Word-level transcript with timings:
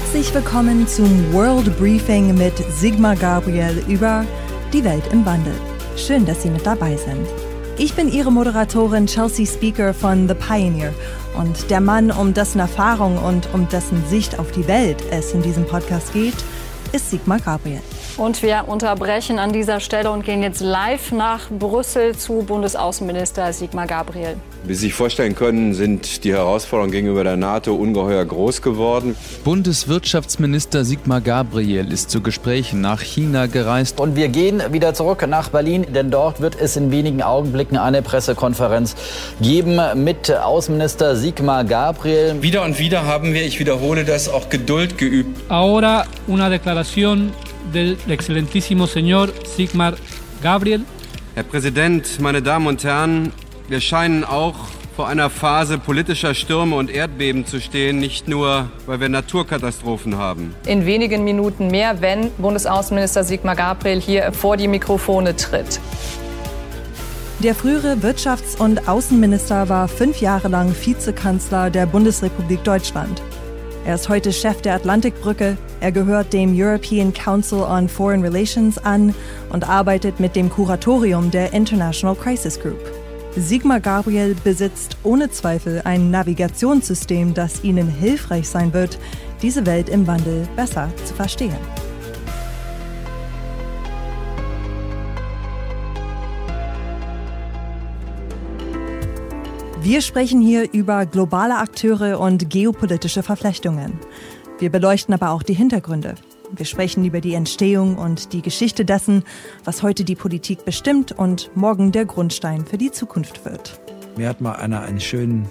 Herzlich 0.00 0.32
willkommen 0.32 0.86
zum 0.86 1.32
World 1.32 1.76
Briefing 1.76 2.32
mit 2.38 2.56
Sigmar 2.70 3.16
Gabriel 3.16 3.82
über 3.88 4.24
die 4.72 4.84
Welt 4.84 5.02
im 5.10 5.26
Wandel. 5.26 5.54
Schön, 5.96 6.24
dass 6.24 6.44
Sie 6.44 6.50
mit 6.50 6.64
dabei 6.64 6.96
sind. 6.96 7.26
Ich 7.78 7.94
bin 7.94 8.08
Ihre 8.08 8.30
Moderatorin 8.30 9.06
Chelsea 9.08 9.44
Speaker 9.44 9.92
von 9.92 10.28
The 10.28 10.34
Pioneer 10.34 10.94
und 11.36 11.68
der 11.68 11.80
Mann, 11.80 12.12
um 12.12 12.32
dessen 12.32 12.60
Erfahrung 12.60 13.18
und 13.18 13.52
um 13.52 13.68
dessen 13.68 14.06
Sicht 14.06 14.38
auf 14.38 14.52
die 14.52 14.68
Welt 14.68 15.02
es 15.10 15.32
in 15.32 15.42
diesem 15.42 15.66
Podcast 15.66 16.12
geht, 16.12 16.36
ist 16.92 17.10
Sigmar 17.10 17.40
Gabriel. 17.40 17.82
Und 18.18 18.42
wir 18.42 18.64
unterbrechen 18.66 19.38
an 19.38 19.52
dieser 19.52 19.78
Stelle 19.78 20.10
und 20.10 20.24
gehen 20.24 20.42
jetzt 20.42 20.60
live 20.60 21.12
nach 21.12 21.48
Brüssel 21.50 22.16
zu 22.16 22.42
Bundesaußenminister 22.42 23.52
Sigmar 23.52 23.86
Gabriel. 23.86 24.34
Wie 24.64 24.74
Sie 24.74 24.86
sich 24.86 24.94
vorstellen 24.94 25.36
können, 25.36 25.72
sind 25.72 26.24
die 26.24 26.32
Herausforderungen 26.32 26.90
gegenüber 26.90 27.22
der 27.22 27.36
NATO 27.36 27.76
ungeheuer 27.76 28.24
groß 28.24 28.60
geworden. 28.60 29.14
Bundeswirtschaftsminister 29.44 30.84
Sigmar 30.84 31.20
Gabriel 31.20 31.92
ist 31.92 32.10
zu 32.10 32.20
Gesprächen 32.20 32.80
nach 32.80 33.02
China 33.02 33.46
gereist. 33.46 34.00
Und 34.00 34.16
wir 34.16 34.26
gehen 34.26 34.60
wieder 34.72 34.94
zurück 34.94 35.24
nach 35.28 35.50
Berlin, 35.50 35.86
denn 35.94 36.10
dort 36.10 36.40
wird 36.40 36.60
es 36.60 36.76
in 36.76 36.90
wenigen 36.90 37.22
Augenblicken 37.22 37.78
eine 37.78 38.02
Pressekonferenz 38.02 38.96
geben 39.40 39.80
mit 39.94 40.28
Außenminister 40.28 41.14
Sigmar 41.14 41.62
Gabriel. 41.62 42.42
Wieder 42.42 42.64
und 42.64 42.80
wieder 42.80 43.06
haben 43.06 43.32
wir, 43.32 43.46
ich 43.46 43.60
wiederhole 43.60 44.04
das, 44.04 44.28
auch 44.28 44.48
Geduld 44.48 44.98
geübt. 44.98 45.38
Ahora 45.48 46.04
una 46.26 46.50
declaración 46.50 47.30
del 47.72 47.96
excelentísimo 48.08 48.86
señor 48.86 49.32
Sigmar 49.44 49.94
Gabriel. 50.42 50.82
Herr 51.34 51.44
Präsident, 51.44 52.20
meine 52.20 52.42
Damen 52.42 52.66
und 52.66 52.82
Herren, 52.84 53.32
wir 53.68 53.80
scheinen 53.80 54.24
auch 54.24 54.56
vor 54.96 55.06
einer 55.06 55.30
Phase 55.30 55.78
politischer 55.78 56.34
Stürme 56.34 56.74
und 56.74 56.90
Erdbeben 56.90 57.46
zu 57.46 57.60
stehen, 57.60 58.00
nicht 58.00 58.26
nur, 58.26 58.68
weil 58.86 58.98
wir 58.98 59.08
Naturkatastrophen 59.08 60.18
haben. 60.18 60.56
In 60.66 60.86
wenigen 60.86 61.22
Minuten 61.22 61.68
mehr, 61.68 62.00
wenn 62.00 62.32
Bundesaußenminister 62.38 63.22
Sigmar 63.22 63.54
Gabriel 63.54 64.00
hier 64.00 64.32
vor 64.32 64.56
die 64.56 64.66
Mikrofone 64.66 65.36
tritt. 65.36 65.80
Der 67.38 67.54
frühere 67.54 67.98
Wirtschafts- 68.02 68.58
und 68.58 68.88
Außenminister 68.88 69.68
war 69.68 69.86
fünf 69.86 70.20
Jahre 70.20 70.48
lang 70.48 70.74
Vizekanzler 70.74 71.70
der 71.70 71.86
Bundesrepublik 71.86 72.64
Deutschland. 72.64 73.22
Er 73.84 73.94
ist 73.94 74.08
heute 74.08 74.32
Chef 74.32 74.60
der 74.60 74.74
Atlantikbrücke, 74.74 75.56
er 75.80 75.92
gehört 75.92 76.32
dem 76.32 76.52
European 76.54 77.12
Council 77.12 77.60
on 77.60 77.88
Foreign 77.88 78.22
Relations 78.22 78.76
an 78.78 79.14
und 79.50 79.68
arbeitet 79.68 80.20
mit 80.20 80.36
dem 80.36 80.50
Kuratorium 80.50 81.30
der 81.30 81.52
International 81.52 82.14
Crisis 82.14 82.60
Group. 82.60 82.80
Sigmar 83.36 83.80
Gabriel 83.80 84.34
besitzt 84.42 84.96
ohne 85.04 85.30
Zweifel 85.30 85.80
ein 85.84 86.10
Navigationssystem, 86.10 87.34
das 87.34 87.62
Ihnen 87.62 87.88
hilfreich 87.88 88.48
sein 88.48 88.72
wird, 88.72 88.98
diese 89.42 89.64
Welt 89.64 89.88
im 89.88 90.06
Wandel 90.06 90.48
besser 90.56 90.90
zu 91.04 91.14
verstehen. 91.14 91.56
Wir 99.88 100.02
sprechen 100.02 100.42
hier 100.42 100.70
über 100.74 101.06
globale 101.06 101.56
Akteure 101.56 102.20
und 102.20 102.50
geopolitische 102.50 103.22
Verflechtungen. 103.22 103.98
Wir 104.58 104.68
beleuchten 104.68 105.14
aber 105.14 105.30
auch 105.30 105.42
die 105.42 105.54
Hintergründe. 105.54 106.14
Wir 106.54 106.66
sprechen 106.66 107.06
über 107.06 107.22
die 107.22 107.32
Entstehung 107.32 107.96
und 107.96 108.34
die 108.34 108.42
Geschichte 108.42 108.84
dessen, 108.84 109.24
was 109.64 109.82
heute 109.82 110.04
die 110.04 110.14
Politik 110.14 110.66
bestimmt 110.66 111.12
und 111.12 111.50
morgen 111.56 111.90
der 111.90 112.04
Grundstein 112.04 112.66
für 112.66 112.76
die 112.76 112.90
Zukunft 112.90 113.46
wird. 113.46 113.80
Mir 114.18 114.28
hat 114.28 114.42
mal 114.42 114.56
einer 114.56 114.82
einen 114.82 115.00
schönen 115.00 115.48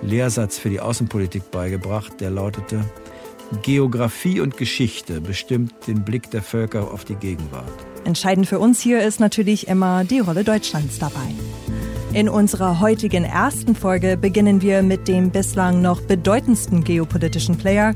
Lehrsatz 0.00 0.56
für 0.56 0.70
die 0.70 0.80
Außenpolitik 0.80 1.50
beigebracht, 1.50 2.22
der 2.22 2.30
lautete, 2.30 2.82
Geografie 3.62 4.40
und 4.40 4.56
Geschichte 4.56 5.20
bestimmt 5.20 5.74
den 5.86 6.06
Blick 6.06 6.30
der 6.30 6.40
Völker 6.40 6.90
auf 6.90 7.04
die 7.04 7.16
Gegenwart. 7.16 7.68
Entscheidend 8.06 8.46
für 8.46 8.60
uns 8.60 8.80
hier 8.80 9.02
ist 9.02 9.20
natürlich 9.20 9.68
immer 9.68 10.04
die 10.04 10.20
Rolle 10.20 10.42
Deutschlands 10.42 10.98
dabei. 10.98 11.34
In 12.14 12.30
unserer 12.30 12.80
heutigen 12.80 13.24
ersten 13.24 13.74
Folge 13.74 14.16
beginnen 14.16 14.62
wir 14.62 14.82
mit 14.82 15.08
dem 15.08 15.30
bislang 15.30 15.82
noch 15.82 16.00
bedeutendsten 16.00 16.82
geopolitischen 16.82 17.58
Player, 17.58 17.94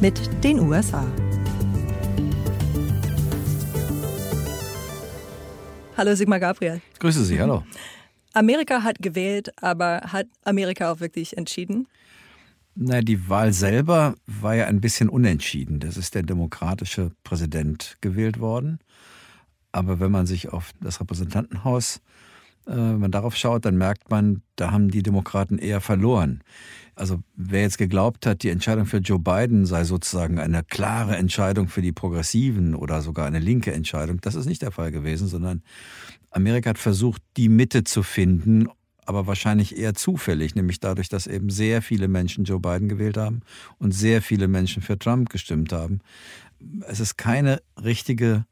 mit 0.00 0.44
den 0.44 0.60
USA. 0.60 1.04
Hallo 5.96 6.14
Sigmar 6.14 6.38
Gabriel. 6.38 6.80
Grüße 7.00 7.24
Sie, 7.24 7.40
hallo. 7.40 7.64
Amerika 8.32 8.84
hat 8.84 9.00
gewählt, 9.00 9.50
aber 9.60 10.02
hat 10.12 10.28
Amerika 10.44 10.92
auch 10.92 11.00
wirklich 11.00 11.36
entschieden? 11.36 11.88
Na, 12.76 13.00
die 13.00 13.28
Wahl 13.28 13.52
selber 13.52 14.14
war 14.26 14.54
ja 14.54 14.66
ein 14.66 14.80
bisschen 14.80 15.08
unentschieden. 15.08 15.80
Das 15.80 15.96
ist 15.96 16.14
der 16.14 16.22
demokratische 16.22 17.10
Präsident 17.24 17.96
gewählt 18.00 18.38
worden. 18.38 18.78
Aber 19.72 19.98
wenn 19.98 20.12
man 20.12 20.26
sich 20.26 20.50
auf 20.50 20.70
das 20.80 21.00
Repräsentantenhaus 21.00 21.96
äh, 21.96 22.00
wenn 22.68 22.98
man 22.98 23.10
darauf 23.10 23.34
schaut, 23.34 23.64
dann 23.64 23.76
merkt 23.76 24.10
man, 24.10 24.42
da 24.56 24.70
haben 24.70 24.90
die 24.90 25.02
Demokraten 25.02 25.58
eher 25.58 25.80
verloren. 25.80 26.42
Also 26.94 27.20
wer 27.36 27.62
jetzt 27.62 27.78
geglaubt 27.78 28.26
hat, 28.26 28.42
die 28.42 28.50
Entscheidung 28.50 28.84
für 28.84 28.98
Joe 28.98 29.18
Biden 29.18 29.66
sei 29.66 29.84
sozusagen 29.84 30.38
eine 30.38 30.64
klare 30.64 31.16
Entscheidung 31.16 31.68
für 31.68 31.80
die 31.80 31.92
Progressiven 31.92 32.74
oder 32.74 33.00
sogar 33.00 33.26
eine 33.26 33.38
linke 33.38 33.72
Entscheidung, 33.72 34.20
das 34.20 34.34
ist 34.34 34.46
nicht 34.46 34.62
der 34.62 34.72
Fall 34.72 34.90
gewesen, 34.90 35.28
sondern 35.28 35.62
Amerika 36.30 36.70
hat 36.70 36.78
versucht, 36.78 37.22
die 37.36 37.48
Mitte 37.48 37.84
zu 37.84 38.02
finden, 38.02 38.68
aber 39.06 39.26
wahrscheinlich 39.26 39.78
eher 39.78 39.94
zufällig, 39.94 40.54
nämlich 40.54 40.80
dadurch, 40.80 41.08
dass 41.08 41.26
eben 41.26 41.48
sehr 41.48 41.80
viele 41.80 42.08
Menschen 42.08 42.44
Joe 42.44 42.60
Biden 42.60 42.88
gewählt 42.88 43.16
haben 43.16 43.40
und 43.78 43.92
sehr 43.92 44.20
viele 44.20 44.48
Menschen 44.48 44.82
für 44.82 44.98
Trump 44.98 45.30
gestimmt 45.30 45.72
haben. 45.72 46.00
Es 46.86 47.00
ist 47.00 47.16
keine 47.16 47.62
richtige 47.82 48.44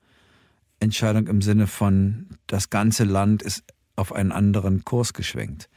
Entscheidung 0.78 1.26
im 1.26 1.42
Sinne 1.42 1.66
von, 1.66 2.28
das 2.46 2.70
ganze 2.70 3.04
Land 3.04 3.42
ist 3.42 3.64
auf 3.96 4.12
einen 4.12 4.32
anderen 4.32 4.84
Kurs 4.84 5.12
geschwenkt. 5.12 5.68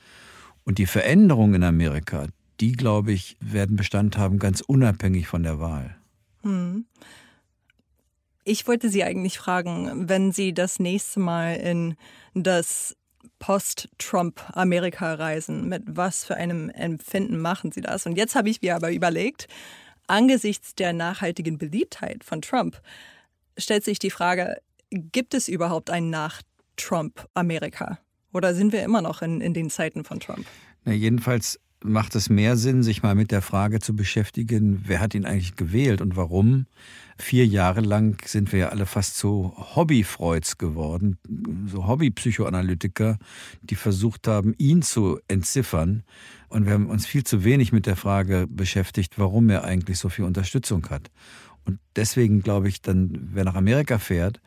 Und 0.63 0.78
die 0.78 0.85
Veränderungen 0.85 1.56
in 1.56 1.63
Amerika, 1.63 2.28
die, 2.59 2.74
glaube 2.74 3.12
ich, 3.12 3.38
werden 3.40 3.75
Bestand 3.75 4.18
haben, 4.18 4.40
ganz 4.40 4.62
unabhängig 4.62 5.28
von 5.28 5.44
der 5.44 5.59
Wahl. 5.59 5.96
Hm. 6.44 6.85
Ich 8.44 8.68
wollte 8.68 8.90
Sie 8.90 9.03
eigentlich 9.03 9.38
fragen, 9.38 10.09
wenn 10.09 10.31
Sie 10.31 10.53
das 10.53 10.79
nächste 10.79 11.19
Mal 11.19 11.56
in 11.56 11.96
das 12.34 12.96
Post-Trump-Amerika 13.40 15.13
reisen, 15.13 15.69
mit 15.69 15.84
was 15.85 16.25
für 16.25 16.35
einem 16.35 16.69
Empfinden 16.69 17.40
machen 17.40 17.72
Sie 17.72 17.81
das? 17.81 18.06
Und 18.06 18.18
jetzt 18.18 18.35
habe 18.35 18.50
ich 18.50 18.62
mir 18.62 18.75
aber 18.75 18.91
überlegt, 18.91 19.47
angesichts 20.08 20.75
der 20.75 20.94
nachhaltigen 20.94 21.58
Beliebtheit 21.58 22.24
von 22.24 22.41
Trump, 22.41 22.81
stellt 23.58 23.84
sich 23.84 24.00
die 24.00 24.12
Frage, 24.12 24.62
gibt 24.90 25.34
es 25.34 25.47
überhaupt 25.47 25.90
ein 25.90 26.09
Nach-Trump-Amerika? 26.09 28.00
Oder 28.34 28.53
sind 28.53 28.73
wir 28.73 28.84
immer 28.84 29.01
noch 29.01 29.22
in, 29.22 29.41
in 29.41 29.53
den 29.53 29.69
Zeiten 29.69 30.03
von 30.03 30.19
Trump? 30.19 30.45
Na, 30.85 30.94
jedenfalls 30.94 31.59
macht 31.84 32.16
es 32.16 32.29
mehr 32.29 32.57
Sinn, 32.57 32.84
sich 32.84 33.03
mal 33.03 33.16
mit 33.16 33.31
der 33.31 33.41
Frage 33.41 33.79
zu 33.79 33.95
beschäftigen, 33.95 34.84
wer 34.85 35.00
hat 35.00 35.16
ihn 35.16 35.25
eigentlich 35.25 35.56
gewählt 35.56 36.01
und 36.01 36.16
warum. 36.16 36.66
Vier 37.17 37.45
Jahre 37.45 37.81
lang 37.81 38.22
sind 38.25 38.51
wir 38.51 38.59
ja 38.59 38.69
alle 38.69 38.85
fast 38.85 39.17
so 39.17 39.53
Hobbyfreuds 39.75 40.57
geworden, 40.57 41.17
so 41.67 41.88
Hobbypsychoanalytiker, 41.88 43.17
die 43.62 43.75
versucht 43.75 44.28
haben, 44.28 44.53
ihn 44.57 44.81
zu 44.81 45.19
entziffern. 45.28 46.03
Und 46.50 46.66
wir 46.66 46.73
haben 46.73 46.90
uns 46.90 47.06
viel 47.06 47.23
zu 47.23 47.44
wenig 47.44 47.72
mit 47.72 47.85
der 47.85 47.96
Frage 47.96 48.47
beschäftigt, 48.50 49.17
warum 49.17 49.50
er 49.50 49.63
eigentlich 49.63 50.00
so 50.00 50.09
viel 50.09 50.25
Unterstützung 50.25 50.90
hat. 50.90 51.09
Und 51.66 51.79
deswegen 51.96 52.41
glaube 52.41 52.67
ich, 52.67 52.81
dann, 52.81 53.29
wer 53.34 53.46
nach 53.46 53.56
Amerika 53.56 54.00
fährt 54.00 54.41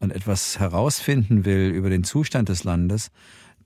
und 0.00 0.10
etwas 0.10 0.58
herausfinden 0.58 1.44
will 1.44 1.70
über 1.70 1.90
den 1.90 2.04
Zustand 2.04 2.48
des 2.48 2.64
Landes, 2.64 3.10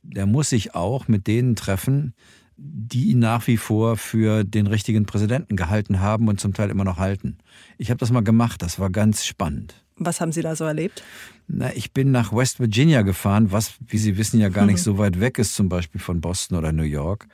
der 0.02 0.26
muss 0.26 0.50
sich 0.50 0.74
auch 0.74 1.08
mit 1.08 1.26
denen 1.26 1.56
treffen, 1.56 2.14
die 2.56 3.10
ihn 3.10 3.18
nach 3.18 3.46
wie 3.46 3.56
vor 3.56 3.96
für 3.96 4.44
den 4.44 4.66
richtigen 4.66 5.06
Präsidenten 5.06 5.56
gehalten 5.56 6.00
haben 6.00 6.28
und 6.28 6.40
zum 6.40 6.52
Teil 6.52 6.70
immer 6.70 6.84
noch 6.84 6.98
halten. 6.98 7.38
Ich 7.78 7.90
habe 7.90 7.98
das 7.98 8.12
mal 8.12 8.22
gemacht, 8.22 8.62
das 8.62 8.78
war 8.78 8.90
ganz 8.90 9.24
spannend. 9.24 9.74
Was 9.96 10.20
haben 10.20 10.32
Sie 10.32 10.42
da 10.42 10.56
so 10.56 10.64
erlebt? 10.64 11.02
Na, 11.46 11.74
ich 11.74 11.92
bin 11.92 12.10
nach 12.10 12.32
West 12.32 12.58
Virginia 12.58 13.02
gefahren, 13.02 13.52
was, 13.52 13.74
wie 13.86 13.98
Sie 13.98 14.16
wissen, 14.16 14.40
ja 14.40 14.48
gar 14.48 14.66
nicht 14.66 14.78
so 14.82 14.98
weit 14.98 15.20
weg 15.20 15.38
ist, 15.38 15.54
zum 15.54 15.68
Beispiel 15.68 16.00
von 16.00 16.20
Boston 16.20 16.58
oder 16.58 16.72
New 16.72 16.82
York. 16.82 17.28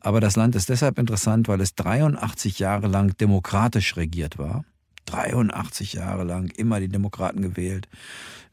Aber 0.00 0.20
das 0.20 0.36
Land 0.36 0.54
ist 0.54 0.68
deshalb 0.68 0.98
interessant, 0.98 1.48
weil 1.48 1.60
es 1.60 1.74
83 1.74 2.58
Jahre 2.58 2.86
lang 2.86 3.16
demokratisch 3.16 3.96
regiert 3.96 4.38
war. 4.38 4.64
83 5.06 5.94
Jahre 5.94 6.24
lang 6.24 6.50
immer 6.56 6.80
die 6.80 6.88
Demokraten 6.88 7.42
gewählt. 7.42 7.88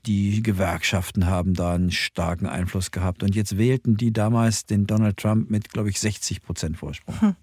Die 0.06 0.44
Gewerkschaften 0.44 1.28
haben 1.28 1.54
da 1.54 1.74
einen 1.74 1.92
starken 1.92 2.46
Einfluss 2.46 2.92
gehabt. 2.92 3.24
Und 3.24 3.36
jetzt 3.36 3.58
wählten 3.58 3.96
die 3.96 4.12
damals 4.12 4.66
den 4.66 4.86
Donald 4.86 5.18
Trump 5.18 5.50
mit, 5.50 5.70
glaube 5.70 5.90
ich, 5.90 6.00
60 6.00 6.42
Prozent 6.42 6.78
Vorsprung. 6.78 7.20
Hm. 7.20 7.30
Und 7.30 7.36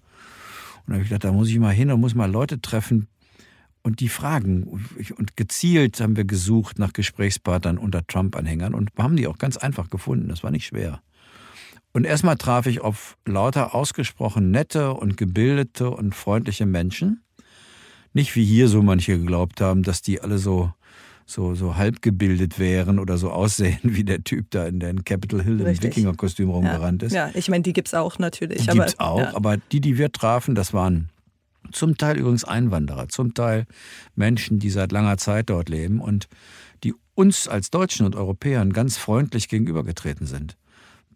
da 0.87 0.93
habe 0.93 1.03
ich 1.03 1.09
gedacht, 1.09 1.23
da 1.23 1.31
muss 1.31 1.49
ich 1.49 1.59
mal 1.59 1.73
hin 1.73 1.91
und 1.91 1.99
muss 1.99 2.15
mal 2.15 2.29
Leute 2.29 2.61
treffen 2.61 3.07
und 3.83 3.99
die 3.99 4.09
fragen. 4.09 4.63
Und 5.17 5.37
gezielt 5.37 5.99
haben 5.99 6.15
wir 6.15 6.25
gesucht 6.25 6.79
nach 6.79 6.93
Gesprächspartnern 6.93 7.77
unter 7.77 8.05
Trump-Anhängern 8.05 8.73
und 8.73 8.91
haben 8.97 9.15
die 9.15 9.27
auch 9.27 9.37
ganz 9.37 9.57
einfach 9.57 9.89
gefunden. 9.89 10.29
Das 10.29 10.43
war 10.43 10.51
nicht 10.51 10.65
schwer. 10.65 11.01
Und 11.93 12.05
erstmal 12.05 12.37
traf 12.37 12.67
ich 12.67 12.81
auf 12.81 13.17
lauter 13.25 13.75
ausgesprochen 13.75 14.51
nette 14.51 14.93
und 14.93 15.17
gebildete 15.17 15.89
und 15.89 16.15
freundliche 16.15 16.65
Menschen 16.65 17.21
Nicht 18.13 18.35
wie 18.35 18.45
hier 18.45 18.67
so 18.67 18.81
manche 18.81 19.17
geglaubt 19.17 19.61
haben, 19.61 19.83
dass 19.83 20.01
die 20.01 20.21
alle 20.21 20.37
so 20.37 20.73
so, 21.25 21.55
so 21.55 21.75
halb 21.75 22.01
gebildet 22.01 22.59
wären 22.59 22.99
oder 22.99 23.17
so 23.17 23.31
aussehen 23.31 23.79
wie 23.83 24.03
der 24.03 24.23
Typ 24.23 24.51
da 24.51 24.65
in 24.65 24.79
der 24.79 24.93
Capitol 25.03 25.43
Hill 25.43 25.59
im 25.61 25.83
Wikinger-Kostüm 25.83 26.49
rumgerannt 26.49 27.03
ist. 27.03 27.13
Ja, 27.13 27.29
ich 27.33 27.49
meine, 27.49 27.63
die 27.63 27.73
gibt 27.73 27.87
es 27.87 27.93
auch 27.93 28.19
natürlich. 28.19 28.65
Die 28.65 28.67
gibt 28.67 28.87
es 28.87 28.99
auch, 28.99 29.19
ja. 29.19 29.35
aber 29.35 29.57
die, 29.57 29.81
die 29.81 29.97
wir 29.97 30.11
trafen, 30.11 30.55
das 30.55 30.73
waren 30.73 31.09
zum 31.71 31.97
Teil 31.97 32.17
übrigens 32.17 32.43
Einwanderer, 32.43 33.07
zum 33.07 33.33
Teil 33.33 33.65
Menschen, 34.15 34.59
die 34.59 34.69
seit 34.69 34.91
langer 34.91 35.17
Zeit 35.17 35.49
dort 35.49 35.69
leben 35.69 36.01
und 36.01 36.27
die 36.83 36.93
uns 37.13 37.47
als 37.47 37.69
Deutschen 37.69 38.05
und 38.05 38.15
Europäern 38.15 38.73
ganz 38.73 38.97
freundlich 38.97 39.47
gegenübergetreten 39.47 40.25
sind 40.25 40.57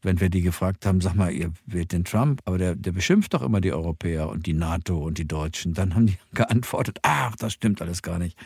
wenn 0.06 0.22
wir 0.22 0.30
die 0.30 0.42
gefragt 0.42 0.86
haben, 0.86 1.02
sag 1.02 1.16
mal, 1.16 1.32
ihr 1.32 1.52
wählt 1.66 1.92
den 1.92 2.06
Trump, 2.06 2.42
aber 2.46 2.58
der, 2.58 2.76
der 2.76 2.92
beschimpft 2.92 3.34
doch 3.34 3.42
immer 3.42 3.60
die 3.60 3.74
Europäer 3.74 4.30
und 4.30 4.46
die 4.46 4.54
NATO 4.54 4.98
und 4.98 5.18
die 5.18 5.28
Deutschen. 5.28 5.74
Dann 5.74 5.96
haben 5.96 6.06
die 6.06 6.18
geantwortet, 6.34 7.00
ach, 7.02 7.36
das 7.36 7.54
stimmt 7.54 7.82
alles 7.82 8.02
gar 8.02 8.20
nicht. 8.20 8.38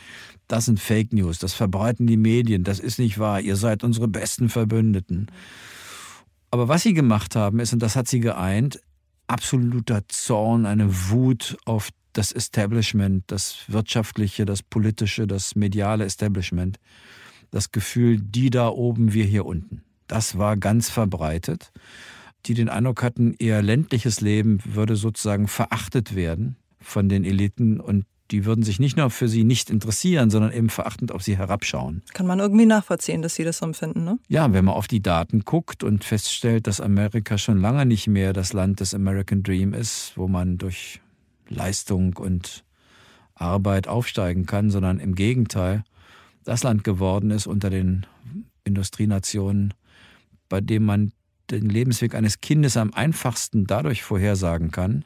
Das 0.47 0.65
sind 0.65 0.79
Fake 0.79 1.13
News, 1.13 1.37
das 1.37 1.53
verbreiten 1.53 2.07
die 2.07 2.17
Medien, 2.17 2.63
das 2.63 2.79
ist 2.79 2.97
nicht 2.97 3.19
wahr, 3.19 3.41
ihr 3.41 3.55
seid 3.55 3.83
unsere 3.83 4.07
besten 4.07 4.49
Verbündeten. 4.49 5.27
Aber 6.49 6.67
was 6.67 6.81
sie 6.81 6.93
gemacht 6.93 7.35
haben, 7.35 7.59
ist, 7.59 7.73
und 7.73 7.79
das 7.79 7.95
hat 7.95 8.07
sie 8.07 8.21
geeint, 8.21 8.79
absoluter 9.27 10.07
Zorn, 10.07 10.65
eine 10.65 11.09
Wut 11.09 11.57
auf 11.65 11.89
das 12.13 12.31
Establishment, 12.31 13.25
das 13.27 13.65
wirtschaftliche, 13.67 14.45
das 14.45 14.63
politische, 14.63 15.27
das 15.27 15.55
mediale 15.55 16.05
Establishment. 16.05 16.79
Das 17.51 17.71
Gefühl, 17.71 18.19
die 18.19 18.49
da 18.49 18.69
oben, 18.69 19.13
wir 19.13 19.25
hier 19.25 19.45
unten. 19.45 19.83
Das 20.09 20.37
war 20.37 20.57
ganz 20.57 20.89
verbreitet. 20.89 21.71
Die 22.45 22.55
den 22.55 22.67
Eindruck 22.67 23.03
hatten, 23.03 23.35
ihr 23.37 23.61
ländliches 23.61 24.19
Leben 24.19 24.59
würde 24.65 24.97
sozusagen 24.97 25.47
verachtet 25.47 26.15
werden 26.15 26.57
von 26.81 27.07
den 27.07 27.23
Eliten 27.23 27.79
und 27.79 28.05
die 28.31 28.45
würden 28.45 28.63
sich 28.63 28.79
nicht 28.79 28.97
nur 28.97 29.09
für 29.09 29.27
sie 29.27 29.43
nicht 29.43 29.69
interessieren, 29.69 30.29
sondern 30.29 30.51
eben 30.51 30.69
verachtend 30.69 31.11
auf 31.11 31.23
sie 31.23 31.37
herabschauen. 31.37 32.01
Kann 32.13 32.27
man 32.27 32.39
irgendwie 32.39 32.65
nachvollziehen, 32.65 33.21
dass 33.21 33.35
sie 33.35 33.43
das 33.43 33.59
so 33.59 33.65
empfinden, 33.65 34.03
ne? 34.03 34.19
Ja, 34.27 34.51
wenn 34.53 34.65
man 34.65 34.75
auf 34.75 34.87
die 34.87 35.01
Daten 35.01 35.41
guckt 35.45 35.83
und 35.83 36.03
feststellt, 36.03 36.67
dass 36.67 36.81
Amerika 36.81 37.37
schon 37.37 37.59
lange 37.59 37.85
nicht 37.85 38.07
mehr 38.07 38.33
das 38.33 38.53
Land 38.53 38.79
des 38.79 38.93
American 38.93 39.43
Dream 39.43 39.73
ist, 39.73 40.13
wo 40.15 40.27
man 40.27 40.57
durch 40.57 41.01
Leistung 41.47 42.17
und 42.17 42.63
Arbeit 43.35 43.87
aufsteigen 43.87 44.45
kann, 44.45 44.69
sondern 44.69 44.99
im 44.99 45.15
Gegenteil 45.15 45.83
das 46.43 46.63
Land 46.63 46.83
geworden 46.83 47.31
ist 47.31 47.47
unter 47.47 47.69
den 47.69 48.05
Industrienationen, 48.63 49.73
bei 50.49 50.61
dem 50.61 50.83
man 50.83 51.11
den 51.51 51.69
Lebensweg 51.69 52.15
eines 52.15 52.41
Kindes 52.41 52.77
am 52.77 52.93
einfachsten 52.93 53.65
dadurch 53.65 54.03
vorhersagen 54.03 54.71
kann, 54.71 55.05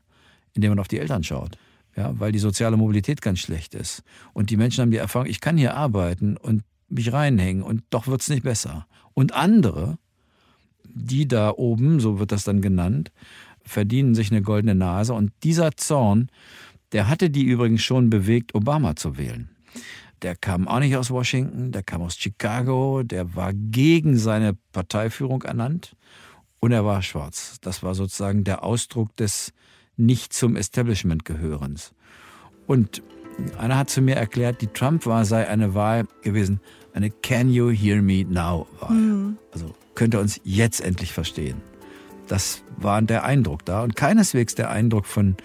indem 0.54 0.72
man 0.72 0.80
auf 0.80 0.88
die 0.88 1.00
Eltern 1.00 1.24
schaut. 1.24 1.58
Ja, 1.96 2.20
weil 2.20 2.32
die 2.32 2.40
soziale 2.40 2.76
Mobilität 2.76 3.22
ganz 3.22 3.40
schlecht 3.40 3.76
ist. 3.76 4.04
Und 4.34 4.50
die 4.50 4.58
Menschen 4.58 4.82
haben 4.82 4.92
die 4.92 4.98
Erfahrung, 4.98 5.28
ich 5.28 5.42
kann 5.42 5.58
hier 5.58 5.76
arbeiten 5.76 6.38
und 6.38 6.64
mich 6.90 7.14
reinhängen 7.14 7.62
und 7.62 7.84
doch 7.92 8.08
wird 8.08 8.22
es 8.22 8.30
nicht 8.30 8.44
besser. 8.44 8.88
Und 9.14 9.34
andere, 9.34 10.00
die 10.86 11.28
da 11.28 11.52
oben, 11.52 12.00
so 12.00 12.20
wird 12.20 12.32
das 12.32 12.44
dann 12.44 12.62
genannt, 12.62 13.12
verdienen 13.64 14.16
sich 14.16 14.32
eine 14.32 14.42
goldene 14.42 14.76
Nase. 14.76 15.14
Und 15.14 15.32
dieser 15.44 15.76
Zorn, 15.76 16.30
der 16.92 17.08
hatte 17.08 17.30
die 17.30 17.44
übrigens 17.44 17.84
schon 17.84 18.10
bewegt, 18.10 18.56
Obama 18.56 18.96
zu 18.96 19.18
wählen. 19.18 19.50
Der 20.24 20.36
kam 20.36 20.70
auch 20.70 20.80
nicht 20.80 20.96
aus 20.96 21.12
Washington, 21.12 21.72
der 21.74 21.84
kam 21.84 22.02
aus 22.02 22.16
Chicago, 22.16 23.04
der 23.04 23.36
war 23.36 23.52
gegen 23.54 24.18
seine 24.18 24.56
Parteiführung 24.72 25.44
ernannt 25.44 25.98
und 26.62 26.72
er 26.72 26.86
war 26.86 27.02
schwarz. 27.02 27.58
Das 27.62 27.84
war 27.84 27.94
sozusagen 27.94 28.46
der 28.46 28.64
Ausdruck 28.64 29.14
des 29.18 29.52
nicht 29.98 30.32
zum 30.32 30.56
Establishment 30.56 31.26
gehörens. 31.26 31.94
Und 32.68 33.04
einer 33.58 33.78
hat 33.78 33.90
zu 33.90 34.02
mir 34.02 34.16
erklärt, 34.16 34.62
die 34.62 34.68
Trump-Wahl 34.68 35.26
sei 35.26 35.48
eine 35.48 35.74
Wahl 35.74 36.06
gewesen, 36.22 36.62
eine 36.94 37.10
Can 37.10 37.50
You 37.50 37.70
Hear 37.72 38.02
Me 38.02 38.24
Now-Wahl. 38.24 38.96
Mhm. 38.96 39.38
Also 39.52 39.76
könnt 39.94 40.16
ihr 40.16 40.22
uns 40.22 40.40
jetzt 40.46 40.80
endlich 40.80 41.12
verstehen. 41.12 41.62
Das 42.28 42.64
war 42.78 43.02
der 43.02 43.26
Eindruck 43.26 43.66
da 43.66 43.84
und 43.84 43.98
keineswegs 43.98 44.56
der 44.56 44.70
Eindruck 44.70 45.06
von 45.06 45.36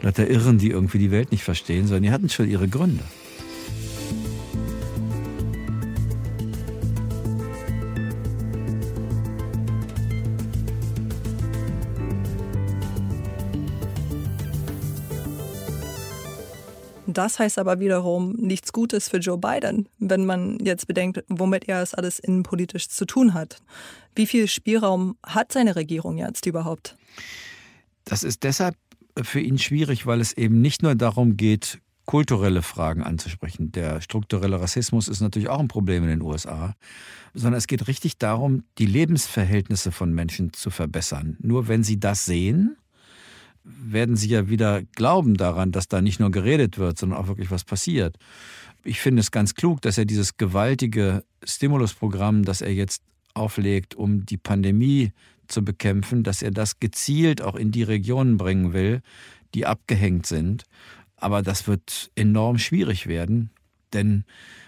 lauter 0.00 0.28
Irren, 0.28 0.58
die 0.58 0.70
irgendwie 0.70 0.98
die 0.98 1.10
Welt 1.10 1.32
nicht 1.32 1.42
verstehen, 1.42 1.86
sondern 1.88 2.04
die 2.04 2.12
hatten 2.12 2.28
schon 2.28 2.48
ihre 2.48 2.68
Gründe. 2.68 3.02
Das 17.18 17.40
heißt 17.40 17.58
aber 17.58 17.80
wiederum 17.80 18.34
nichts 18.34 18.72
Gutes 18.72 19.08
für 19.08 19.16
Joe 19.16 19.38
Biden, 19.38 19.88
wenn 19.98 20.24
man 20.24 20.56
jetzt 20.60 20.86
bedenkt, 20.86 21.24
womit 21.26 21.66
er 21.66 21.82
es 21.82 21.92
alles 21.92 22.20
innenpolitisch 22.20 22.88
zu 22.88 23.06
tun 23.06 23.34
hat. 23.34 23.60
Wie 24.14 24.24
viel 24.24 24.46
Spielraum 24.46 25.16
hat 25.26 25.50
seine 25.50 25.74
Regierung 25.74 26.18
jetzt 26.18 26.46
überhaupt? 26.46 26.96
Das 28.04 28.22
ist 28.22 28.44
deshalb 28.44 28.76
für 29.20 29.40
ihn 29.40 29.58
schwierig, 29.58 30.06
weil 30.06 30.20
es 30.20 30.32
eben 30.32 30.60
nicht 30.60 30.84
nur 30.84 30.94
darum 30.94 31.36
geht, 31.36 31.80
kulturelle 32.06 32.62
Fragen 32.62 33.02
anzusprechen. 33.02 33.72
Der 33.72 34.00
strukturelle 34.00 34.60
Rassismus 34.60 35.08
ist 35.08 35.20
natürlich 35.20 35.48
auch 35.48 35.58
ein 35.58 35.66
Problem 35.66 36.04
in 36.04 36.10
den 36.10 36.22
USA, 36.22 36.76
sondern 37.34 37.58
es 37.58 37.66
geht 37.66 37.88
richtig 37.88 38.18
darum, 38.18 38.62
die 38.78 38.86
Lebensverhältnisse 38.86 39.90
von 39.90 40.12
Menschen 40.12 40.52
zu 40.52 40.70
verbessern. 40.70 41.36
Nur 41.40 41.66
wenn 41.66 41.82
sie 41.82 41.98
das 41.98 42.26
sehen, 42.26 42.76
werden 43.80 44.16
sie 44.16 44.28
ja 44.28 44.48
wieder 44.48 44.82
glauben 44.96 45.36
daran, 45.36 45.72
dass 45.72 45.88
da 45.88 46.00
nicht 46.00 46.20
nur 46.20 46.30
geredet 46.30 46.78
wird, 46.78 46.98
sondern 46.98 47.18
auch 47.18 47.28
wirklich 47.28 47.50
was 47.50 47.64
passiert. 47.64 48.16
Ich 48.84 49.00
finde 49.00 49.20
es 49.20 49.30
ganz 49.30 49.54
klug, 49.54 49.82
dass 49.82 49.98
er 49.98 50.04
dieses 50.04 50.36
gewaltige 50.36 51.24
Stimulusprogramm, 51.42 52.44
das 52.44 52.60
er 52.60 52.72
jetzt 52.72 53.02
auflegt, 53.34 53.94
um 53.94 54.24
die 54.24 54.36
Pandemie 54.36 55.12
zu 55.46 55.64
bekämpfen, 55.64 56.22
dass 56.22 56.42
er 56.42 56.50
das 56.50 56.80
gezielt 56.80 57.42
auch 57.42 57.54
in 57.54 57.70
die 57.70 57.82
Regionen 57.82 58.36
bringen 58.36 58.72
will, 58.72 59.00
die 59.54 59.66
abgehängt 59.66 60.26
sind. 60.26 60.64
Aber 61.16 61.42
das 61.42 61.66
wird 61.66 62.10
enorm 62.14 62.58
schwierig 62.58 63.06
werden, 63.06 63.50
denn 63.92 64.24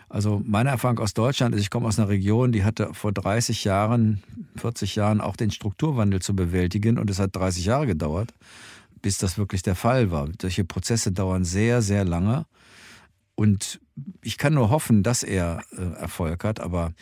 also 0.09 0.43
meine 0.45 0.71
Erfahrung 0.71 0.99
aus 0.99 1.15
Deutschland 1.15 1.55
ist, 1.55 1.61
ich 1.61 1.71
komme 1.71 1.87
aus 1.87 1.97
einer 1.97 2.09
Region, 2.09 2.51
die 2.51 2.65
hatte 2.65 2.95
vor 2.95 3.13
30 3.13 3.63
Jahren, 3.63 4.21
40 4.57 4.97
Jahren 4.97 5.21
auch 5.21 5.37
den 5.37 5.53
Strukturwandel 5.53 6.21
zu 6.21 6.35
bewältigen 6.35 6.99
und 6.99 7.09
es 7.11 7.21
hat 7.21 7.37
30 7.37 7.65
Jahre 7.67 7.87
gedauert 7.87 8.35
bis 9.03 9.19
das 9.19 9.39
wirklich 9.39 9.63
der 9.63 9.75
Fall 9.75 10.11
war. 10.11 10.29
Solche 10.41 10.65
Prozesse 10.65 11.13
dauern 11.13 11.45
sehr, 11.45 11.83
sehr 11.83 12.05
lange. 12.05 12.47
Und 13.35 13.81
ich 14.23 14.39
kann 14.39 14.55
nur 14.55 14.71
hoffen, 14.71 15.03
dass 15.03 15.23
er 15.23 15.63
äh, 15.73 15.83
Erfolg 15.99 16.45
hat, 16.45 16.61
aber 16.61 16.93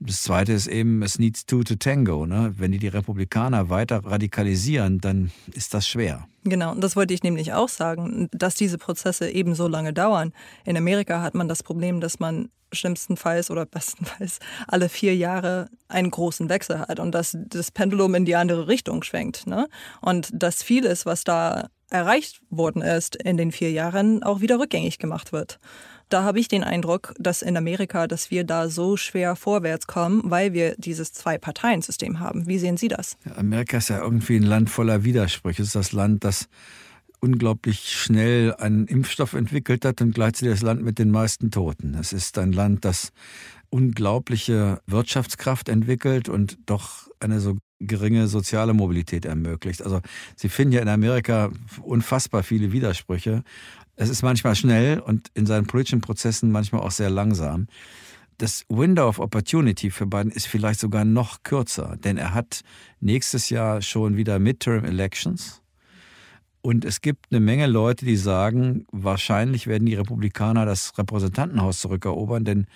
das 0.00 0.22
Zweite 0.22 0.52
ist 0.52 0.66
eben, 0.66 1.02
es 1.02 1.18
needs 1.18 1.44
two 1.44 1.62
to 1.62 1.74
tango. 1.74 2.24
Ne? 2.24 2.54
Wenn 2.56 2.72
die 2.72 2.78
die 2.78 2.88
Republikaner 2.88 3.68
weiter 3.68 4.02
radikalisieren, 4.04 4.98
dann 4.98 5.30
ist 5.52 5.74
das 5.74 5.86
schwer. 5.86 6.26
Genau, 6.44 6.74
das 6.74 6.96
wollte 6.96 7.12
ich 7.12 7.22
nämlich 7.22 7.52
auch 7.52 7.68
sagen, 7.68 8.28
dass 8.32 8.54
diese 8.54 8.78
Prozesse 8.78 9.30
eben 9.30 9.54
so 9.54 9.68
lange 9.68 9.92
dauern. 9.92 10.32
In 10.64 10.76
Amerika 10.76 11.20
hat 11.20 11.34
man 11.34 11.48
das 11.48 11.62
Problem, 11.62 12.00
dass 12.00 12.18
man 12.18 12.48
schlimmstenfalls 12.72 13.50
oder 13.50 13.66
bestenfalls 13.66 14.38
alle 14.66 14.88
vier 14.88 15.14
Jahre 15.14 15.68
einen 15.88 16.10
großen 16.10 16.48
Wechsel 16.48 16.78
hat 16.78 16.98
und 16.98 17.12
dass 17.12 17.36
das 17.38 17.70
Pendulum 17.70 18.14
in 18.14 18.24
die 18.24 18.36
andere 18.36 18.68
Richtung 18.68 19.02
schwenkt. 19.02 19.46
Ne? 19.46 19.68
Und 20.00 20.30
dass 20.32 20.62
vieles, 20.62 21.04
was 21.04 21.24
da 21.24 21.68
erreicht 21.90 22.40
worden 22.48 22.80
ist 22.80 23.16
in 23.16 23.36
den 23.36 23.52
vier 23.52 23.72
Jahren, 23.72 24.22
auch 24.22 24.40
wieder 24.40 24.58
rückgängig 24.58 24.98
gemacht 24.98 25.32
wird 25.32 25.58
da 26.10 26.24
habe 26.24 26.38
ich 26.38 26.48
den 26.48 26.64
Eindruck, 26.64 27.14
dass 27.18 27.42
in 27.42 27.56
Amerika, 27.56 28.06
dass 28.06 28.30
wir 28.30 28.44
da 28.44 28.68
so 28.68 28.96
schwer 28.96 29.36
vorwärts 29.36 29.86
kommen, 29.86 30.22
weil 30.24 30.52
wir 30.52 30.74
dieses 30.76 31.12
Zwei-Parteien-System 31.12 32.20
haben. 32.20 32.46
Wie 32.46 32.58
sehen 32.58 32.76
Sie 32.76 32.88
das? 32.88 33.16
Amerika 33.36 33.78
ist 33.78 33.88
ja 33.88 34.02
irgendwie 34.02 34.36
ein 34.36 34.42
Land 34.42 34.70
voller 34.70 35.04
Widersprüche. 35.04 35.62
Es 35.62 35.68
ist 35.68 35.76
das 35.76 35.92
Land, 35.92 36.24
das 36.24 36.48
unglaublich 37.20 37.90
schnell 37.90 38.54
einen 38.54 38.86
Impfstoff 38.86 39.34
entwickelt 39.34 39.84
hat 39.84 40.00
und 40.00 40.14
gleichzeitig 40.14 40.54
das 40.54 40.62
Land 40.62 40.82
mit 40.82 40.98
den 40.98 41.10
meisten 41.10 41.50
Toten. 41.50 41.94
Es 41.94 42.12
ist 42.12 42.38
ein 42.38 42.52
Land, 42.52 42.84
das 42.84 43.12
unglaubliche 43.68 44.80
Wirtschaftskraft 44.86 45.68
entwickelt 45.68 46.28
und 46.28 46.58
doch 46.66 47.08
eine 47.20 47.40
so 47.40 47.56
geringe 47.78 48.26
soziale 48.26 48.74
Mobilität 48.74 49.24
ermöglicht. 49.24 49.82
Also 49.82 50.00
Sie 50.36 50.48
finden 50.48 50.74
ja 50.74 50.82
in 50.82 50.88
Amerika 50.88 51.50
unfassbar 51.82 52.42
viele 52.42 52.72
Widersprüche. 52.72 53.42
Es 53.96 54.08
ist 54.08 54.22
manchmal 54.22 54.54
schnell 54.54 55.00
und 55.00 55.28
in 55.34 55.46
seinen 55.46 55.66
politischen 55.66 56.00
Prozessen 56.00 56.50
manchmal 56.50 56.82
auch 56.82 56.90
sehr 56.90 57.10
langsam. 57.10 57.66
Das 58.38 58.64
Window 58.68 59.06
of 59.06 59.18
Opportunity 59.18 59.90
für 59.90 60.06
Biden 60.06 60.30
ist 60.30 60.46
vielleicht 60.46 60.80
sogar 60.80 61.04
noch 61.04 61.42
kürzer, 61.42 61.96
denn 62.02 62.16
er 62.16 62.32
hat 62.32 62.62
nächstes 63.00 63.50
Jahr 63.50 63.82
schon 63.82 64.16
wieder 64.16 64.38
Midterm 64.38 64.84
Elections. 64.84 65.60
Und 66.62 66.84
es 66.84 67.00
gibt 67.00 67.26
eine 67.30 67.40
Menge 67.40 67.66
Leute, 67.66 68.04
die 68.04 68.16
sagen, 68.16 68.86
wahrscheinlich 68.92 69.66
werden 69.66 69.86
die 69.86 69.94
Republikaner 69.94 70.66
das 70.66 70.96
Repräsentantenhaus 70.96 71.80
zurückerobern, 71.80 72.44
denn 72.44 72.66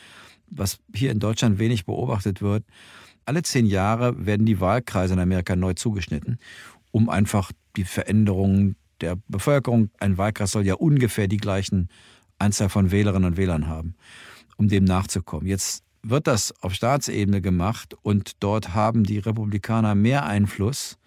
was 0.49 0.79
hier 0.95 1.11
in 1.11 1.19
Deutschland 1.19 1.59
wenig 1.59 1.87
beobachtet 1.87 2.43
wird, 2.43 2.65
alle 3.27 3.43
zehn 3.43 3.67
Jahre 3.67 4.27
werden 4.27 4.47
die 4.47 4.61
Wahlkreise 4.61 5.15
in 5.15 5.21
Amerika 5.21 5.57
neu 5.57 5.75
zugeschnitten, 5.75 6.39
um 6.91 7.09
einfach 7.09 7.53
die 7.77 7.85
Veränderungen 7.85 8.77
der 9.05 9.19
Bevölkerung. 9.29 9.91
Ein 10.01 10.17
Wahlkreis 10.17 10.53
soll 10.53 10.67
ja 10.67 10.75
ungefähr 10.75 11.29
die 11.29 11.37
gleichen 11.37 11.89
Anzahl 12.39 12.69
von 12.69 12.91
Wählerinnen 12.91 13.33
und 13.33 13.37
Wählern 13.37 13.67
haben, 13.67 13.95
um 14.57 14.69
dem 14.69 14.85
nachzukommen. 14.85 15.47
Jetzt 15.47 15.85
wird 16.03 16.27
das 16.27 16.53
auf 16.63 16.75
Staatsebene 16.75 17.41
gemacht 17.41 17.95
und 18.03 18.43
dort 18.43 18.75
haben 18.75 19.05
die 19.05 19.19
Republikaner 19.19 19.95
mehr 19.95 20.25
Einfluss, 20.25 20.99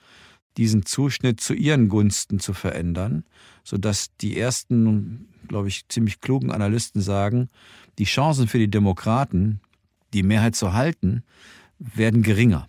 diesen 0.58 0.86
Zuschnitt 0.86 1.40
zu 1.40 1.54
ihren 1.54 1.88
Gunsten 1.90 2.40
zu 2.40 2.54
verändern, 2.54 3.24
sodass 3.64 4.16
die 4.22 4.40
ersten, 4.40 5.28
glaube 5.48 5.68
ich, 5.68 5.88
ziemlich 5.88 6.22
klugen 6.22 6.52
Analysten 6.52 7.02
sagen, 7.02 7.50
die 8.00 8.06
Chancen 8.06 8.48
für 8.48 8.60
die 8.60 8.70
Demokraten, 8.70 9.60
die 10.14 10.24
Mehrheit 10.24 10.56
zu 10.56 10.74
halten, 10.74 11.24
werden 11.80 12.24
geringer. 12.24 12.68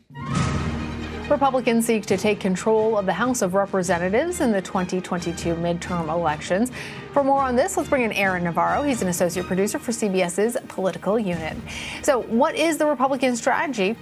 Republicans 1.30 1.84
seek 1.84 2.06
to 2.06 2.16
take 2.16 2.40
control 2.40 2.96
of 2.96 3.04
the 3.04 3.12
House 3.12 3.42
of 3.42 3.52
Representatives 3.52 4.40
in 4.40 4.50
the 4.50 4.62
2022 4.62 5.54
midterm 5.56 6.08
elections. 6.08 6.72
For 7.12 7.22
more 7.22 7.42
on 7.42 7.54
this, 7.54 7.76
let's 7.76 7.90
bring 7.90 8.04
in 8.04 8.12
Aaron 8.12 8.44
Navarro. 8.44 8.82
He's 8.82 9.02
an 9.02 9.08
associate 9.08 9.44
producer 9.44 9.78
for 9.78 9.92
CBS's 9.92 10.56
political 10.68 11.18
unit. 11.18 11.54
So, 12.02 12.22
what 12.22 12.54
is 12.54 12.78
the 12.78 12.86
Republican 12.86 13.36
strategy? 13.36 13.94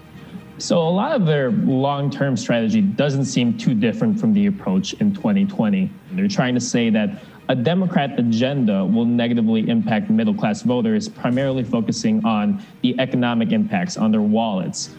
So, 0.59 0.78
a 0.78 0.88
lot 0.88 1.16
of 1.16 1.26
their 1.26 1.50
long 1.50 2.11
term 2.11 2.37
strategy 2.37 2.80
doesn't 2.80 3.25
seem 3.25 3.59
too 3.59 3.75
different 3.75 4.21
from 4.21 4.33
the 4.33 4.47
approach 4.47 4.92
in 4.95 5.12
2020. 5.12 5.90
They're 6.12 6.28
trying 6.28 6.54
to 6.54 6.61
say 6.61 6.90
that 6.90 7.25
a 7.49 7.56
Democrat 7.56 8.21
agenda 8.21 8.85
will 8.85 9.04
negatively 9.04 9.68
impact 9.68 10.11
middle 10.11 10.35
class 10.35 10.62
voters, 10.62 11.09
primarily 11.09 11.64
focusing 11.64 12.25
on 12.25 12.62
the 12.83 12.99
economic 13.00 13.50
impacts 13.50 13.97
on 13.97 14.12
their 14.12 14.23
wallets. 14.23 14.90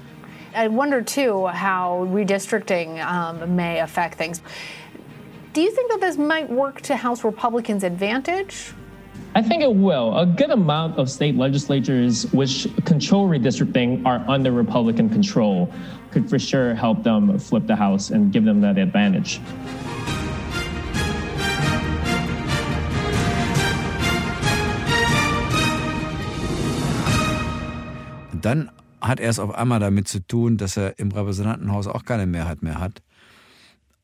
I 0.58 0.70
wonder 0.70 1.04
too 1.04 1.46
how 1.46 2.08
redistricting 2.10 3.00
um, 3.06 3.56
may 3.56 3.80
affect 3.80 4.18
things. 4.18 4.42
Do 5.54 5.62
you 5.62 5.70
think 5.70 5.92
that 5.92 6.02
this 6.02 6.18
might 6.18 6.50
work 6.50 6.82
to 6.82 6.96
House 6.96 7.24
Republicans' 7.24 7.84
advantage? 7.84 8.74
I 9.36 9.44
think 9.44 9.62
it 9.62 9.76
will. 9.76 10.18
A 10.18 10.26
good 10.26 10.50
amount 10.50 10.98
of 10.98 11.12
state 11.12 11.36
legislatures 11.36 12.26
which 12.34 12.68
control 12.86 13.30
redistricting 13.30 14.04
are 14.04 14.26
under 14.28 14.52
Republican 14.52 15.10
control 15.10 15.72
could 16.10 16.28
for 16.28 16.40
sure 16.40 16.74
help 16.74 17.04
them 17.04 17.38
flip 17.38 17.68
the 17.68 17.76
House 17.76 18.10
and 18.10 18.34
give 18.34 18.44
them 18.44 18.60
that 18.62 18.80
advantage. 18.80 19.40
dann 28.42 28.70
hat 29.02 29.20
er 29.20 29.30
es 29.30 29.40
auf 29.40 29.54
einmal 29.54 29.80
damit 29.80 30.08
zu 30.08 30.26
tun, 30.26 30.58
dass 30.58 30.78
er 30.78 30.98
im 31.00 31.12
Repräsentantenhaus 31.12 31.88
auch 31.88 32.04
keine 32.04 32.26
Mehrheit 32.26 32.64
mehr 32.64 32.80
hat. 32.80 33.02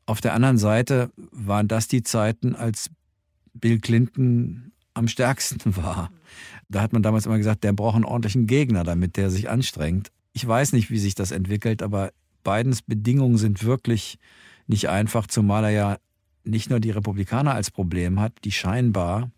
Auf 0.06 0.22
der 0.22 0.34
anderen 0.34 0.58
Seite 0.58 1.12
waren 1.32 1.68
das 1.68 1.88
die 1.88 2.04
Zeiten, 2.04 2.56
als 2.56 2.90
Bill 3.54 3.80
Clinton 3.80 4.72
am 4.94 5.08
stärksten 5.08 5.76
war. 5.78 6.12
Da 6.70 6.82
hat 6.82 6.94
man 6.94 7.04
damals 7.04 7.26
immer 7.26 7.38
gesagt, 7.38 7.64
der 7.64 7.74
braucht 7.74 7.96
einen 7.96 8.06
ordentlichen 8.06 8.48
Gegner, 8.48 8.84
damit 8.84 9.18
der 9.18 9.30
sich 9.30 9.50
anstrengt. 9.50 10.12
Ich 10.34 10.48
weiß 10.48 10.74
nicht, 10.74 10.90
wie 10.90 11.00
sich 11.00 11.16
das 11.16 11.32
entwickelt, 11.32 11.82
aber 11.82 12.12
Bidens 12.44 12.82
Bedingungen 12.82 13.38
sind 13.38 13.64
wirklich 13.64 14.18
nicht 14.68 14.90
einfach, 14.90 15.28
zumal 15.28 15.66
er 15.66 15.70
ja 15.70 15.98
nicht 16.44 16.70
nur 16.70 16.80
die 16.80 16.92
Republikaner 16.92 17.54
als 17.54 17.72
Problem 17.72 18.20
hat, 18.20 18.34
die 18.44 18.52
scheinbar 18.52 19.32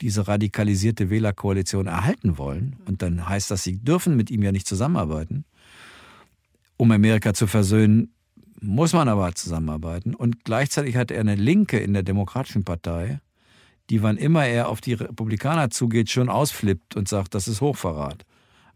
diese 0.00 0.28
radikalisierte 0.28 1.10
Wählerkoalition 1.10 1.86
erhalten 1.86 2.38
wollen, 2.38 2.76
und 2.86 3.02
dann 3.02 3.28
heißt 3.28 3.50
das, 3.50 3.62
sie 3.62 3.78
dürfen 3.78 4.16
mit 4.16 4.30
ihm 4.30 4.42
ja 4.42 4.52
nicht 4.52 4.66
zusammenarbeiten, 4.66 5.44
um 6.76 6.90
Amerika 6.90 7.34
zu 7.34 7.46
versöhnen, 7.46 8.12
muss 8.60 8.92
man 8.92 9.08
aber 9.08 9.34
zusammenarbeiten. 9.34 10.14
Und 10.14 10.44
gleichzeitig 10.44 10.96
hat 10.96 11.10
er 11.10 11.20
eine 11.20 11.34
Linke 11.34 11.78
in 11.78 11.92
der 11.92 12.02
Demokratischen 12.02 12.64
Partei, 12.64 13.20
die 13.90 14.02
wann 14.02 14.16
immer 14.16 14.46
er 14.46 14.68
auf 14.68 14.80
die 14.80 14.94
Republikaner 14.94 15.70
zugeht, 15.70 16.10
schon 16.10 16.28
ausflippt 16.28 16.96
und 16.96 17.08
sagt, 17.08 17.34
das 17.34 17.48
ist 17.48 17.60
Hochverrat. 17.60 18.24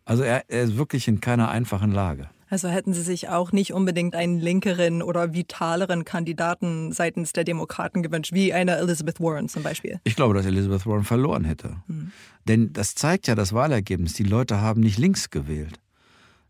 Also 0.04 0.22
er, 0.22 0.48
er 0.48 0.62
ist 0.62 0.76
wirklich 0.76 1.08
in 1.08 1.20
keiner 1.20 1.50
einfachen 1.50 1.92
Lage. 1.92 2.30
Also 2.50 2.68
hätten 2.68 2.92
Sie 2.92 3.02
sich 3.02 3.28
auch 3.28 3.52
nicht 3.52 3.72
unbedingt 3.72 4.16
einen 4.16 4.40
linkeren 4.40 5.02
oder 5.02 5.32
vitaleren 5.32 6.04
Kandidaten 6.04 6.90
seitens 6.90 7.32
der 7.32 7.44
Demokraten 7.44 8.02
gewünscht, 8.02 8.32
wie 8.32 8.52
eine 8.52 8.76
Elizabeth 8.76 9.20
Warren 9.20 9.48
zum 9.48 9.62
Beispiel? 9.62 10.00
Ich 10.02 10.16
glaube, 10.16 10.34
dass 10.34 10.44
Elizabeth 10.44 10.84
Warren 10.84 11.04
verloren 11.04 11.44
hätte. 11.44 11.76
Mhm. 11.86 12.10
Denn 12.48 12.72
das 12.72 12.96
zeigt 12.96 13.28
ja 13.28 13.36
das 13.36 13.52
Wahlergebnis. 13.52 14.14
Die 14.14 14.24
Leute 14.24 14.60
haben 14.60 14.80
nicht 14.80 14.98
links 14.98 15.30
gewählt. 15.30 15.78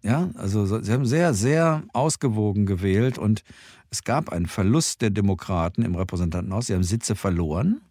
Ja, 0.02 0.30
also 0.37 0.64
sie 0.80 0.92
haben 0.92 1.04
sehr, 1.04 1.35
sehr 1.35 1.83
ausgewogen 1.92 2.64
gewählt 2.64 3.19
und 3.19 3.45
es 3.90 4.02
gab 4.02 4.33
einen 4.33 4.47
Verlust 4.47 5.02
der 5.02 5.11
Demokraten 5.11 5.83
im 5.83 5.95
Repräsentantenhaus. 5.95 6.69
Sie 6.69 6.75
haben 6.75 6.83
Sitze 6.83 7.14
verloren 7.14 7.83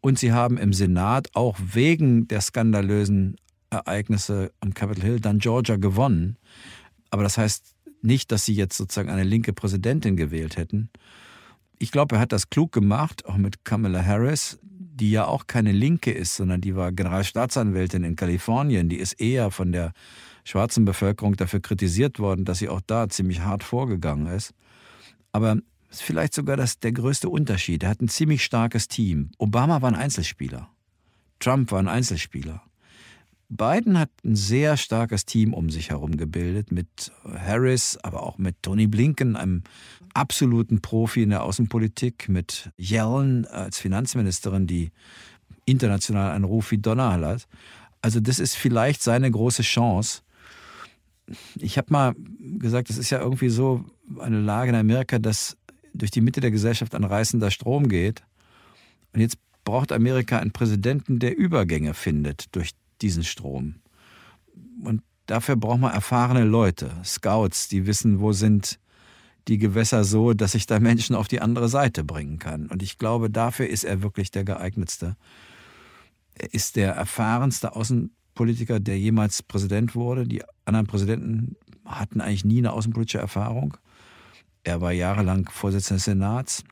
und 0.00 0.20
sie 0.20 0.32
haben 0.32 0.58
im 0.58 0.72
Senat 0.72 1.28
auch 1.34 1.58
wegen 1.58 2.28
der 2.28 2.40
skandalösen 2.40 3.36
Ereignisse 3.70 4.52
am 4.60 4.74
Capitol 4.74 5.02
Hill 5.02 5.20
dann 5.20 5.40
Georgia 5.40 5.74
gewonnen. 5.74 6.36
Aber 7.10 7.22
das 7.22 7.38
heißt 7.38 7.74
nicht, 8.02 8.30
dass 8.32 8.44
sie 8.44 8.54
jetzt 8.54 8.76
sozusagen 8.76 9.10
eine 9.10 9.24
linke 9.24 9.52
Präsidentin 9.52 10.16
gewählt 10.16 10.56
hätten. 10.56 10.90
Ich 11.78 11.90
glaube, 11.90 12.16
er 12.16 12.20
hat 12.20 12.32
das 12.32 12.50
klug 12.50 12.72
gemacht, 12.72 13.26
auch 13.26 13.36
mit 13.36 13.64
Kamala 13.64 14.04
Harris, 14.04 14.58
die 14.62 15.10
ja 15.10 15.26
auch 15.26 15.46
keine 15.46 15.72
Linke 15.72 16.10
ist, 16.10 16.36
sondern 16.36 16.60
die 16.60 16.74
war 16.74 16.92
Generalstaatsanwältin 16.92 18.04
in 18.04 18.16
Kalifornien. 18.16 18.88
Die 18.88 18.98
ist 18.98 19.14
eher 19.14 19.50
von 19.50 19.72
der 19.72 19.92
schwarzen 20.44 20.84
Bevölkerung 20.84 21.36
dafür 21.36 21.60
kritisiert 21.60 22.18
worden, 22.18 22.44
dass 22.44 22.58
sie 22.58 22.68
auch 22.68 22.80
da 22.86 23.08
ziemlich 23.08 23.40
hart 23.40 23.62
vorgegangen 23.62 24.26
ist. 24.26 24.54
Aber 25.30 25.58
ist 25.90 26.02
vielleicht 26.02 26.34
sogar 26.34 26.56
das, 26.56 26.80
der 26.80 26.92
größte 26.92 27.28
Unterschied. 27.28 27.82
Er 27.82 27.90
hat 27.90 28.00
ein 28.00 28.08
ziemlich 28.08 28.44
starkes 28.44 28.88
Team. 28.88 29.30
Obama 29.38 29.80
war 29.80 29.90
ein 29.90 29.96
Einzelspieler. 29.96 30.68
Trump 31.38 31.70
war 31.70 31.78
ein 31.78 31.88
Einzelspieler. 31.88 32.62
Biden 33.48 33.98
hat 33.98 34.10
ein 34.24 34.36
sehr 34.36 34.76
starkes 34.76 35.24
Team 35.24 35.54
um 35.54 35.70
sich 35.70 35.90
herum 35.90 36.16
gebildet, 36.16 36.70
mit 36.70 37.12
Harris, 37.24 37.98
aber 38.02 38.22
auch 38.22 38.36
mit 38.36 38.56
Tony 38.62 38.86
Blinken, 38.86 39.36
einem 39.36 39.62
absoluten 40.12 40.82
Profi 40.82 41.22
in 41.22 41.30
der 41.30 41.42
Außenpolitik, 41.42 42.28
mit 42.28 42.70
Yellen 42.76 43.46
als 43.46 43.78
Finanzministerin, 43.78 44.66
die 44.66 44.90
international 45.64 46.32
einen 46.32 46.44
Ruf 46.44 46.70
wie 46.70 46.78
Donner 46.78 47.12
hat. 47.12 47.48
Also 48.02 48.20
das 48.20 48.38
ist 48.38 48.54
vielleicht 48.54 49.02
seine 49.02 49.30
große 49.30 49.62
Chance. 49.62 50.22
Ich 51.56 51.78
habe 51.78 51.92
mal 51.92 52.14
gesagt, 52.58 52.90
es 52.90 52.98
ist 52.98 53.10
ja 53.10 53.20
irgendwie 53.20 53.48
so 53.48 53.84
eine 54.18 54.40
Lage 54.40 54.70
in 54.70 54.76
Amerika, 54.76 55.18
dass 55.18 55.56
durch 55.94 56.10
die 56.10 56.20
Mitte 56.20 56.40
der 56.40 56.50
Gesellschaft 56.50 56.94
ein 56.94 57.04
reißender 57.04 57.50
Strom 57.50 57.88
geht. 57.88 58.22
Und 59.12 59.20
jetzt 59.20 59.38
braucht 59.64 59.92
Amerika 59.92 60.38
einen 60.38 60.52
Präsidenten, 60.52 61.18
der 61.18 61.36
Übergänge 61.36 61.92
findet 61.94 62.54
durch 62.54 62.70
diesen 63.02 63.24
Strom. 63.24 63.76
Und 64.82 65.02
dafür 65.26 65.56
braucht 65.56 65.80
man 65.80 65.92
erfahrene 65.92 66.44
Leute, 66.44 66.90
Scouts, 67.04 67.68
die 67.68 67.86
wissen, 67.86 68.20
wo 68.20 68.32
sind 68.32 68.78
die 69.48 69.58
Gewässer 69.58 70.04
so, 70.04 70.34
dass 70.34 70.54
ich 70.54 70.66
da 70.66 70.78
Menschen 70.78 71.16
auf 71.16 71.28
die 71.28 71.40
andere 71.40 71.68
Seite 71.68 72.04
bringen 72.04 72.38
kann. 72.38 72.66
Und 72.66 72.82
ich 72.82 72.98
glaube, 72.98 73.30
dafür 73.30 73.68
ist 73.68 73.84
er 73.84 74.02
wirklich 74.02 74.30
der 74.30 74.44
geeignetste. 74.44 75.16
Er 76.34 76.52
ist 76.52 76.76
der 76.76 76.92
erfahrenste 76.92 77.74
Außenpolitiker, 77.74 78.78
der 78.78 78.98
jemals 78.98 79.42
Präsident 79.42 79.94
wurde. 79.94 80.26
Die 80.26 80.42
anderen 80.66 80.86
Präsidenten 80.86 81.56
hatten 81.84 82.20
eigentlich 82.20 82.44
nie 82.44 82.58
eine 82.58 82.72
außenpolitische 82.72 83.18
Erfahrung. 83.18 83.76
Er 84.64 84.80
war 84.80 84.92
jahrelang 84.92 85.48
Vorsitzender 85.50 85.96
des 85.96 86.04
Senats 86.04 86.64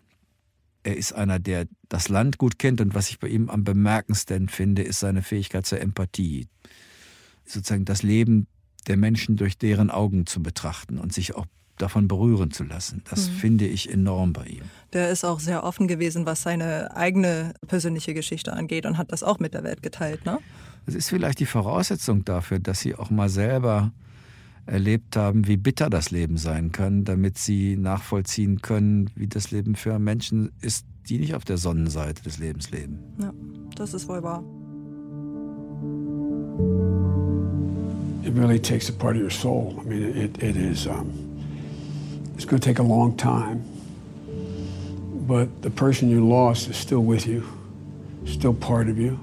er 0.86 0.96
ist 0.96 1.12
einer, 1.12 1.40
der 1.40 1.66
das 1.88 2.08
Land 2.08 2.38
gut 2.38 2.60
kennt 2.60 2.80
und 2.80 2.94
was 2.94 3.10
ich 3.10 3.18
bei 3.18 3.26
ihm 3.26 3.50
am 3.50 3.64
bemerkendsten 3.64 4.48
finde, 4.48 4.82
ist 4.82 5.00
seine 5.00 5.22
Fähigkeit 5.22 5.66
zur 5.66 5.80
Empathie. 5.80 6.46
Sozusagen 7.44 7.84
das 7.84 8.04
Leben 8.04 8.46
der 8.86 8.96
Menschen 8.96 9.36
durch 9.36 9.58
deren 9.58 9.90
Augen 9.90 10.26
zu 10.26 10.40
betrachten 10.40 10.98
und 10.98 11.12
sich 11.12 11.34
auch 11.34 11.46
davon 11.76 12.06
berühren 12.06 12.52
zu 12.52 12.62
lassen. 12.62 13.02
Das 13.10 13.28
mhm. 13.28 13.34
finde 13.34 13.66
ich 13.66 13.90
enorm 13.90 14.32
bei 14.32 14.46
ihm. 14.46 14.62
Der 14.92 15.10
ist 15.10 15.24
auch 15.24 15.40
sehr 15.40 15.64
offen 15.64 15.88
gewesen, 15.88 16.24
was 16.24 16.42
seine 16.42 16.96
eigene 16.96 17.54
persönliche 17.66 18.14
Geschichte 18.14 18.52
angeht 18.52 18.86
und 18.86 18.96
hat 18.96 19.10
das 19.10 19.24
auch 19.24 19.40
mit 19.40 19.54
der 19.54 19.64
Welt 19.64 19.82
geteilt. 19.82 20.24
Ne? 20.24 20.38
Das 20.86 20.94
ist 20.94 21.08
vielleicht 21.08 21.40
die 21.40 21.46
Voraussetzung 21.46 22.24
dafür, 22.24 22.60
dass 22.60 22.78
sie 22.78 22.94
auch 22.94 23.10
mal 23.10 23.28
selber 23.28 23.92
erlebt 24.66 25.16
haben, 25.16 25.46
wie 25.46 25.56
bitter 25.56 25.88
das 25.88 26.10
Leben 26.10 26.36
sein 26.36 26.72
kann, 26.72 27.04
damit 27.04 27.38
sie 27.38 27.76
nachvollziehen 27.76 28.60
können, 28.60 29.10
wie 29.14 29.28
das 29.28 29.50
Leben 29.50 29.76
für 29.76 29.98
Menschen 29.98 30.50
ist, 30.60 30.84
die 31.08 31.18
nicht 31.18 31.34
auf 31.34 31.44
der 31.44 31.56
Sonnenseite 31.56 32.22
des 32.22 32.38
Lebens 32.38 32.70
leben. 32.70 32.98
Ja, 33.20 33.32
das 33.76 33.94
ist 33.94 34.08
wohl 34.08 34.22
wahr. 34.22 34.42
It 38.24 38.34
really 38.34 38.58
takes 38.58 38.88
a 38.88 38.92
part 38.92 39.14
of 39.14 39.22
your 39.22 39.30
soul. 39.30 39.80
I 39.80 39.88
mean, 39.88 40.02
it, 40.02 40.42
it 40.42 40.56
is, 40.56 40.86
um, 40.88 41.12
it's 42.34 42.44
going 42.44 42.60
to 42.60 42.66
take 42.66 42.80
a 42.80 42.82
long 42.82 43.16
time. 43.16 43.62
But 45.28 45.62
the 45.62 45.70
person 45.70 46.10
you 46.10 46.26
lost 46.26 46.68
is 46.68 46.76
still 46.76 47.04
with 47.04 47.26
you, 47.26 47.44
still 48.24 48.52
part 48.52 48.88
of 48.88 48.98
you. 48.98 49.18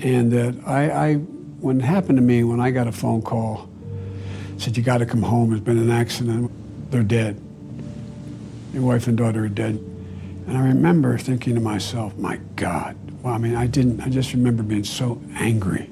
And 0.00 0.30
that 0.32 0.54
I, 0.66 0.90
I, 0.90 1.14
when 1.60 1.80
it 1.80 1.84
happened 1.84 2.18
to 2.18 2.22
me, 2.22 2.44
when 2.44 2.60
I 2.60 2.70
got 2.70 2.86
a 2.86 2.92
phone 2.92 3.22
call, 3.22 3.68
said, 4.62 4.76
You 4.76 4.82
got 4.82 4.98
to 4.98 5.06
come 5.06 5.22
home. 5.22 5.50
There's 5.50 5.60
been 5.60 5.78
an 5.78 5.90
accident. 5.90 6.50
They're 6.90 7.02
dead. 7.02 7.40
Your 8.72 8.82
wife 8.82 9.06
and 9.06 9.16
daughter 9.16 9.44
are 9.44 9.48
dead. 9.48 9.74
And 10.46 10.56
I 10.56 10.66
remember 10.66 11.18
thinking 11.18 11.54
to 11.54 11.60
myself, 11.60 12.16
My 12.16 12.36
God, 12.56 12.96
Well, 13.22 13.34
I 13.34 13.38
mean, 13.38 13.54
I 13.54 13.66
didn't. 13.66 14.00
I 14.00 14.08
just 14.08 14.32
remember 14.32 14.62
being 14.62 14.84
so 14.84 15.20
angry, 15.34 15.90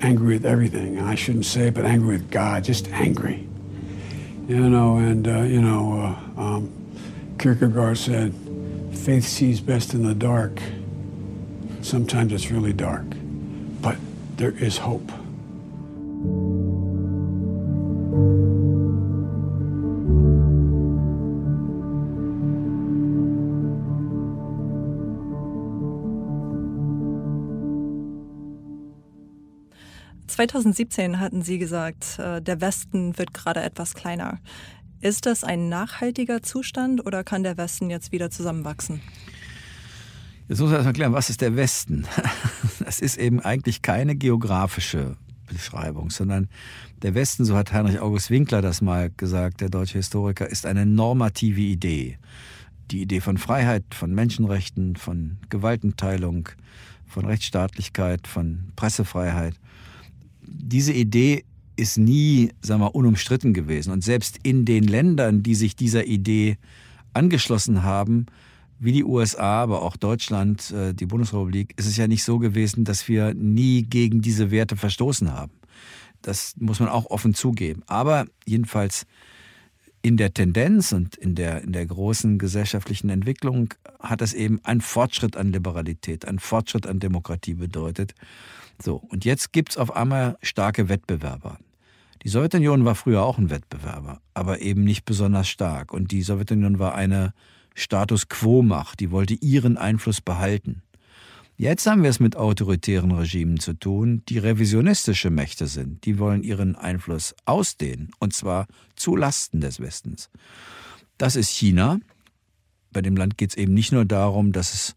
angry 0.00 0.34
with 0.34 0.46
everything. 0.46 0.98
And 0.98 1.08
I 1.08 1.14
shouldn't 1.14 1.46
say, 1.46 1.68
it, 1.68 1.74
but 1.74 1.84
angry 1.84 2.16
with 2.16 2.30
God, 2.30 2.64
just 2.64 2.88
angry. 2.88 3.48
You 4.48 4.68
know, 4.68 4.96
and 4.96 5.26
uh, 5.26 5.40
you 5.42 5.60
know, 5.60 6.16
uh, 6.36 6.40
um, 6.40 6.72
Kierkegaard 7.38 7.98
said, 7.98 8.32
"Faith 8.92 9.24
sees 9.26 9.60
best 9.60 9.92
in 9.92 10.04
the 10.04 10.14
dark." 10.14 10.60
Sometimes 11.82 12.32
it's 12.32 12.50
really 12.50 12.72
dark, 12.72 13.04
but 13.82 13.96
there 14.36 14.52
is 14.52 14.78
hope. 14.78 15.10
2017 30.36 31.18
hatten 31.18 31.40
Sie 31.40 31.58
gesagt, 31.58 32.18
äh, 32.18 32.42
der 32.42 32.60
Westen 32.60 33.16
wird 33.16 33.32
gerade 33.32 33.62
etwas 33.62 33.94
kleiner. 33.94 34.38
Ist 35.00 35.24
das 35.24 35.44
ein 35.44 35.70
nachhaltiger 35.70 36.42
Zustand 36.42 37.06
oder 37.06 37.24
kann 37.24 37.42
der 37.42 37.56
Westen 37.56 37.88
jetzt 37.88 38.12
wieder 38.12 38.30
zusammenwachsen? 38.30 39.00
Jetzt 40.46 40.60
muss 40.60 40.68
man 40.68 40.74
erstmal 40.74 40.92
klären, 40.92 41.14
was 41.14 41.30
ist 41.30 41.40
der 41.40 41.56
Westen? 41.56 42.06
Das 42.84 43.00
ist 43.00 43.16
eben 43.16 43.40
eigentlich 43.40 43.82
keine 43.82 44.14
geografische 44.14 45.16
Beschreibung, 45.48 46.10
sondern 46.10 46.48
der 47.02 47.14
Westen, 47.14 47.44
so 47.44 47.56
hat 47.56 47.72
Heinrich 47.72 47.98
August 47.98 48.30
Winkler 48.30 48.60
das 48.60 48.80
mal 48.82 49.10
gesagt, 49.16 49.62
der 49.62 49.70
deutsche 49.70 49.98
Historiker, 49.98 50.48
ist 50.48 50.66
eine 50.66 50.84
normative 50.84 51.62
Idee. 51.62 52.18
Die 52.90 53.00
Idee 53.00 53.20
von 53.20 53.38
Freiheit, 53.38 53.84
von 53.92 54.14
Menschenrechten, 54.14 54.96
von 54.96 55.38
Gewaltenteilung, 55.48 56.50
von 57.06 57.24
Rechtsstaatlichkeit, 57.24 58.28
von 58.28 58.72
Pressefreiheit 58.76 59.54
diese 60.46 60.92
Idee 60.92 61.44
ist 61.76 61.98
nie, 61.98 62.50
sagen 62.62 62.80
wir, 62.80 62.94
unumstritten 62.94 63.52
gewesen. 63.52 63.92
Und 63.92 64.02
selbst 64.02 64.38
in 64.42 64.64
den 64.64 64.84
Ländern, 64.84 65.42
die 65.42 65.54
sich 65.54 65.76
dieser 65.76 66.06
Idee 66.06 66.56
angeschlossen 67.12 67.82
haben, 67.82 68.26
wie 68.78 68.92
die 68.92 69.04
USA, 69.04 69.62
aber 69.62 69.82
auch 69.82 69.96
Deutschland, 69.96 70.70
äh, 70.70 70.94
die 70.94 71.06
Bundesrepublik, 71.06 71.74
ist 71.76 71.86
es 71.86 71.96
ja 71.96 72.06
nicht 72.06 72.24
so 72.24 72.38
gewesen, 72.38 72.84
dass 72.84 73.08
wir 73.08 73.34
nie 73.34 73.82
gegen 73.82 74.20
diese 74.20 74.50
Werte 74.50 74.76
verstoßen 74.76 75.32
haben. 75.32 75.52
Das 76.22 76.54
muss 76.58 76.80
man 76.80 76.88
auch 76.88 77.06
offen 77.06 77.34
zugeben. 77.34 77.82
Aber 77.86 78.26
jedenfalls 78.44 79.06
in 80.02 80.16
der 80.16 80.32
Tendenz 80.32 80.92
und 80.92 81.16
in 81.16 81.34
der, 81.34 81.62
in 81.62 81.72
der 81.72 81.86
großen 81.86 82.38
gesellschaftlichen 82.38 83.10
Entwicklung 83.10 83.74
hat 84.00 84.22
es 84.22 84.34
eben 84.34 84.60
einen 84.64 84.80
Fortschritt 84.80 85.36
an 85.36 85.52
Liberalität, 85.52 86.26
einen 86.26 86.38
Fortschritt 86.38 86.86
an 86.86 87.00
Demokratie 87.00 87.54
bedeutet. 87.54 88.14
So, 88.82 88.96
und 88.96 89.24
jetzt 89.24 89.52
gibt 89.52 89.70
es 89.70 89.76
auf 89.76 89.94
einmal 89.94 90.36
starke 90.42 90.88
Wettbewerber. 90.88 91.58
Die 92.22 92.28
Sowjetunion 92.28 92.84
war 92.84 92.94
früher 92.94 93.22
auch 93.22 93.38
ein 93.38 93.50
Wettbewerber, 93.50 94.20
aber 94.34 94.60
eben 94.60 94.84
nicht 94.84 95.04
besonders 95.04 95.48
stark. 95.48 95.92
Und 95.92 96.10
die 96.10 96.22
Sowjetunion 96.22 96.78
war 96.78 96.94
eine 96.94 97.32
Status 97.74 98.28
quo-Macht, 98.28 99.00
die 99.00 99.10
wollte 99.10 99.34
ihren 99.34 99.76
Einfluss 99.76 100.20
behalten. 100.20 100.82
Jetzt 101.58 101.86
haben 101.86 102.02
wir 102.02 102.10
es 102.10 102.20
mit 102.20 102.36
autoritären 102.36 103.12
Regimen 103.12 103.60
zu 103.60 103.72
tun, 103.72 104.22
die 104.28 104.38
revisionistische 104.38 105.30
Mächte 105.30 105.66
sind. 105.66 106.04
Die 106.04 106.18
wollen 106.18 106.42
ihren 106.42 106.76
Einfluss 106.76 107.34
ausdehnen, 107.46 108.10
und 108.18 108.34
zwar 108.34 108.66
zu 108.94 109.16
Lasten 109.16 109.60
des 109.60 109.80
Westens. 109.80 110.28
Das 111.16 111.34
ist 111.34 111.48
China. 111.48 111.98
Bei 112.92 113.00
dem 113.00 113.16
Land 113.16 113.38
geht 113.38 113.50
es 113.50 113.56
eben 113.56 113.72
nicht 113.72 113.92
nur 113.92 114.04
darum, 114.04 114.52
dass 114.52 114.74
es 114.74 114.94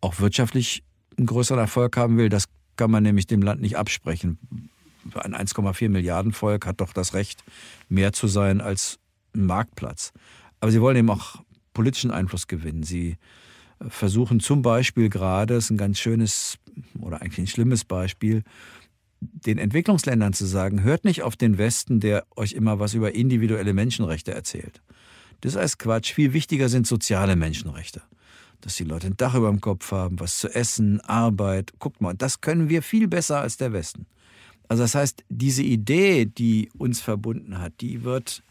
auch 0.00 0.20
wirtschaftlich 0.20 0.84
einen 1.16 1.26
größeren 1.26 1.58
Erfolg 1.58 1.96
haben 1.96 2.16
will, 2.16 2.28
das 2.28 2.44
kann 2.80 2.90
man 2.90 3.02
nämlich 3.02 3.26
dem 3.26 3.42
Land 3.42 3.60
nicht 3.60 3.76
absprechen. 3.76 4.38
Ein 5.12 5.34
1,4 5.34 5.90
Milliarden 5.90 6.32
Volk 6.32 6.64
hat 6.64 6.80
doch 6.80 6.94
das 6.94 7.12
Recht, 7.12 7.44
mehr 7.90 8.14
zu 8.14 8.26
sein 8.26 8.62
als 8.62 8.98
ein 9.34 9.44
Marktplatz. 9.44 10.14
Aber 10.60 10.72
sie 10.72 10.80
wollen 10.80 10.96
eben 10.96 11.10
auch 11.10 11.44
politischen 11.74 12.10
Einfluss 12.10 12.46
gewinnen. 12.46 12.82
Sie 12.82 13.18
äh, 13.80 13.90
versuchen 13.90 14.40
zum 14.40 14.62
Beispiel 14.62 15.10
gerade, 15.10 15.56
das 15.56 15.64
ist 15.64 15.70
ein 15.72 15.76
ganz 15.76 15.98
schönes 15.98 16.56
oder 16.98 17.20
eigentlich 17.20 17.40
ein 17.40 17.46
schlimmes 17.48 17.84
Beispiel, 17.84 18.44
den 19.20 19.58
Entwicklungsländern 19.58 20.32
zu 20.32 20.46
sagen, 20.46 20.82
hört 20.82 21.04
nicht 21.04 21.22
auf 21.22 21.36
den 21.36 21.58
Westen, 21.58 22.00
der 22.00 22.24
euch 22.34 22.52
immer 22.52 22.78
was 22.78 22.94
über 22.94 23.14
individuelle 23.14 23.74
Menschenrechte 23.74 24.32
erzählt. 24.32 24.80
Das 25.42 25.54
ist 25.54 25.78
Quatsch. 25.78 26.14
Viel 26.14 26.32
wichtiger 26.32 26.70
sind 26.70 26.86
soziale 26.86 27.36
Menschenrechte 27.36 28.00
dass 28.60 28.76
die 28.76 28.84
Leute 28.84 29.08
ein 29.08 29.16
Dach 29.16 29.34
über 29.34 29.50
dem 29.50 29.60
Kopf 29.60 29.92
haben, 29.92 30.20
was 30.20 30.38
zu 30.38 30.48
essen, 30.54 31.00
Arbeit. 31.00 31.72
Guckt 31.78 32.00
mal, 32.00 32.14
das 32.14 32.40
können 32.40 32.68
wir 32.68 32.82
viel 32.82 33.08
besser 33.08 33.40
als 33.40 33.56
der 33.56 33.72
Westen. 33.72 34.06
Also 34.68 34.84
das 34.84 34.94
heißt, 34.94 35.24
diese 35.28 35.62
Idee, 35.62 36.26
die 36.26 36.70
uns 36.78 37.00
verbunden 37.00 37.58
hat, 37.58 37.72
die 37.80 38.04
wird 38.04 38.42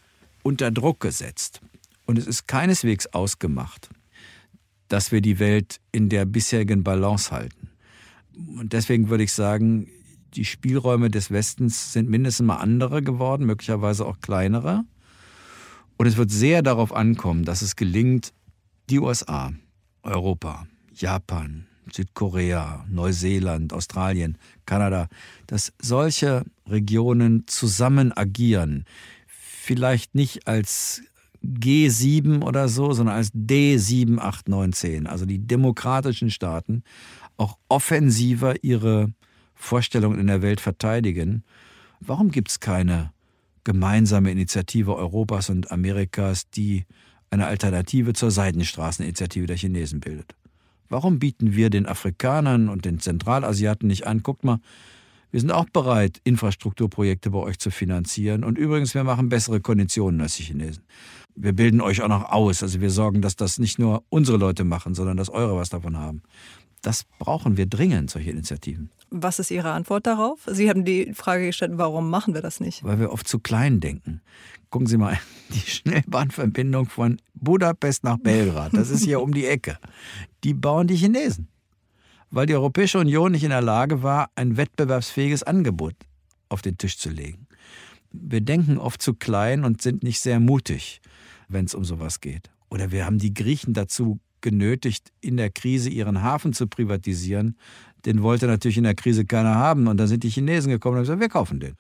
unter 0.44 0.72
Druck 0.72 1.00
gesetzt. 1.00 1.62
Und 2.06 2.18
es 2.18 2.28
ist 2.28 2.48
keineswegs 2.48 3.08
ausgemacht, 3.08 3.90
dass 4.88 5.12
wir 5.12 5.22
die 5.22 5.40
Welt 5.40 5.80
in 5.92 6.10
der 6.10 6.26
bisherigen 6.26 6.84
Balance 6.84 7.32
halten. 7.32 7.70
Und 8.36 8.74
deswegen 8.74 9.10
würde 9.10 9.24
ich 9.24 9.34
sagen, 9.34 9.88
die 10.34 10.46
Spielräume 10.46 11.10
des 11.10 11.32
Westens 11.32 11.94
sind 11.94 12.10
mindestens 12.10 12.46
mal 12.46 12.58
andere 12.58 13.02
geworden, 13.02 13.46
möglicherweise 13.46 14.06
auch 14.06 14.20
kleinere. 14.22 14.84
Und 15.98 16.06
es 16.08 16.18
wird 16.18 16.32
sehr 16.32 16.62
darauf 16.62 16.94
ankommen, 16.94 17.46
dass 17.46 17.62
es 17.62 17.76
gelingt, 17.76 18.34
die 18.90 19.00
USA, 19.00 19.52
Europa, 20.10 20.68
Japan, 20.94 21.66
Südkorea, 21.92 22.86
Neuseeland, 22.90 23.74
Australien, 23.74 24.38
Kanada, 24.66 25.08
dass 25.48 25.74
solche 25.82 26.46
Regionen 26.68 27.46
zusammen 27.48 28.12
agieren, 28.16 28.86
vielleicht 29.28 30.16
nicht 30.16 30.48
als 30.48 31.02
G7 31.44 32.44
oder 32.44 32.68
so, 32.68 32.92
sondern 32.92 33.16
als 33.16 33.34
D7, 33.34 34.20
8, 34.20 34.50
9, 34.50 34.74
10, 34.74 35.08
also 35.08 35.26
die 35.26 35.40
demokratischen 35.40 36.32
Staaten 36.32 36.84
auch 37.38 37.58
offensiver 37.70 38.64
ihre 38.64 39.14
Vorstellungen 39.56 40.20
in 40.20 40.28
der 40.28 40.42
Welt 40.42 40.60
verteidigen. 40.60 41.44
Warum 42.00 42.32
gibt 42.32 42.50
es 42.50 42.60
keine 42.60 43.12
gemeinsame 43.64 44.32
Initiative 44.32 44.96
Europas 44.96 45.50
und 45.50 45.72
Amerikas, 45.72 46.50
die 46.50 46.86
eine 47.30 47.48
Alternative 47.48 48.14
zur 48.14 48.32
Seidenstraßeninitiative 48.32 49.46
der 49.46 49.58
Chinesen 49.58 50.00
bildet. 50.00 50.36
Warum 50.90 51.20
bieten 51.20 51.56
wir 51.56 51.70
den 51.70 51.86
Afrikanern 51.86 52.70
und 52.70 52.86
den 52.86 53.00
Zentralasiaten 53.00 53.88
nicht 53.88 54.08
an, 54.08 54.24
guckt 54.24 54.44
mal, 54.44 54.60
wir 55.32 55.40
sind 55.40 55.52
auch 55.52 55.66
bereit, 55.66 56.20
Infrastrukturprojekte 56.24 57.30
bei 57.30 57.40
euch 57.40 57.60
zu 57.60 57.70
finanzieren. 57.70 58.44
Und 58.44 58.58
übrigens, 58.58 58.96
wir 58.96 59.04
machen 59.04 59.30
bessere 59.30 59.62
Konditionen 59.62 60.22
als 60.22 60.38
die 60.38 60.44
Chinesen. 60.44 60.84
Wir 61.36 61.54
bilden 61.54 61.82
euch 61.82 62.02
auch 62.02 62.08
noch 62.08 62.32
aus. 62.32 62.64
Also 62.64 62.82
wir 62.82 62.90
sorgen, 62.90 63.22
dass 63.22 63.36
das 63.36 63.60
nicht 63.60 63.78
nur 63.78 64.04
unsere 64.10 64.38
Leute 64.38 64.64
machen, 64.64 64.96
sondern 64.96 65.18
dass 65.18 65.30
eure 65.30 65.56
was 65.56 65.70
davon 65.70 65.98
haben. 65.98 66.24
Das 66.82 67.04
brauchen 67.20 67.58
wir 67.58 67.66
dringend, 67.66 68.10
solche 68.10 68.32
Initiativen. 68.32 68.90
Was 69.10 69.40
ist 69.40 69.52
Ihre 69.52 69.72
Antwort 69.72 70.06
darauf? 70.06 70.40
Sie 70.46 70.70
haben 70.70 70.86
die 70.86 71.14
Frage 71.14 71.48
gestellt, 71.48 71.74
warum 71.76 72.10
machen 72.10 72.34
wir 72.34 72.42
das 72.42 72.60
nicht? 72.60 72.84
Weil 72.84 73.00
wir 73.00 73.12
oft 73.12 73.28
zu 73.28 73.40
klein 73.40 73.80
denken. 73.80 74.22
Gucken 74.70 74.88
Sie 74.88 74.98
mal, 74.98 75.18
die 75.50 75.70
Schnellbahnverbindung 75.70 76.86
von 76.86 77.20
Budapest 77.34 78.04
nach 78.04 78.18
Belgrad, 78.18 78.74
das 78.74 78.90
ist 78.90 79.04
hier 79.04 79.22
um 79.22 79.34
die 79.34 79.48
Ecke. 79.48 79.78
Die 80.44 80.54
bauen 80.54 80.88
die 80.88 80.96
Chinesen. 80.96 81.48
Weil 82.32 82.46
die 82.46 82.54
Europäische 82.54 83.00
Union 83.00 83.32
nicht 83.32 83.44
in 83.44 83.50
der 83.50 83.62
Lage 83.62 84.04
war, 84.04 84.30
ein 84.36 84.56
wettbewerbsfähiges 84.56 85.42
Angebot 85.42 85.96
auf 86.48 86.62
den 86.62 86.78
Tisch 86.78 86.98
zu 86.98 87.10
legen. 87.10 87.48
Wir 88.12 88.42
denken 88.42 88.78
oft 88.78 89.02
zu 89.02 89.16
klein 89.16 89.64
und 89.64 89.82
sind 89.82 90.04
nicht 90.04 90.20
sehr 90.20 90.40
mutig, 90.40 91.02
wenn 91.48 91.66
es 91.66 91.74
um 91.74 91.84
sowas 91.84 92.22
geht. 92.22 92.52
Oder 92.70 92.92
wir 92.92 93.06
haben 93.06 93.18
die 93.18 93.34
Griechen 93.34 93.74
dazu 93.74 94.20
genötigt, 94.42 95.12
in 95.22 95.38
der 95.38 95.50
Krise 95.50 95.90
ihren 95.90 96.22
Hafen 96.22 96.54
zu 96.54 96.68
privatisieren. 96.68 97.58
Den 98.06 98.22
wollte 98.22 98.48
natürlich 98.48 98.78
in 98.78 98.84
der 98.84 98.96
Krise 98.96 99.26
keiner 99.26 99.56
haben. 99.56 99.88
Und 99.88 99.98
dann 99.98 100.08
sind 100.08 100.24
die 100.24 100.30
Chinesen 100.30 100.72
gekommen 100.72 100.94
und 100.94 100.98
haben 101.00 101.04
gesagt, 101.04 101.22
wir 101.22 101.30
kaufen 101.30 101.60
den. 101.60 101.76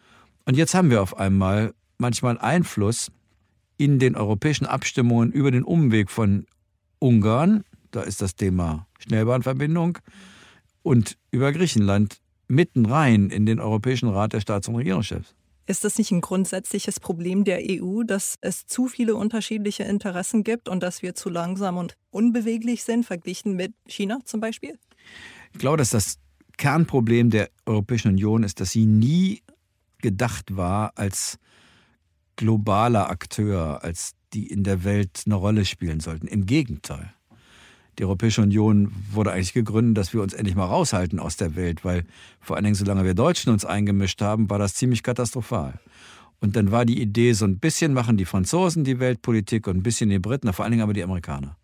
Und 0.45 0.57
jetzt 0.57 0.73
haben 0.73 0.89
wir 0.89 1.01
auf 1.01 1.17
einmal 1.17 1.73
manchmal 1.97 2.37
Einfluss 2.37 3.11
in 3.77 3.99
den 3.99 4.15
europäischen 4.15 4.65
Abstimmungen 4.65 5.31
über 5.31 5.51
den 5.51 5.63
Umweg 5.63 6.09
von 6.09 6.45
Ungarn, 6.99 7.63
da 7.91 8.01
ist 8.01 8.21
das 8.21 8.35
Thema 8.35 8.87
Schnellbahnverbindung, 8.99 9.99
und 10.83 11.17
über 11.31 11.51
Griechenland 11.51 12.19
mitten 12.47 12.85
rein 12.85 13.29
in 13.29 13.45
den 13.45 13.59
Europäischen 13.59 14.09
Rat 14.09 14.33
der 14.33 14.41
Staats- 14.41 14.67
und 14.67 14.75
Regierungschefs. 14.75 15.35
Ist 15.69 15.83
das 15.83 15.99
nicht 15.99 16.09
ein 16.09 16.21
grundsätzliches 16.21 16.99
Problem 16.99 17.43
der 17.43 17.59
EU, 17.61 18.01
dass 18.01 18.39
es 18.41 18.65
zu 18.65 18.87
viele 18.87 19.13
unterschiedliche 19.13 19.83
Interessen 19.83 20.43
gibt 20.43 20.67
und 20.67 20.81
dass 20.81 21.03
wir 21.03 21.13
zu 21.13 21.29
langsam 21.29 21.77
und 21.77 21.95
unbeweglich 22.09 22.83
sind, 22.83 23.05
verglichen 23.05 23.55
mit 23.55 23.75
China 23.85 24.17
zum 24.25 24.39
Beispiel? 24.39 24.79
Ich 25.53 25.59
glaube, 25.59 25.77
dass 25.77 25.91
das 25.91 26.17
Kernproblem 26.57 27.29
der 27.29 27.51
Europäischen 27.67 28.07
Union 28.07 28.41
ist, 28.41 28.59
dass 28.59 28.71
sie 28.71 28.87
nie 28.87 29.43
gedacht 29.99 30.57
war 30.57 30.93
als 30.95 31.37
globaler 32.35 33.11
Akteur, 33.11 33.83
als 33.83 34.13
die 34.33 34.47
in 34.47 34.63
der 34.63 34.83
Welt 34.83 35.21
eine 35.27 35.35
Rolle 35.35 35.65
spielen 35.65 35.99
sollten. 35.99 36.25
Im 36.25 36.47
Gegenteil. 36.47 37.13
Die 37.99 38.05
Europäische 38.05 38.41
Union 38.41 38.93
wurde 39.11 39.33
eigentlich 39.33 39.51
gegründet, 39.51 39.97
dass 39.97 40.13
wir 40.13 40.21
uns 40.21 40.33
endlich 40.33 40.55
mal 40.55 40.65
raushalten 40.65 41.19
aus 41.19 41.35
der 41.35 41.57
Welt, 41.57 41.83
weil 41.83 42.05
vor 42.39 42.55
allen 42.55 42.63
Dingen, 42.63 42.75
solange 42.75 43.03
wir 43.03 43.13
Deutschen 43.13 43.51
uns 43.51 43.65
eingemischt 43.65 44.21
haben, 44.21 44.49
war 44.49 44.57
das 44.57 44.73
ziemlich 44.73 45.03
katastrophal. 45.03 45.79
Und 46.39 46.55
dann 46.55 46.71
war 46.71 46.85
die 46.85 47.01
Idee, 47.01 47.33
so 47.33 47.43
ein 47.43 47.59
bisschen 47.59 47.93
machen 47.93 48.15
die 48.15 48.23
Franzosen 48.23 48.85
die 48.85 48.99
Weltpolitik 48.99 49.67
und 49.67 49.77
ein 49.77 49.83
bisschen 49.83 50.09
die 50.09 50.19
Briten, 50.19 50.51
vor 50.53 50.63
allen 50.63 50.71
Dingen 50.71 50.83
aber 50.83 50.93
die 50.93 51.03
Amerikaner. 51.03 51.57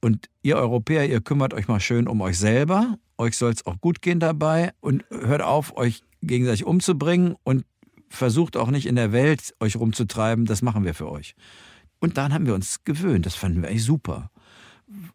Und 0.00 0.28
ihr 0.42 0.56
Europäer, 0.56 1.08
ihr 1.08 1.20
kümmert 1.20 1.54
euch 1.54 1.68
mal 1.68 1.78
schön 1.78 2.08
um 2.08 2.20
euch 2.20 2.36
selber. 2.36 2.98
Euch 3.16 3.36
soll 3.36 3.52
es 3.52 3.64
auch 3.64 3.80
gut 3.80 4.02
gehen 4.02 4.18
dabei 4.18 4.72
und 4.80 5.04
hört 5.10 5.42
auf, 5.42 5.76
euch 5.76 6.02
gegenseitig 6.20 6.64
umzubringen 6.64 7.36
und 7.44 7.64
versucht 8.08 8.56
auch 8.56 8.70
nicht 8.72 8.86
in 8.86 8.96
der 8.96 9.12
Welt 9.12 9.54
euch 9.60 9.76
rumzutreiben. 9.76 10.46
Das 10.46 10.62
machen 10.62 10.84
wir 10.84 10.94
für 10.94 11.08
euch. 11.08 11.36
Und 12.00 12.16
dann 12.16 12.34
haben 12.34 12.46
wir 12.46 12.54
uns 12.54 12.82
gewöhnt. 12.82 13.24
Das 13.24 13.36
fanden 13.36 13.62
wir 13.62 13.68
eigentlich 13.68 13.84
super. 13.84 14.30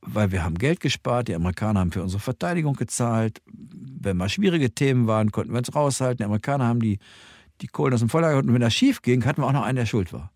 Weil 0.01 0.31
wir 0.31 0.43
haben 0.43 0.55
Geld 0.55 0.79
gespart, 0.79 1.27
die 1.27 1.35
Amerikaner 1.35 1.79
haben 1.79 1.91
für 1.91 2.03
unsere 2.03 2.21
Verteidigung 2.21 2.75
gezahlt. 2.75 3.41
Wenn 3.47 4.17
mal 4.17 4.29
schwierige 4.29 4.71
Themen 4.73 5.07
waren, 5.07 5.31
konnten 5.31 5.51
wir 5.51 5.57
uns 5.57 5.73
raushalten. 5.73 6.17
Die 6.17 6.25
Amerikaner 6.25 6.65
haben 6.65 6.79
die, 6.79 6.99
die 7.61 7.67
Kohlen 7.67 7.93
aus 7.93 8.01
dem 8.01 8.09
Feuer 8.09 8.29
geholt. 8.29 8.45
Und 8.45 8.53
wenn 8.53 8.61
das 8.61 8.73
schief 8.73 9.01
ging, 9.01 9.25
hatten 9.25 9.41
wir 9.41 9.47
auch 9.47 9.53
noch 9.53 9.63
einen, 9.63 9.77
der 9.77 9.85
schuld 9.85 10.13
war. 10.13 10.31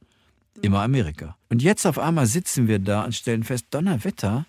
Immer 0.61 0.81
Amerika. 0.81 1.37
Und 1.49 1.61
jetzt 1.61 1.85
auf 1.85 1.99
einmal 1.99 2.25
sitzen 2.25 2.67
wir 2.67 2.79
da 2.79 3.03
und 3.03 3.13
stellen 3.13 3.43
fest, 3.43 3.67
Donnerwetter, 3.69 4.47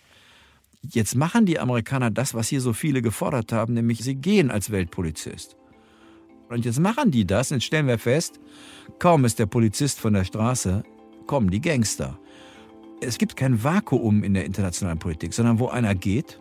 jetzt 0.82 1.14
machen 1.14 1.44
die 1.44 1.58
Amerikaner 1.58 2.10
das, 2.10 2.34
was 2.34 2.48
hier 2.48 2.62
so 2.62 2.72
viele 2.72 3.02
gefordert 3.02 3.52
haben, 3.52 3.74
nämlich 3.74 3.98
sie 3.98 4.14
gehen 4.14 4.50
als 4.50 4.70
Weltpolizist. 4.70 5.56
Und 6.48 6.64
jetzt 6.64 6.80
machen 6.80 7.10
die 7.10 7.26
das 7.26 7.52
und 7.52 7.62
stellen 7.62 7.86
wir 7.86 7.98
fest, 7.98 8.40
kaum 8.98 9.26
ist 9.26 9.38
der 9.38 9.46
Polizist 9.46 10.00
von 10.00 10.14
der 10.14 10.24
Straße, 10.24 10.82
kommen 11.26 11.50
die 11.50 11.60
Gangster. 11.60 12.18
Es 13.00 13.18
gibt 13.18 13.36
kein 13.36 13.62
Vakuum 13.62 14.24
in 14.24 14.34
der 14.34 14.44
internationalen 14.44 14.98
Politik, 14.98 15.32
sondern 15.32 15.60
wo 15.60 15.68
einer 15.68 15.94
geht, 15.94 16.40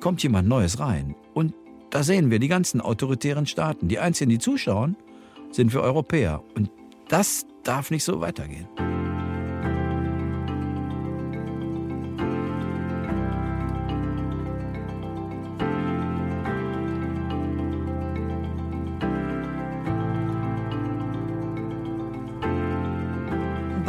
kommt 0.00 0.22
jemand 0.22 0.48
Neues 0.48 0.80
rein. 0.80 1.14
Und 1.34 1.52
da 1.90 2.02
sehen 2.02 2.30
wir 2.30 2.38
die 2.38 2.48
ganzen 2.48 2.80
autoritären 2.80 3.46
Staaten. 3.46 3.88
Die 3.88 3.98
einzigen, 3.98 4.30
die 4.30 4.38
zuschauen, 4.38 4.96
sind 5.50 5.72
wir 5.74 5.82
Europäer. 5.82 6.42
Und 6.54 6.70
das 7.08 7.46
darf 7.64 7.90
nicht 7.90 8.04
so 8.04 8.20
weitergehen. 8.20 8.66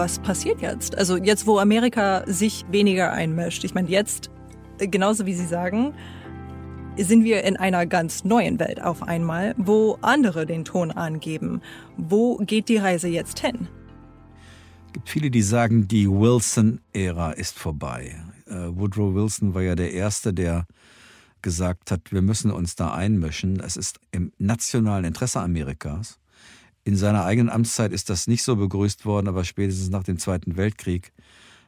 Was 0.05 0.19
passiert 0.19 0.61
jetzt? 0.61 0.95
Also 0.95 1.17
jetzt, 1.17 1.47
wo 1.47 1.57
Amerika 1.57 2.23
sich 2.27 2.63
weniger 2.69 3.11
einmischt. 3.11 3.63
Ich 3.63 3.73
meine, 3.73 3.89
jetzt, 3.89 4.29
genauso 4.77 5.25
wie 5.25 5.33
Sie 5.33 5.47
sagen, 5.47 5.95
sind 6.95 7.23
wir 7.23 7.43
in 7.43 7.57
einer 7.57 7.87
ganz 7.87 8.23
neuen 8.23 8.59
Welt 8.59 8.79
auf 8.79 9.01
einmal, 9.01 9.55
wo 9.57 9.97
andere 10.03 10.45
den 10.45 10.63
Ton 10.63 10.91
angeben. 10.91 11.59
Wo 11.97 12.37
geht 12.37 12.69
die 12.69 12.77
Reise 12.77 13.07
jetzt 13.07 13.39
hin? 13.39 13.67
Es 14.85 14.93
gibt 14.93 15.09
viele, 15.09 15.31
die 15.31 15.41
sagen, 15.41 15.87
die 15.87 16.07
Wilson-Ära 16.07 17.31
ist 17.31 17.57
vorbei. 17.57 18.15
Äh, 18.45 18.67
Woodrow 18.75 19.15
Wilson 19.15 19.55
war 19.55 19.63
ja 19.63 19.73
der 19.73 19.91
Erste, 19.91 20.35
der 20.35 20.67
gesagt 21.41 21.89
hat, 21.89 22.11
wir 22.11 22.21
müssen 22.21 22.51
uns 22.51 22.75
da 22.75 22.93
einmischen. 22.93 23.59
Es 23.59 23.75
ist 23.75 23.99
im 24.11 24.31
nationalen 24.37 25.05
Interesse 25.05 25.39
Amerikas. 25.39 26.19
In 26.85 26.95
seiner 26.95 27.25
eigenen 27.25 27.49
Amtszeit 27.49 27.91
ist 27.91 28.11
das 28.11 28.27
nicht 28.27 28.43
so 28.43 28.55
begrüßt 28.55 29.05
worden, 29.05 29.27
aber 29.27 29.43
spätestens 29.43 29.89
nach 29.89 30.03
dem 30.03 30.19
Zweiten 30.19 30.55
Weltkrieg 30.55 31.11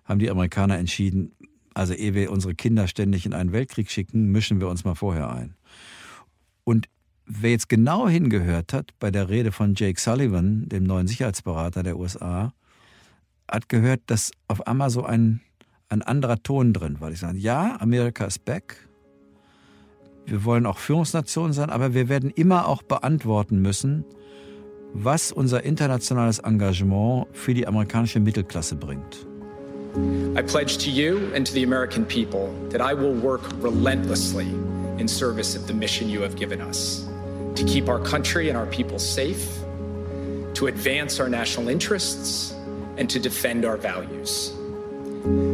haben 0.05 0.19
die 0.19 0.29
Amerikaner 0.29 0.77
entschieden, 0.77 1.31
also 1.73 1.93
ehe 1.93 2.13
wir 2.13 2.31
unsere 2.31 2.53
Kinder 2.53 2.87
ständig 2.87 3.25
in 3.25 3.33
einen 3.33 3.51
Weltkrieg 3.51 3.89
schicken, 3.89 4.31
mischen 4.31 4.59
wir 4.59 4.69
uns 4.69 4.85
mal 4.85 4.93
vorher 4.93 5.31
ein. 5.31 5.55
Und 6.63 6.87
wer 7.25 7.49
jetzt 7.49 7.67
genau 7.67 8.07
hingehört 8.07 8.73
hat 8.73 8.91
bei 8.99 9.09
der 9.09 9.27
Rede 9.27 9.51
von 9.51 9.73
Jake 9.75 9.99
Sullivan, 9.99 10.69
dem 10.69 10.83
neuen 10.83 11.07
Sicherheitsberater 11.07 11.81
der 11.81 11.97
USA, 11.97 12.53
hat 13.49 13.69
gehört, 13.69 14.01
dass 14.05 14.31
auf 14.47 14.67
einmal 14.67 14.91
so 14.91 15.03
ein, 15.03 15.41
ein 15.89 16.03
anderer 16.03 16.43
Ton 16.43 16.73
drin 16.73 16.99
war. 16.99 17.11
Ich 17.11 17.19
sage, 17.19 17.39
ja, 17.39 17.79
Amerika 17.79 18.25
ist 18.25 18.45
back. 18.45 18.87
Wir 20.27 20.43
wollen 20.43 20.67
auch 20.67 20.77
Führungsnation 20.77 21.53
sein, 21.53 21.71
aber 21.71 21.95
wir 21.95 22.07
werden 22.07 22.29
immer 22.29 22.67
auch 22.67 22.83
beantworten 22.83 23.61
müssen, 23.61 24.05
was 24.93 25.31
unser 25.31 25.63
internationales 25.63 26.39
Engagement 26.39 27.27
für 27.33 27.53
die 27.53 27.67
amerikanische 27.67 28.19
Mittelklasse 28.19 28.75
bringt. 28.75 29.25
I 30.35 30.41
pledge 30.41 30.77
to 30.79 30.89
you 30.89 31.31
and 31.33 31.45
to 31.47 31.53
the 31.53 31.63
American 31.63 32.05
people 32.05 32.53
that 32.69 32.81
I 32.81 32.93
will 32.93 33.13
work 33.13 33.41
relentlessly 33.61 34.47
in 34.99 35.07
service 35.07 35.55
of 35.55 35.65
the 35.67 35.73
mission 35.73 36.09
you 36.09 36.21
have 36.21 36.35
given 36.35 36.61
us 36.61 37.07
to 37.55 37.63
keep 37.63 37.89
our 37.89 37.99
country 37.99 38.49
and 38.49 38.57
our 38.57 38.67
people 38.67 38.99
safe, 38.99 39.59
to 40.53 40.67
advance 40.67 41.19
our 41.19 41.27
national 41.27 41.69
interests, 41.69 42.53
and 42.97 43.09
to 43.09 43.19
defend 43.19 43.65
our 43.65 43.77
values. 43.77 44.53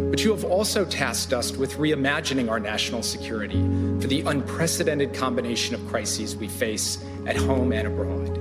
But 0.10 0.24
you 0.24 0.32
have 0.32 0.44
also 0.44 0.86
tasked 0.86 1.34
us 1.34 1.54
with 1.54 1.78
reimagining 1.78 2.50
our 2.50 2.60
national 2.60 3.04
security 3.04 3.62
for 4.02 4.08
the 4.08 4.22
unprecedented 4.22 5.14
combination 5.14 5.76
of 5.76 5.88
crises 5.88 6.36
we 6.36 6.48
face 6.48 7.04
at 7.26 7.38
home 7.38 7.72
and 7.72 7.88
abroad. 7.88 8.33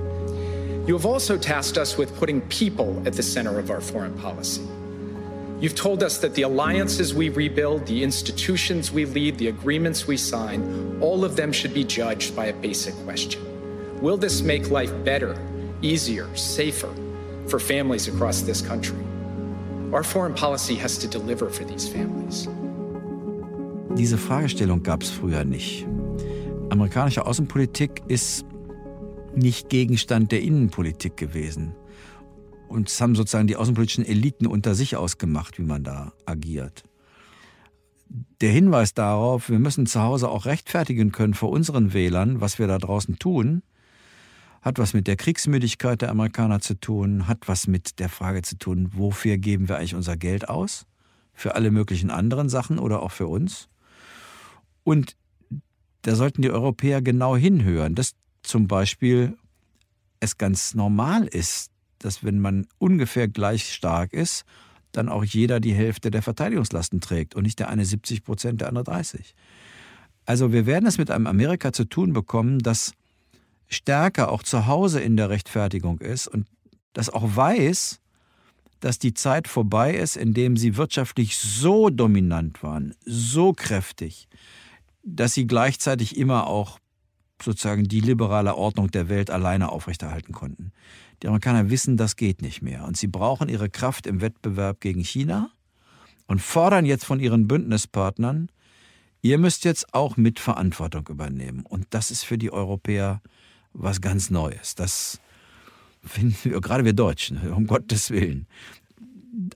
You 0.85 0.95
have 0.95 1.05
also 1.05 1.37
tasked 1.37 1.77
us 1.77 1.97
with 1.97 2.13
putting 2.17 2.41
people 2.41 3.01
at 3.05 3.13
the 3.13 3.23
center 3.23 3.57
of 3.57 3.71
our 3.71 3.79
foreign 3.79 4.13
policy. 4.19 4.61
You've 5.61 5.75
told 5.75 6.03
us 6.03 6.17
that 6.17 6.35
the 6.35 6.41
alliances 6.41 7.13
we 7.13 7.29
rebuild, 7.29 7.85
the 7.85 8.03
institutions 8.03 8.91
we 8.91 9.05
lead, 9.05 9.37
the 9.37 9.47
agreements 9.47 10.07
we 10.07 10.17
sign, 10.17 10.99
all 10.99 11.23
of 11.23 11.37
them 11.37 11.53
should 11.53 11.73
be 11.73 11.85
judged 11.85 12.35
by 12.35 12.47
a 12.47 12.53
basic 12.53 12.93
question 13.05 13.41
Will 14.01 14.17
this 14.17 14.41
make 14.41 14.69
life 14.69 14.91
better, 15.05 15.37
easier, 15.81 16.27
safer 16.35 16.93
for 17.47 17.59
families 17.59 18.09
across 18.09 18.41
this 18.41 18.61
country? 18.61 18.97
Our 19.93 20.03
foreign 20.03 20.33
policy 20.33 20.75
has 20.75 20.97
to 20.97 21.07
deliver 21.07 21.49
for 21.49 21.63
these 21.63 21.87
families. 21.87 22.49
Diese 23.95 24.17
Fragestellung 24.17 24.83
gab 24.83 25.03
es 25.03 25.09
früher 25.11 25.45
nicht. 25.45 25.85
Amerikanische 26.69 27.25
Außenpolitik 27.25 28.01
ist 28.07 28.43
nicht 29.35 29.69
Gegenstand 29.69 30.31
der 30.31 30.41
Innenpolitik 30.41 31.17
gewesen. 31.17 31.73
Und 32.67 32.89
es 32.89 32.99
haben 32.99 33.15
sozusagen 33.15 33.47
die 33.47 33.55
außenpolitischen 33.55 34.05
Eliten 34.05 34.47
unter 34.47 34.73
sich 34.75 34.95
ausgemacht, 34.95 35.59
wie 35.59 35.63
man 35.63 35.83
da 35.83 36.13
agiert. 36.25 36.83
Der 38.41 38.51
Hinweis 38.51 38.93
darauf, 38.93 39.49
wir 39.49 39.59
müssen 39.59 39.85
zu 39.85 40.01
Hause 40.01 40.29
auch 40.29 40.45
rechtfertigen 40.45 41.11
können 41.11 41.33
vor 41.33 41.49
unseren 41.49 41.93
Wählern, 41.93 42.41
was 42.41 42.59
wir 42.59 42.67
da 42.67 42.77
draußen 42.77 43.17
tun, 43.17 43.63
hat 44.61 44.79
was 44.79 44.93
mit 44.93 45.07
der 45.07 45.17
Kriegsmüdigkeit 45.17 46.01
der 46.01 46.09
Amerikaner 46.09 46.61
zu 46.61 46.79
tun, 46.79 47.27
hat 47.27 47.47
was 47.47 47.67
mit 47.67 47.99
der 47.99 48.09
Frage 48.09 48.43
zu 48.43 48.57
tun, 48.57 48.89
wofür 48.93 49.37
geben 49.37 49.67
wir 49.67 49.77
eigentlich 49.77 49.95
unser 49.95 50.15
Geld 50.15 50.47
aus? 50.47 50.85
Für 51.33 51.55
alle 51.55 51.71
möglichen 51.71 52.11
anderen 52.11 52.49
Sachen 52.49 52.79
oder 52.79 53.01
auch 53.01 53.11
für 53.11 53.27
uns? 53.27 53.67
Und 54.83 55.17
da 56.03 56.15
sollten 56.15 56.41
die 56.41 56.51
Europäer 56.51 57.01
genau 57.01 57.35
hinhören, 57.35 57.95
dass 57.95 58.13
zum 58.43 58.67
Beispiel 58.67 59.37
es 60.19 60.37
ganz 60.37 60.73
normal 60.73 61.27
ist, 61.27 61.71
dass 61.99 62.23
wenn 62.23 62.39
man 62.39 62.67
ungefähr 62.77 63.27
gleich 63.27 63.73
stark 63.73 64.13
ist, 64.13 64.45
dann 64.91 65.09
auch 65.09 65.23
jeder 65.23 65.59
die 65.59 65.73
Hälfte 65.73 66.11
der 66.11 66.21
Verteidigungslasten 66.21 67.01
trägt 67.01 67.35
und 67.35 67.43
nicht 67.43 67.59
der 67.59 67.69
eine 67.69 67.85
70 67.85 68.23
Prozent, 68.23 68.61
der 68.61 68.69
andere 68.69 68.83
30. 68.83 69.35
Also 70.25 70.53
wir 70.53 70.65
werden 70.65 70.85
es 70.85 70.97
mit 70.97 71.11
einem 71.11 71.27
Amerika 71.27 71.73
zu 71.73 71.85
tun 71.85 72.13
bekommen, 72.13 72.59
das 72.59 72.93
stärker 73.67 74.31
auch 74.31 74.43
zu 74.43 74.67
Hause 74.67 75.01
in 75.01 75.17
der 75.17 75.29
Rechtfertigung 75.29 75.99
ist 75.99 76.27
und 76.27 76.47
das 76.93 77.09
auch 77.09 77.35
weiß, 77.35 77.99
dass 78.79 78.99
die 78.99 79.13
Zeit 79.13 79.47
vorbei 79.47 79.95
ist, 79.95 80.15
in 80.15 80.33
dem 80.33 80.57
sie 80.57 80.77
wirtschaftlich 80.77 81.37
so 81.37 81.89
dominant 81.89 82.61
waren, 82.63 82.93
so 83.05 83.53
kräftig, 83.53 84.27
dass 85.03 85.33
sie 85.33 85.47
gleichzeitig 85.47 86.17
immer 86.17 86.47
auch 86.47 86.79
sozusagen 87.43 87.83
die 87.83 87.99
liberale 87.99 88.55
Ordnung 88.55 88.89
der 88.91 89.09
Welt 89.09 89.29
alleine 89.29 89.69
aufrechterhalten 89.69 90.33
konnten. 90.33 90.71
Die 91.21 91.27
Amerikaner 91.27 91.69
wissen, 91.69 91.97
das 91.97 92.15
geht 92.15 92.41
nicht 92.41 92.61
mehr. 92.61 92.85
Und 92.85 92.97
sie 92.97 93.07
brauchen 93.07 93.49
ihre 93.49 93.69
Kraft 93.69 94.07
im 94.07 94.21
Wettbewerb 94.21 94.81
gegen 94.81 95.01
China 95.01 95.49
und 96.27 96.41
fordern 96.41 96.85
jetzt 96.85 97.05
von 97.05 97.19
ihren 97.19 97.47
Bündnispartnern, 97.47 98.49
ihr 99.21 99.37
müsst 99.37 99.65
jetzt 99.65 99.93
auch 99.93 100.17
mit 100.17 100.39
Verantwortung 100.39 101.07
übernehmen. 101.09 101.65
Und 101.65 101.87
das 101.91 102.11
ist 102.11 102.23
für 102.23 102.37
die 102.37 102.51
Europäer 102.51 103.21
was 103.73 104.01
ganz 104.01 104.29
Neues. 104.29 104.75
Das 104.75 105.19
finden 106.03 106.35
wir, 106.43 106.61
gerade 106.61 106.85
wir 106.85 106.93
Deutschen, 106.93 107.37
um 107.53 107.67
Gottes 107.67 108.11
Willen. 108.11 108.47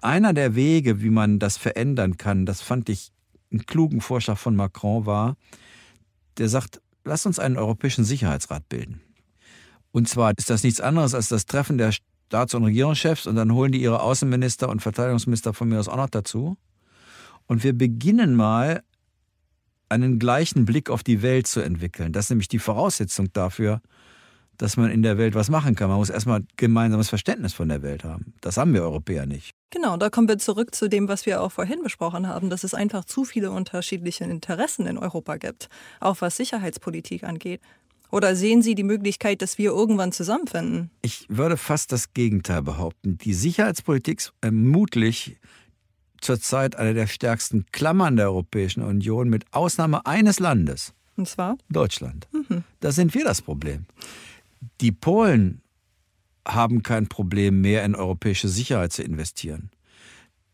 Einer 0.02 0.34
der 0.34 0.56
Wege, 0.56 1.02
wie 1.02 1.10
man 1.10 1.40
das 1.40 1.58
verändern 1.58 2.18
kann, 2.18 2.46
das 2.46 2.62
fand 2.62 2.90
ich 2.90 3.12
einen 3.52 3.66
klugen 3.66 4.02
Vorschlag 4.02 4.38
von 4.38 4.56
Macron 4.56 5.06
war, 5.06 5.38
der 6.38 6.50
sagt, 6.50 6.82
Lass 7.08 7.26
uns 7.26 7.40
einen 7.40 7.58
Europäischen 7.58 8.04
Sicherheitsrat 8.04 8.68
bilden. 8.70 9.02
Und 9.92 10.10
zwar 10.10 10.34
ist 10.38 10.50
das 10.50 10.64
nichts 10.64 10.82
anderes 10.82 11.16
als 11.16 11.30
das 11.30 11.46
Treffen 11.46 11.78
der 11.78 11.92
Staats- 11.92 12.54
und 12.54 12.66
Regierungschefs 12.66 13.26
und 13.26 13.36
dann 13.36 13.54
holen 13.54 13.72
die 13.72 13.82
ihre 13.82 14.02
Außenminister 14.02 14.70
und 14.70 14.82
Verteidigungsminister 14.82 15.54
von 15.54 15.70
mir 15.70 15.80
aus 15.80 15.88
auch 15.88 15.96
noch 15.96 16.10
dazu. 16.10 16.58
Und 17.48 17.64
wir 17.64 17.74
beginnen 17.74 18.36
mal 18.36 18.84
einen 19.90 20.20
gleichen 20.20 20.66
Blick 20.66 20.90
auf 20.90 21.02
die 21.02 21.22
Welt 21.22 21.48
zu 21.48 21.62
entwickeln. 21.62 22.12
Das 22.12 22.26
ist 22.26 22.30
nämlich 22.30 22.50
die 22.50 22.60
Voraussetzung 22.60 23.32
dafür, 23.32 23.82
dass 24.58 24.76
man 24.76 24.92
in 24.92 25.02
der 25.02 25.18
Welt 25.18 25.34
was 25.34 25.50
machen 25.50 25.76
kann. 25.76 25.90
Man 25.90 26.00
muss 26.00 26.10
erstmal 26.10 26.44
gemeinsames 26.58 27.08
Verständnis 27.08 27.54
von 27.54 27.70
der 27.70 27.82
Welt 27.84 28.04
haben. 28.04 28.34
Das 28.42 28.58
haben 28.58 28.74
wir 28.74 28.82
Europäer 28.82 29.26
nicht. 29.26 29.57
Genau, 29.70 29.98
da 29.98 30.10
kommen 30.10 30.30
wir 30.30 30.38
zurück 30.38 30.74
zu 30.74 30.88
dem, 30.88 31.10
was 31.10 31.26
wir 31.26 31.42
auch 31.42 31.52
vorhin 31.52 31.84
besprochen 31.84 32.28
haben, 32.28 32.50
dass 32.50 32.64
es 32.64 32.74
einfach 32.74 33.04
zu 33.04 33.26
viele 33.26 33.52
unterschiedliche 33.52 34.24
Interessen 34.24 34.86
in 34.86 34.98
Europa 34.98 35.38
gibt, 35.38 35.68
auch 36.00 36.22
was 36.22 36.38
Sicherheitspolitik 36.38 37.24
angeht. 37.24 37.62
Oder 38.10 38.38
sehen 38.38 38.62
Sie 38.62 38.76
die 38.76 38.84
Möglichkeit, 38.84 39.42
dass 39.42 39.58
wir 39.58 39.72
irgendwann 39.72 40.14
zusammenfinden? 40.14 40.90
Ich 41.02 41.26
würde 41.28 41.58
fast 41.58 41.92
das 41.92 42.14
Gegenteil 42.14 42.62
behaupten. 42.62 43.18
Die 43.18 43.34
Sicherheitspolitik 43.34 44.20
ist 44.20 44.34
vermutlich 44.42 45.38
zurzeit 46.22 46.78
eine 46.78 46.94
der 46.94 47.08
stärksten 47.08 47.66
Klammern 47.74 48.16
der 48.16 48.28
Europäischen 48.28 48.82
Union, 48.82 49.30
mit 49.30 49.46
Ausnahme 49.52 50.06
eines 50.06 50.40
Landes. 50.40 50.94
Und 51.18 51.28
zwar? 51.28 51.58
Deutschland. 51.70 52.28
Mhm. 52.32 52.64
Da 52.80 52.92
sind 52.92 53.14
wir 53.14 53.26
das 53.26 53.42
Problem. 53.42 53.86
Die 54.80 54.92
Polen 54.92 55.62
haben 56.48 56.84
kein 56.84 57.08
Problem 57.08 57.62
mehr, 57.62 57.84
in 57.84 57.96
europäische 57.96 58.48
Sicherheit 58.48 58.94
zu 58.94 59.04
investieren. 59.04 59.70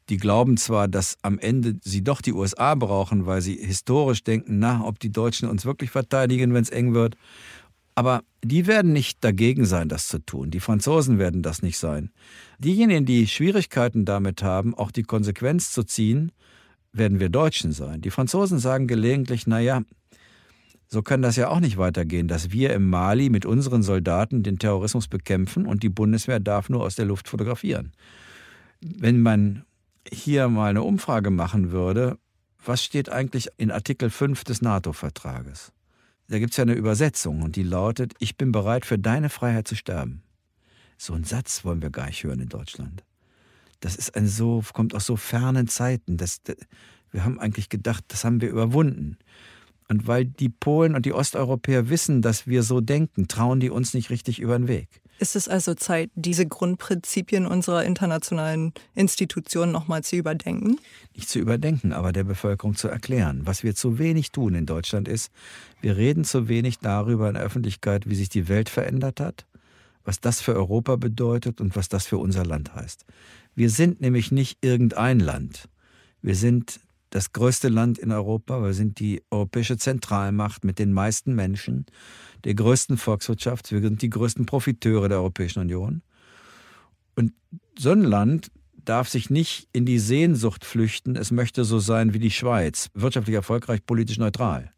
Die 0.10 0.18
glauben 0.18 0.58
zwar, 0.58 0.88
dass 0.88 1.18
am 1.22 1.40
Ende 1.40 1.76
sie 1.82 2.04
doch 2.04 2.22
die 2.22 2.34
USA 2.34 2.76
brauchen, 2.76 3.26
weil 3.26 3.42
sie 3.42 3.56
historisch 3.56 4.24
denken, 4.24 4.60
na, 4.60 4.84
ob 4.84 5.00
die 5.00 5.12
Deutschen 5.12 5.48
uns 5.48 5.66
wirklich 5.66 5.92
verteidigen, 5.92 6.54
wenn 6.54 6.64
es 6.64 6.70
eng 6.70 6.94
wird. 6.94 7.16
Aber 7.96 8.24
die 8.44 8.68
werden 8.68 8.92
nicht 8.92 9.24
dagegen 9.24 9.66
sein, 9.66 9.88
das 9.88 10.08
zu 10.08 10.20
tun. 10.20 10.52
Die 10.52 10.60
Franzosen 10.60 11.20
werden 11.20 11.42
das 11.42 11.62
nicht 11.62 11.78
sein. 11.78 12.12
Diejenigen, 12.58 13.06
die 13.06 13.28
Schwierigkeiten 13.28 14.04
damit 14.04 14.44
haben, 14.44 14.74
auch 14.74 14.92
die 14.92 15.04
Konsequenz 15.04 15.72
zu 15.72 15.84
ziehen, 15.84 16.32
werden 16.92 17.20
wir 17.20 17.30
Deutschen 17.30 17.72
sein. 17.72 18.02
Die 18.02 18.12
Franzosen 18.12 18.60
sagen 18.60 18.88
gelegentlich, 18.88 19.48
naja, 19.48 19.84
so 20.94 21.02
kann 21.02 21.24
das 21.24 21.38
ja 21.38 21.50
auch 21.50 21.60
nicht 21.60 21.78
weitergehen, 21.78 22.28
dass 22.28 22.52
wir 22.52 22.72
im 22.72 22.88
Mali 22.88 23.32
mit 23.32 23.48
unseren 23.48 23.82
Soldaten 23.82 24.44
den 24.44 24.60
Terrorismus 24.60 25.08
bekämpfen 25.08 25.66
und 25.66 25.82
die 25.82 25.90
Bundeswehr 25.90 26.40
darf 26.40 26.70
nur 26.70 26.84
aus 26.84 26.94
der 26.94 27.06
Luft 27.06 27.28
fotografieren. 27.28 27.94
Wenn 28.80 29.20
man 29.20 29.66
hier 30.08 30.50
mal 30.50 30.70
eine 30.70 30.84
Umfrage 30.84 31.32
machen 31.32 31.72
würde, 31.72 32.20
was 32.64 32.84
steht 32.84 33.10
eigentlich 33.10 33.50
in 33.58 33.72
Artikel 33.72 34.12
5 34.12 34.44
des 34.44 34.62
NATO-Vertrages? 34.62 35.72
Da 36.28 36.38
gibt 36.38 36.52
es 36.52 36.58
ja 36.58 36.62
eine 36.62 36.74
Übersetzung 36.74 37.42
und 37.42 37.56
die 37.56 37.64
lautet, 37.64 38.14
ich 38.20 38.38
bin 38.38 38.52
bereit 38.52 38.86
für 38.86 39.00
deine 39.00 39.30
Freiheit 39.30 39.68
zu 39.68 39.76
sterben. 39.76 40.22
So 41.00 41.14
einen 41.14 41.24
Satz 41.24 41.66
wollen 41.66 41.82
wir 41.82 41.90
gar 41.90 42.06
nicht 42.06 42.24
hören 42.24 42.40
in 42.40 42.50
Deutschland. 42.50 43.04
Das 43.80 43.96
ist 43.96 44.16
ein 44.16 44.28
so, 44.28 44.64
kommt 44.74 44.94
aus 44.94 45.08
so 45.08 45.16
fernen 45.16 45.68
Zeiten. 45.68 46.18
Das, 46.18 46.40
wir 47.10 47.26
haben 47.26 47.40
eigentlich 47.40 47.70
gedacht, 47.70 48.04
das 48.10 48.24
haben 48.26 48.42
wir 48.42 48.50
überwunden. 48.50 49.18
Und 49.94 50.08
weil 50.08 50.26
die 50.26 50.50
Polen 50.50 50.96
und 50.96 51.06
die 51.06 51.14
Osteuropäer 51.14 51.88
wissen, 51.88 52.24
dass 52.24 52.48
wir 52.48 52.64
so 52.64 52.82
denken, 52.82 53.28
trauen 53.28 53.60
die 53.60 53.70
uns 53.70 53.94
nicht 53.94 54.10
richtig 54.10 54.40
über 54.40 54.58
den 54.58 54.68
Weg. 54.68 54.88
Ist 55.20 55.36
es 55.36 55.48
also 55.48 55.76
Zeit, 55.76 56.10
diese 56.16 56.48
Grundprinzipien 56.48 57.46
unserer 57.46 57.84
internationalen 57.84 58.74
Institutionen 58.96 59.72
nochmal 59.72 60.04
zu 60.04 60.16
überdenken? 60.16 60.80
Nicht 61.16 61.30
zu 61.30 61.38
überdenken, 61.38 61.94
aber 61.94 62.12
der 62.12 62.24
Bevölkerung 62.24 62.76
zu 62.76 62.88
erklären. 62.88 63.42
Was 63.44 63.62
wir 63.62 63.76
zu 63.76 64.00
wenig 64.00 64.32
tun 64.32 64.56
in 64.56 64.66
Deutschland 64.66 65.08
ist, 65.08 65.32
wir 65.80 65.96
reden 65.96 66.24
zu 66.24 66.48
wenig 66.48 66.80
darüber 66.80 67.28
in 67.28 67.36
der 67.36 67.44
Öffentlichkeit, 67.44 68.10
wie 68.10 68.16
sich 68.16 68.30
die 68.30 68.48
Welt 68.48 68.70
verändert 68.70 69.20
hat, 69.20 69.46
was 70.06 70.20
das 70.20 70.42
für 70.42 70.56
Europa 70.56 70.96
bedeutet 70.96 71.62
und 71.62 71.76
was 71.76 71.88
das 71.88 72.08
für 72.08 72.18
unser 72.18 72.48
Land 72.48 72.74
heißt. 72.74 73.06
Wir 73.54 73.70
sind 73.70 74.02
nämlich 74.02 74.32
nicht 74.32 74.58
irgendein 74.66 75.20
Land. 75.20 75.70
Wir 76.24 76.36
sind 76.36 76.80
das 77.14 77.32
größte 77.32 77.70
Land 77.70 78.00
in 78.00 78.12
Europa. 78.12 78.64
Wir 78.64 78.74
sind 78.74 79.00
die 79.00 79.22
europäische 79.30 79.78
Zentralmacht 79.78 80.66
mit 80.66 80.80
den 80.80 80.92
meisten 80.92 81.36
Menschen, 81.36 81.86
der 82.44 82.56
größten 82.56 82.98
Volkswirtschaft. 82.98 83.72
Wir 83.72 83.82
sind 83.82 84.02
die 84.02 84.10
größten 84.10 84.48
Profiteure 84.48 85.10
der 85.10 85.20
Europäischen 85.20 85.60
Union. 85.60 86.02
Und 87.16 87.34
so 87.78 87.92
ein 87.92 88.02
Land 88.02 88.50
darf 88.84 89.10
sich 89.10 89.30
nicht 89.30 89.70
in 89.74 89.86
die 89.86 90.00
Sehnsucht 90.00 90.66
flüchten, 90.66 91.16
es 91.16 91.30
möchte 91.30 91.66
so 91.66 91.78
sein 91.78 92.16
wie 92.16 92.20
die 92.20 92.32
Schweiz, 92.32 92.90
wirtschaftlich 92.96 93.36
erfolgreich, 93.36 93.86
politisch 93.86 94.18
neutral. 94.18 94.72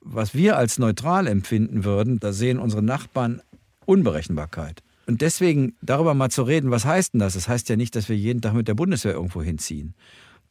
Was 0.00 0.34
wir 0.34 0.56
als 0.56 0.78
neutral 0.78 1.26
empfinden 1.26 1.84
würden, 1.84 2.18
da 2.18 2.32
sehen 2.32 2.58
unsere 2.58 2.82
Nachbarn 2.82 3.42
Unberechenbarkeit. 3.84 4.82
Und 5.06 5.20
deswegen 5.20 5.76
darüber 5.82 6.14
mal 6.14 6.30
zu 6.30 6.42
reden, 6.42 6.70
was 6.70 6.84
heißt 6.84 7.12
denn 7.12 7.20
das? 7.20 7.34
Das 7.34 7.48
heißt 7.48 7.68
ja 7.68 7.76
nicht, 7.76 7.94
dass 7.94 8.08
wir 8.08 8.16
jeden 8.16 8.40
Tag 8.40 8.54
mit 8.54 8.68
der 8.68 8.74
Bundeswehr 8.74 9.12
irgendwo 9.12 9.42
hinziehen 9.42 9.94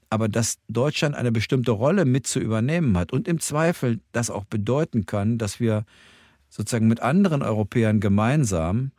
aber 0.10 0.30
dass 0.30 0.58
Deutschland 0.68 1.16
eine 1.16 1.32
bestimmte 1.32 1.72
Rolle 1.72 2.06
mit 2.06 2.28
zu 2.28 2.40
übernehmen 2.40 2.98
hat 2.98 3.12
und 3.12 3.28
im 3.28 3.40
Zweifel 3.40 4.00
das 4.12 4.30
auch 4.30 4.46
bedeuten 4.46 5.06
kann, 5.06 5.38
dass 5.38 5.60
wir 5.60 5.86
sozusagen 6.50 6.88
mit 6.88 7.02
anderen 7.02 7.42
Europäern 7.42 8.00
gemeinsam 8.00 8.92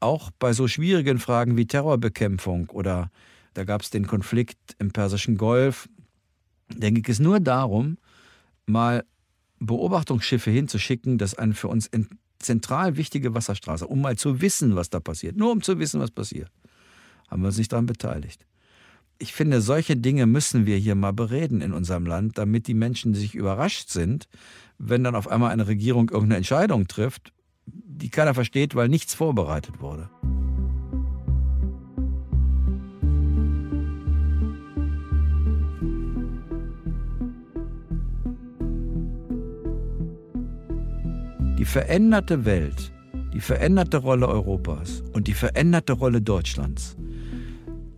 auch 0.00 0.30
bei 0.38 0.52
so 0.52 0.68
schwierigen 0.68 1.18
Fragen 1.18 1.56
wie 1.56 1.66
Terrorbekämpfung 1.66 2.70
oder 2.70 3.10
da 3.54 3.64
gab 3.64 3.82
es 3.82 3.90
den 3.90 4.06
Konflikt 4.06 4.76
im 4.78 4.92
Persischen 4.92 5.36
Golf, 5.36 5.88
da 6.68 6.90
ging 6.90 7.04
es 7.08 7.18
nur 7.18 7.40
darum, 7.40 7.98
mal 8.66 9.04
Beobachtungsschiffe 9.58 10.52
hinzuschicken, 10.52 11.18
das 11.18 11.34
eine 11.34 11.54
für 11.54 11.66
uns 11.66 11.90
zentral 12.38 12.96
wichtige 12.96 13.34
Wasserstraße, 13.34 13.88
um 13.88 14.00
mal 14.00 14.16
zu 14.16 14.40
wissen, 14.40 14.76
was 14.76 14.90
da 14.90 15.00
passiert. 15.00 15.36
Nur 15.36 15.50
um 15.50 15.62
zu 15.62 15.80
wissen, 15.80 16.00
was 16.00 16.12
passiert. 16.12 16.52
Haben 17.26 17.42
wir 17.42 17.48
uns 17.48 17.58
nicht 17.58 17.72
daran 17.72 17.86
beteiligt 17.86 18.47
ich 19.18 19.32
finde, 19.32 19.60
solche 19.60 19.96
Dinge 19.96 20.26
müssen 20.26 20.64
wir 20.64 20.76
hier 20.76 20.94
mal 20.94 21.12
bereden 21.12 21.60
in 21.60 21.72
unserem 21.72 22.06
Land, 22.06 22.38
damit 22.38 22.68
die 22.68 22.74
Menschen 22.74 23.14
sich 23.14 23.34
überrascht 23.34 23.90
sind, 23.90 24.28
wenn 24.78 25.02
dann 25.02 25.16
auf 25.16 25.28
einmal 25.28 25.50
eine 25.50 25.66
Regierung 25.66 26.08
irgendeine 26.08 26.36
Entscheidung 26.36 26.86
trifft, 26.86 27.32
die 27.66 28.10
keiner 28.10 28.34
versteht, 28.34 28.76
weil 28.76 28.88
nichts 28.88 29.14
vorbereitet 29.14 29.80
wurde. 29.80 30.08
Die 41.58 41.64
veränderte 41.64 42.44
Welt, 42.44 42.92
die 43.34 43.40
veränderte 43.40 43.96
Rolle 43.96 44.28
Europas 44.28 45.02
und 45.12 45.26
die 45.26 45.34
veränderte 45.34 45.94
Rolle 45.94 46.22
Deutschlands 46.22 46.96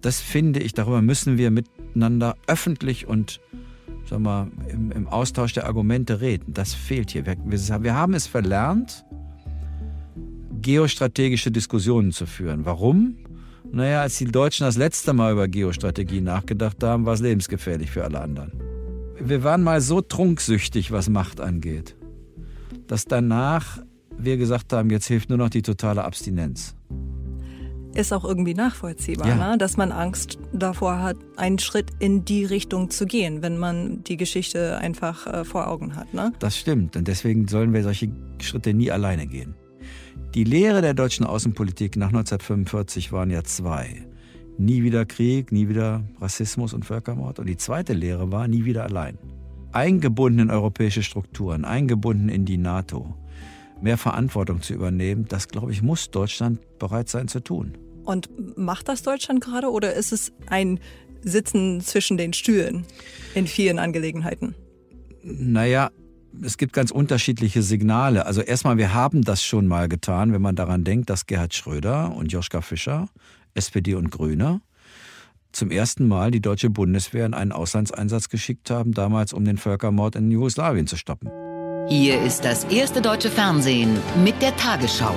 das 0.01 0.21
finde 0.21 0.61
ich, 0.61 0.73
darüber 0.73 1.03
müssen 1.03 1.39
wir 1.39 1.51
miteinander 1.51 2.37
öffentlich 2.47 3.07
und 3.07 3.41
sag 4.09 4.21
mal, 4.21 4.51
im, 4.69 4.91
im 4.93 5.09
Austausch 5.09 5.53
der 5.53 5.67
Argumente 5.67 6.21
reden. 6.21 6.53
Das 6.53 6.75
fehlt 6.75 7.11
hier. 7.11 7.27
Wir, 7.27 7.37
wir 7.83 7.95
haben 7.95 8.15
es 8.15 8.27
verlernt, 8.27 9.05
geostrategische 10.61 11.51
Diskussionen 11.51 12.13
zu 12.13 12.27
führen. 12.27 12.65
Warum? 12.65 13.17
Naja, 13.73 14.03
als 14.03 14.19
die 14.19 14.25
Deutschen 14.25 14.65
das 14.65 14.77
letzte 14.77 15.13
Mal 15.13 15.33
über 15.33 15.47
Geostrategie 15.47 16.21
nachgedacht 16.21 16.83
haben, 16.83 17.07
war 17.07 17.15
es 17.15 17.21
lebensgefährlich 17.21 17.91
für 17.91 18.05
alle 18.05 18.21
anderen. 18.21 18.53
Wir 19.21 19.45
waren 19.45 19.63
mal 19.63 19.81
so 19.81 20.01
trunksüchtig, 20.01 20.93
was 20.93 21.09
Macht 21.09 21.41
angeht, 21.41 21.95
dass 22.87 23.05
danach 23.05 23.79
wir 24.19 24.39
gesagt 24.39 24.73
haben, 24.73 24.91
jetzt 24.91 25.07
hilft 25.07 25.29
nur 25.29 25.39
noch 25.39 25.51
die 25.51 25.63
totale 25.63 26.05
Abstinenz 26.05 26.75
ist 27.95 28.13
auch 28.13 28.25
irgendwie 28.25 28.55
nachvollziehbar, 28.55 29.29
ja. 29.29 29.51
ne? 29.51 29.59
dass 29.59 29.77
man 29.77 29.93
Angst 29.93 30.39
davor 30.53 31.01
hat, 31.01 31.17
einen 31.37 31.59
Schritt 31.59 31.91
in 31.99 32.25
die 32.25 32.45
Richtung 32.45 32.91
zu 32.91 33.07
gehen, 33.07 33.43
wenn 33.43 33.59
man 33.59 34.05
die 34.05 34.17
Geschichte 34.17 34.79
einfach 34.79 35.27
äh, 35.27 35.45
vor 35.45 35.69
Augen 35.69 35.97
hat. 35.97 36.15
Ne? 36.15 36.33
Das 36.39 36.57
stimmt 36.57 36.97
und 36.97 37.09
deswegen 37.09 37.49
sollen 37.49 37.73
wir 37.73 37.83
solche 37.83 38.11
Schritte 38.41 38.75
nie 38.75 38.91
alleine 38.91 39.27
gehen. 39.27 39.55
Die 40.35 40.45
Lehre 40.45 40.81
der 40.81 40.95
deutschen 40.95 41.27
Außenpolitik 41.27 41.97
nach 41.97 42.09
1945 42.09 43.11
waren 43.13 43.31
ja 43.31 43.43
zwei. 43.43 44.07
Nie 44.59 44.83
wieder 44.83 45.05
Krieg, 45.05 45.51
nie 45.51 45.69
wieder 45.69 46.05
Rassismus 46.21 46.73
und 46.73 46.85
Völkermord. 46.85 47.39
Und 47.41 47.47
die 47.47 47.57
zweite 47.57 47.95
Lehre 47.95 48.31
war 48.31 48.47
nie 48.47 48.65
wieder 48.65 48.85
allein. 48.85 49.19
Eingebunden 49.73 50.41
in 50.41 50.51
europäische 50.51 51.03
Strukturen, 51.03 51.65
eingebunden 51.65 52.29
in 52.29 52.45
die 52.45 52.59
NATO 52.59 53.15
mehr 53.83 53.99
Verantwortung 53.99 54.63
zu 54.63 54.75
übernehmen, 54.75 55.27
das, 55.29 55.49
glaube 55.49 55.73
ich, 55.73 55.83
muss 55.83 56.11
Deutschland 56.11 56.61
bereit 56.79 57.09
sein 57.09 57.29
zu 57.29 57.41
tun. 57.41 57.77
Und 58.05 58.29
macht 58.57 58.89
das 58.89 59.03
Deutschland 59.03 59.41
gerade 59.41 59.71
oder 59.71 59.95
ist 59.95 60.13
es 60.13 60.33
ein 60.47 60.81
Sitzen 61.23 61.81
zwischen 61.81 62.17
den 62.17 62.33
Stühlen 62.33 62.85
in 63.35 63.47
vielen 63.47 63.79
Angelegenheiten? 63.79 64.55
Naja, 65.23 65.91
es 66.43 66.57
gibt 66.57 66.73
ganz 66.73 66.91
unterschiedliche 66.91 67.63
Signale. 67.63 68.27
Also 68.27 68.41
erstmal, 68.41 68.79
wir 68.79 68.95
haben 68.95 69.23
das 69.23 69.43
schon 69.45 69.67
mal 69.67 69.89
getan, 69.89 70.33
wenn 70.33 70.43
man 70.43 70.57
daran 70.57 70.85
denkt, 70.85 71.11
dass 71.11 71.27
Gerhard 71.27 71.55
Schröder 71.55 72.15
und 72.15 72.33
Joschka 72.33 72.61
Fischer, 72.63 73.09
SPD 73.55 73.95
und 73.95 74.11
Grüne, 74.11 74.61
zum 75.53 75.71
ersten 75.71 76.07
Mal 76.07 76.31
die 76.31 76.41
deutsche 76.41 76.71
Bundeswehr 76.71 77.27
in 77.27 77.35
einen 77.35 77.53
Auslandseinsatz 77.53 78.29
geschickt 78.29 78.71
haben, 78.71 78.93
damals 78.93 79.33
um 79.33 79.45
den 79.45 79.59
Völkermord 79.59 80.15
in 80.15 80.31
Jugoslawien 80.31 80.87
zu 80.87 80.97
stoppen. 80.97 81.29
Hier 81.89 82.23
ist 82.23 82.45
das 82.45 82.65
erste 82.65 83.01
deutsche 83.01 83.31
Fernsehen 83.31 84.01
mit 84.25 84.41
der 84.43 84.57
Tagesschau. 84.57 85.15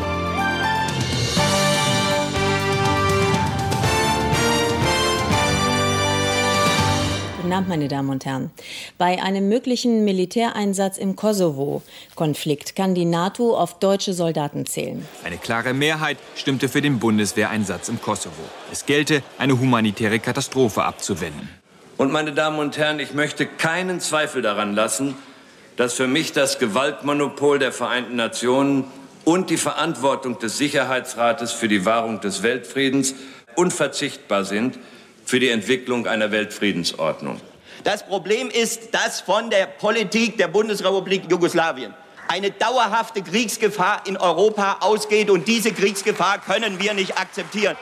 Guten 7.38 7.54
Abend, 7.54 7.70
meine 7.70 7.88
Damen 7.88 8.10
und 8.10 8.26
Herren. 8.26 8.52
Bei 8.98 9.22
einem 9.22 9.50
möglichen 9.50 10.06
Militäreinsatz 10.06 10.98
im 10.98 11.16
Kosovo-Konflikt 11.16 12.76
kann 12.76 12.96
die 12.96 13.06
NATO 13.06 13.58
auf 13.58 13.80
deutsche 13.80 14.14
Soldaten 14.14 14.66
zählen. 14.66 15.06
Eine 15.24 15.38
klare 15.38 15.74
Mehrheit 15.74 16.18
stimmte 16.36 16.70
für 16.70 16.82
den 16.82 17.00
Bundeswehreinsatz 17.00 17.90
im 17.90 18.02
Kosovo. 18.02 18.44
Es 18.72 18.86
gelte, 18.86 19.22
eine 19.38 19.60
humanitäre 19.60 20.20
Katastrophe 20.20 20.84
abzuwenden. 20.84 21.50
Und 21.98 22.12
meine 22.12 22.32
Damen 22.34 22.60
und 22.60 22.78
Herren, 22.78 23.00
ich 23.00 23.14
möchte 23.14 23.46
keinen 23.46 24.00
Zweifel 24.00 24.42
daran 24.42 24.74
lassen, 24.74 25.16
dass 25.78 25.94
für 25.94 26.08
mich 26.08 26.32
das 26.32 26.60
Gewaltmonopol 26.60 27.60
der 27.60 27.72
Vereinten 27.72 28.16
Nationen 28.16 28.86
und 29.26 29.50
die 29.50 29.58
Verantwortung 29.58 30.40
des 30.40 30.58
Sicherheitsrates 30.58 31.52
für 31.52 31.68
die 31.68 31.86
Wahrung 31.86 32.22
des 32.22 32.44
Weltfriedens 32.44 33.16
unverzichtbar 33.56 34.46
sind 34.46 34.80
für 35.26 35.40
die 35.40 35.50
Entwicklung 35.50 36.08
einer 36.08 36.32
Weltfriedensordnung. 36.32 37.40
Das 37.84 38.06
Problem 38.06 38.50
ist, 38.50 38.94
dass 38.94 39.22
von 39.22 39.50
der 39.50 39.66
Politik 39.66 40.38
der 40.38 40.48
Bundesrepublik 40.48 41.30
Jugoslawien 41.30 41.94
eine 42.28 42.52
dauerhafte 42.52 43.22
Kriegsgefahr 43.22 44.04
in 44.08 44.18
Europa 44.18 44.78
ausgeht 44.82 45.30
und 45.30 45.48
diese 45.48 45.72
Kriegsgefahr 45.72 46.40
können 46.40 46.80
wir 46.80 46.94
nicht 46.94 47.18
akzeptieren. 47.18 47.76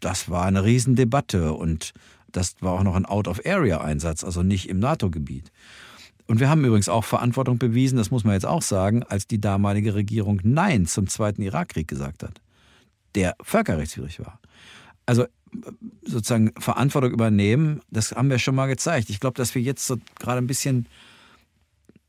Das 0.00 0.28
war 0.28 0.46
eine 0.46 0.64
Riesendebatte 0.64 1.52
und 1.52 1.92
das 2.30 2.54
war 2.60 2.72
auch 2.72 2.82
noch 2.82 2.96
ein 2.96 3.06
Out-of-Area-Einsatz, 3.06 4.24
also 4.24 4.42
nicht 4.42 4.68
im 4.68 4.78
NATO-Gebiet. 4.78 5.52
Und 6.26 6.40
wir 6.40 6.48
haben 6.48 6.64
übrigens 6.64 6.88
auch 6.88 7.04
Verantwortung 7.04 7.58
bewiesen, 7.58 7.98
das 7.98 8.10
muss 8.10 8.24
man 8.24 8.34
jetzt 8.34 8.46
auch 8.46 8.62
sagen, 8.62 9.02
als 9.02 9.26
die 9.26 9.40
damalige 9.40 9.94
Regierung 9.94 10.40
Nein 10.44 10.86
zum 10.86 11.08
Zweiten 11.08 11.42
Irakkrieg 11.42 11.88
gesagt 11.88 12.22
hat, 12.22 12.40
der 13.14 13.34
völkerrechtswidrig 13.42 14.20
war. 14.20 14.40
Also 15.04 15.26
sozusagen 16.02 16.52
Verantwortung 16.58 17.12
übernehmen, 17.12 17.80
das 17.90 18.12
haben 18.12 18.30
wir 18.30 18.38
schon 18.38 18.54
mal 18.54 18.66
gezeigt. 18.66 19.10
Ich 19.10 19.20
glaube, 19.20 19.36
dass 19.36 19.54
wir 19.54 19.62
jetzt 19.62 19.86
so 19.86 19.98
gerade 20.18 20.38
ein 20.38 20.46
bisschen 20.46 20.86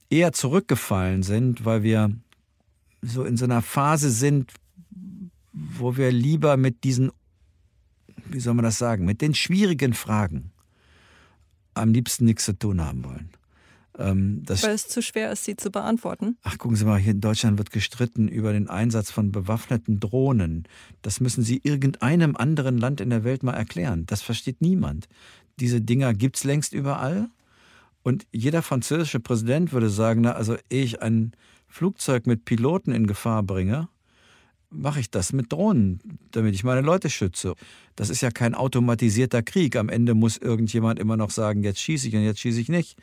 eher 0.09 0.31
zurückgefallen 0.31 1.23
sind, 1.23 1.65
weil 1.65 1.83
wir 1.83 2.11
so 3.01 3.23
in 3.23 3.35
so 3.35 3.45
einer 3.45 3.61
Phase 3.61 4.11
sind, 4.11 4.53
wo 5.51 5.97
wir 5.97 6.11
lieber 6.11 6.55
mit 6.55 6.83
diesen, 6.83 7.11
wie 8.25 8.39
soll 8.39 8.53
man 8.53 8.63
das 8.63 8.77
sagen, 8.77 9.05
mit 9.05 9.21
den 9.21 9.33
schwierigen 9.33 9.93
Fragen 9.93 10.51
am 11.73 11.91
liebsten 11.91 12.25
nichts 12.25 12.45
zu 12.45 12.57
tun 12.57 12.81
haben 12.81 13.03
wollen. 13.03 13.29
Ähm, 13.97 14.43
Weil 14.47 14.73
es 14.73 14.87
zu 14.87 15.01
schwer 15.01 15.31
ist, 15.31 15.43
sie 15.43 15.55
zu 15.55 15.69
beantworten. 15.69 16.37
Ach, 16.41 16.57
gucken 16.57 16.75
Sie 16.75 16.85
mal, 16.85 16.97
hier 16.97 17.11
in 17.11 17.21
Deutschland 17.21 17.57
wird 17.57 17.69
gestritten 17.71 18.27
über 18.27 18.51
den 18.51 18.67
Einsatz 18.67 19.11
von 19.11 19.31
bewaffneten 19.31 19.99
Drohnen. 19.99 20.63
Das 21.03 21.19
müssen 21.19 21.43
Sie 21.43 21.61
irgendeinem 21.63 22.35
anderen 22.35 22.77
Land 22.77 23.01
in 23.01 23.11
der 23.11 23.23
Welt 23.23 23.43
mal 23.43 23.53
erklären. 23.53 24.05
Das 24.07 24.21
versteht 24.21 24.61
niemand. 24.61 25.07
Diese 25.59 25.79
Dinger 25.79 26.13
gibt 26.13 26.37
es 26.37 26.43
längst 26.43 26.73
überall. 26.73 27.29
Und 28.01 28.25
jeder 28.31 28.61
französische 28.61 29.19
Präsident 29.19 29.71
würde 29.71 29.89
sagen, 29.89 30.21
na, 30.21 30.33
also 30.33 30.57
ehe 30.69 30.83
ich 30.83 31.01
ein 31.01 31.31
Flugzeug 31.67 32.27
mit 32.27 32.45
Piloten 32.45 32.91
in 32.91 33.07
Gefahr 33.07 33.43
bringe, 33.43 33.87
mache 34.69 34.99
ich 34.99 35.09
das 35.09 35.33
mit 35.33 35.51
Drohnen, 35.51 35.99
damit 36.31 36.55
ich 36.55 36.63
meine 36.63 36.81
Leute 36.81 37.09
schütze. 37.09 37.53
Das 37.95 38.09
ist 38.09 38.21
ja 38.21 38.31
kein 38.31 38.55
automatisierter 38.55 39.43
Krieg. 39.43 39.75
Am 39.75 39.89
Ende 39.89 40.15
muss 40.15 40.37
irgendjemand 40.37 40.99
immer 40.99 41.15
noch 41.15 41.29
sagen, 41.29 41.63
jetzt 41.63 41.79
schieße 41.79 42.07
ich 42.07 42.15
und 42.15 42.23
jetzt 42.23 42.39
schieße 42.39 42.59
ich 42.59 42.69
nicht. 42.69 42.97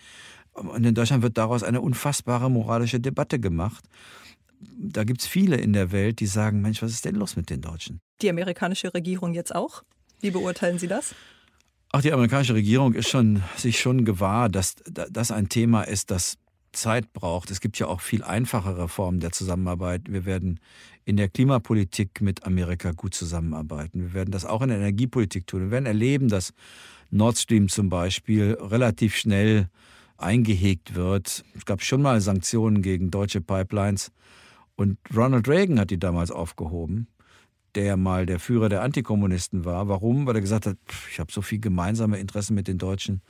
Und 0.69 0.85
in 0.85 0.95
Deutschland 0.95 1.23
wird 1.23 1.39
daraus 1.39 1.63
eine 1.63 1.81
unfassbare 1.81 2.51
moralische 2.51 3.01
Debatte 3.01 3.39
gemacht. 3.39 3.85
Da 4.79 5.05
gibt 5.05 5.23
es 5.23 5.27
viele 5.27 5.57
in 5.57 5.73
der 5.73 5.91
Welt, 5.91 6.21
die 6.21 6.27
sagen, 6.27 6.61
Mensch, 6.61 6.83
was 6.83 6.93
ist 6.93 7.05
denn 7.05 7.15
los 7.15 7.37
mit 7.37 7.49
den 7.49 7.63
Deutschen? 7.63 8.01
Die 8.21 8.29
amerikanische 8.29 8.93
Regierung 8.93 9.33
jetzt 9.33 9.55
auch? 9.55 9.83
Wie 10.21 10.31
beurteilen 10.31 10.79
Sie 10.79 10.87
das? 10.87 11.15
Ach, 11.93 12.03
die 12.03 12.13
amerikanische 12.13 12.55
Regierung 12.55 12.95
ist 12.95 13.09
schon, 13.09 13.43
sich 13.57 13.81
schon 13.81 14.05
gewahr, 14.05 14.49
dass 14.49 14.77
das 14.85 15.31
ein 15.31 15.49
Thema 15.49 15.83
ist, 15.83 16.11
das 16.11 16.37
Zeit 16.73 17.13
braucht. 17.13 17.51
Es 17.51 17.61
gibt 17.61 17.79
ja 17.79 17.87
auch 17.87 18.01
viel 18.01 18.23
einfachere 18.23 18.89
Formen 18.89 19.21
der 19.21 19.33
Zusammenarbeit. 19.33 20.03
Wir 20.07 20.25
werden 20.25 20.61
in 21.05 21.17
der 21.17 21.29
Klimapolitik 21.29 22.21
mit 22.21 22.45
Amerika 22.45 22.93
gut 22.93 23.15
zusammenarbeiten. 23.15 24.03
Wir 24.03 24.15
werden 24.15 24.31
das 24.31 24.45
auch 24.45 24.63
in 24.63 24.69
der 24.69 24.79
Energiepolitik 24.79 25.47
tun. 25.47 25.63
Wir 25.63 25.71
werden 25.73 25.87
erleben, 25.87 26.29
dass 26.29 26.53
Nord 27.11 27.39
Stream 27.39 27.69
zum 27.69 27.89
Beispiel 27.89 28.57
relativ 28.61 29.17
schnell 29.17 29.69
eingehegt 30.21 30.95
wird. 30.95 31.45
Es 31.57 31.65
gab 31.65 31.83
schon 31.83 32.03
mal 32.03 32.21
Sanktionen 32.21 32.83
gegen 32.83 33.11
deutsche 33.11 33.41
Pipelines 33.41 34.13
und 34.77 34.99
Ronald 35.15 35.47
Reagan 35.47 35.79
hat 35.79 35.91
die 35.91 35.99
damals 35.99 36.31
aufgehoben, 36.31 37.07
der 37.75 37.97
mal 37.97 38.25
der 38.25 38.41
Führer 38.41 38.69
der 38.69 38.83
Antikommunisten 38.83 39.65
war. 39.65 39.89
Warum? 39.89 40.27
Weil 40.27 40.37
er 40.37 40.41
gesagt 40.41 40.67
hat, 40.67 40.79
ich 41.11 41.21
habe 41.21 41.31
so 41.31 41.43
viel 41.43 41.61
gemeinsame 41.61 42.19
Interessen 42.19 42.55
mit 42.55 42.67
den 42.67 42.79
Deutschen. 42.79 43.21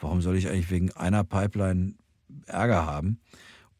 Warum 0.00 0.20
soll 0.20 0.36
ich 0.36 0.48
eigentlich 0.48 0.70
wegen 0.70 0.92
einer 0.92 1.24
Pipeline 1.24 1.94
Ärger 2.46 2.84
haben? 2.84 3.20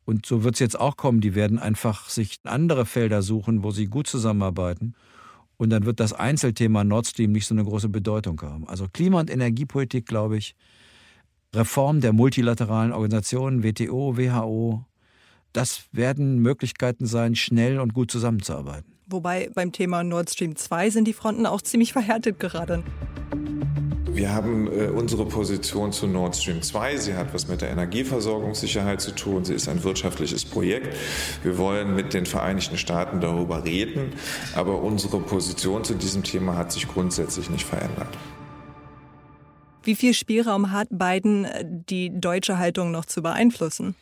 Und 0.05 0.27
so 0.27 0.43
wird 0.43 0.55
es 0.55 0.61
jetzt 0.61 0.81
auch 0.81 0.97
kommen. 0.97 1.21
Die 1.21 1.35
werden 1.35 1.59
einfach 1.59 2.09
sich 2.09 2.39
andere 2.45 2.87
Felder 2.87 3.23
suchen, 3.23 3.63
wo 3.63 3.71
sie 3.71 3.87
gut 3.87 4.07
zusammenarbeiten. 4.07 4.95
Und 5.59 5.71
dann 5.71 5.85
wird 5.85 6.01
das 6.01 6.13
Einzelthema 6.13 6.83
Nord 6.83 7.07
Stream 7.07 7.33
nicht 7.33 7.47
so 7.47 7.55
eine 7.55 7.65
große 7.65 7.89
Bedeutung 7.89 8.41
haben. 8.43 8.67
Also 8.67 8.87
Klima- 8.93 9.21
und 9.21 9.31
Energiepolitik, 9.31 10.07
glaube 10.07 10.37
ich, 10.39 10.57
Reform 11.55 12.01
der 12.01 12.13
multilateralen 12.13 12.93
Organisationen, 12.93 13.63
WTO, 13.63 14.17
WHO, 14.17 14.85
das 15.53 15.85
werden 15.93 16.39
Möglichkeiten 16.39 17.05
sein, 17.07 17.35
schnell 17.35 17.79
und 17.79 17.93
gut 17.93 18.11
zusammenzuarbeiten. 18.11 18.91
Wobei 19.07 19.51
beim 19.55 19.73
Thema 19.73 20.03
Nord 20.03 20.31
Stream 20.31 20.57
2 20.57 20.89
sind 20.89 21.07
die 21.07 21.13
Fronten 21.13 21.45
auch 21.45 21.61
ziemlich 21.61 21.93
verhärtet 21.93 22.41
gerade. 22.41 22.83
Wir 24.15 24.33
haben 24.33 24.67
äh, 24.67 24.89
unsere 24.89 25.27
Position 25.27 25.93
zu 25.93 26.07
Nord 26.07 26.37
Stream 26.37 26.63
2. 26.63 26.97
Sie 26.99 27.15
hat 27.15 27.35
was 27.35 27.49
mit 27.49 27.61
der 27.61 27.71
Energieversorgungssicherheit 27.71 29.01
zu 29.01 29.15
tun. 29.15 29.45
Sie 29.45 29.55
ist 29.55 29.69
ein 29.69 29.85
wirtschaftliches 29.85 30.45
Projekt. 30.45 30.97
Wir 31.43 31.59
wollen 31.59 31.95
mit 31.95 32.15
den 32.15 32.27
Vereinigten 32.27 32.77
Staaten 32.77 33.21
darüber 33.21 33.65
reden. 33.65 34.13
Aber 34.55 34.83
unsere 34.83 35.19
Position 35.21 35.85
zu 35.85 35.95
diesem 35.95 36.23
Thema 36.23 36.57
hat 36.57 36.73
sich 36.73 36.89
grundsätzlich 36.89 37.49
nicht 37.49 37.67
verändert. 37.67 38.09
Wie 39.85 39.95
viel 39.95 40.15
Spielraum 40.15 40.71
hat 40.71 40.89
Biden, 40.91 41.45
äh, 41.45 41.65
die 41.67 42.11
deutsche 42.13 42.59
Haltung 42.59 42.91
noch 42.91 43.05
zu 43.05 43.23
beeinflussen? 43.23 43.95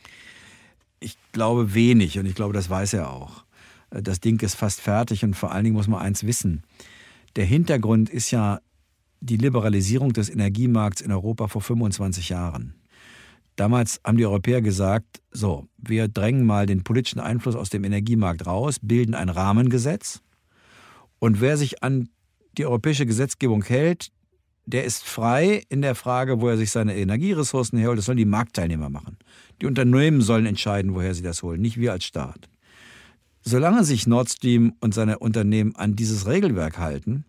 Ich 1.00 1.16
glaube 1.32 1.74
wenig 1.74 2.18
und 2.18 2.26
ich 2.26 2.34
glaube, 2.34 2.52
das 2.52 2.68
weiß 2.68 2.94
er 2.94 3.10
auch. 3.10 3.44
Äh, 3.90 4.02
das 4.02 4.20
Ding 4.20 4.40
ist 4.40 4.54
fast 4.54 4.80
fertig 4.80 5.24
und 5.24 5.34
vor 5.34 5.52
allen 5.52 5.64
Dingen 5.64 5.76
muss 5.76 5.88
man 5.88 6.00
eins 6.00 6.24
wissen. 6.26 6.62
Der 7.36 7.44
Hintergrund 7.44 8.10
ist 8.10 8.30
ja 8.30 8.60
die 9.20 9.36
Liberalisierung 9.36 10.12
des 10.12 10.30
Energiemarkts 10.30 11.00
in 11.00 11.12
Europa 11.12 11.48
vor 11.48 11.62
25 11.62 12.30
Jahren. 12.30 12.74
Damals 13.56 14.00
haben 14.04 14.16
die 14.16 14.24
Europäer 14.24 14.62
gesagt, 14.62 15.20
so, 15.30 15.66
wir 15.76 16.08
drängen 16.08 16.46
mal 16.46 16.66
den 16.66 16.82
politischen 16.82 17.20
Einfluss 17.20 17.56
aus 17.56 17.68
dem 17.68 17.84
Energiemarkt 17.84 18.46
raus, 18.46 18.76
bilden 18.80 19.14
ein 19.14 19.28
Rahmengesetz 19.28 20.22
und 21.18 21.40
wer 21.40 21.56
sich 21.56 21.82
an 21.82 22.08
die 22.56 22.66
europäische 22.66 23.06
Gesetzgebung 23.06 23.62
hält, 23.62 24.10
der 24.70 24.84
ist 24.84 25.04
frei 25.04 25.62
in 25.68 25.82
der 25.82 25.94
Frage, 25.94 26.40
wo 26.40 26.48
er 26.48 26.56
sich 26.56 26.70
seine 26.70 26.96
Energieressourcen 26.96 27.78
herholt. 27.78 27.98
Das 27.98 28.06
sollen 28.06 28.18
die 28.18 28.24
Marktteilnehmer 28.24 28.88
machen. 28.88 29.18
Die 29.60 29.66
Unternehmen 29.66 30.20
sollen 30.20 30.46
entscheiden, 30.46 30.94
woher 30.94 31.14
sie 31.14 31.22
das 31.22 31.42
holen, 31.42 31.60
nicht 31.60 31.76
wir 31.76 31.92
als 31.92 32.04
Staat. 32.04 32.48
Solange 33.42 33.84
sich 33.84 34.06
Nord 34.06 34.30
Stream 34.30 34.74
und 34.80 34.94
seine 34.94 35.18
Unternehmen 35.18 35.74
an 35.76 35.96
dieses 35.96 36.26
Regelwerk 36.26 36.78
halten, 36.78 37.24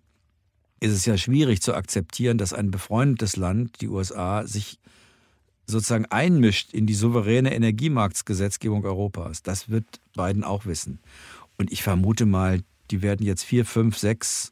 ist 0.79 0.93
es 0.93 1.05
ja 1.05 1.17
schwierig 1.17 1.61
zu 1.61 1.73
akzeptieren, 1.73 2.37
dass 2.37 2.53
ein 2.53 2.71
befreundetes 2.71 3.37
Land, 3.37 3.81
die 3.81 3.87
USA, 3.87 4.45
sich 4.45 4.79
sozusagen 5.67 6.05
einmischt 6.05 6.73
in 6.73 6.85
die 6.85 6.93
souveräne 6.93 7.53
Energiemarktgesetzgebung 7.53 8.83
Europas. 8.83 9.43
Das 9.43 9.69
wird 9.69 9.85
Biden 10.15 10.43
auch 10.43 10.65
wissen. 10.65 10.99
Und 11.57 11.71
ich 11.71 11.83
vermute 11.83 12.25
mal, 12.25 12.61
die 12.89 13.01
werden 13.01 13.25
jetzt 13.25 13.43
vier, 13.43 13.65
fünf, 13.65 13.97
sechs 13.97 14.51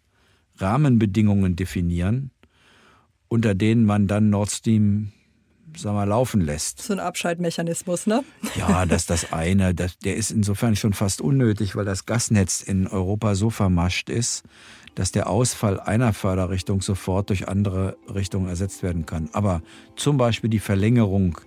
Rahmenbedingungen 0.57 1.55
definieren, 1.55 2.31
unter 3.29 3.55
denen 3.55 3.85
man 3.85 4.07
dann 4.07 4.29
Nord 4.29 4.51
Stream 4.51 5.13
sag 5.77 5.93
mal, 5.93 6.05
laufen 6.05 6.41
lässt. 6.41 6.81
So 6.81 6.93
ein 6.93 6.99
Abschaltmechanismus, 6.99 8.07
ne? 8.07 8.23
Ja, 8.55 8.85
das 8.85 9.03
ist 9.03 9.09
das 9.09 9.33
eine. 9.33 9.73
Das, 9.73 9.97
der 9.99 10.15
ist 10.15 10.31
insofern 10.31 10.75
schon 10.75 10.93
fast 10.93 11.21
unnötig, 11.21 11.75
weil 11.75 11.85
das 11.85 12.05
Gasnetz 12.05 12.61
in 12.61 12.87
Europa 12.87 13.35
so 13.35 13.49
vermascht 13.49 14.09
ist, 14.09 14.43
dass 14.95 15.11
der 15.11 15.29
Ausfall 15.29 15.79
einer 15.79 16.13
Förderrichtung 16.13 16.81
sofort 16.81 17.29
durch 17.29 17.47
andere 17.47 17.97
Richtungen 18.13 18.49
ersetzt 18.49 18.83
werden 18.83 19.05
kann. 19.05 19.29
Aber 19.33 19.61
zum 19.95 20.17
Beispiel 20.17 20.49
die 20.49 20.59
Verlängerung 20.59 21.39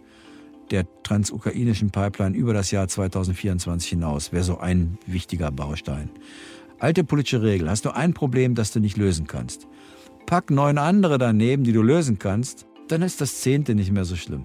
der 0.71 0.87
transukrainischen 1.03 1.91
Pipeline 1.91 2.37
über 2.37 2.55
das 2.55 2.71
Jahr 2.71 2.89
2024 2.89 3.91
hinaus 3.91 4.33
wäre 4.33 4.45
so 4.45 4.59
ein 4.59 4.99
wichtiger 5.07 5.51
Baustein. 5.51 6.09
Alte 6.79 7.05
politische 7.05 7.43
Regel. 7.43 7.69
Hast 7.69 7.85
du 7.85 7.91
ein 7.91 8.15
Problem, 8.15 8.55
das 8.55 8.73
du 8.73 8.81
nicht 8.81 8.97
lösen 8.97 9.27
kannst? 9.27 9.69
Pack 10.27 10.51
neun 10.51 10.79
andere 10.79 11.19
daneben, 11.19 11.65
die 11.65 11.73
du 11.73 11.83
lösen 11.83 12.19
kannst, 12.19 12.67
dann 12.89 13.03
ist 13.03 13.21
das 13.21 13.41
zehnte 13.41 13.75
nicht 13.75 13.93
mehr 13.93 14.05
so 14.05 14.17
schlimm. 14.17 14.43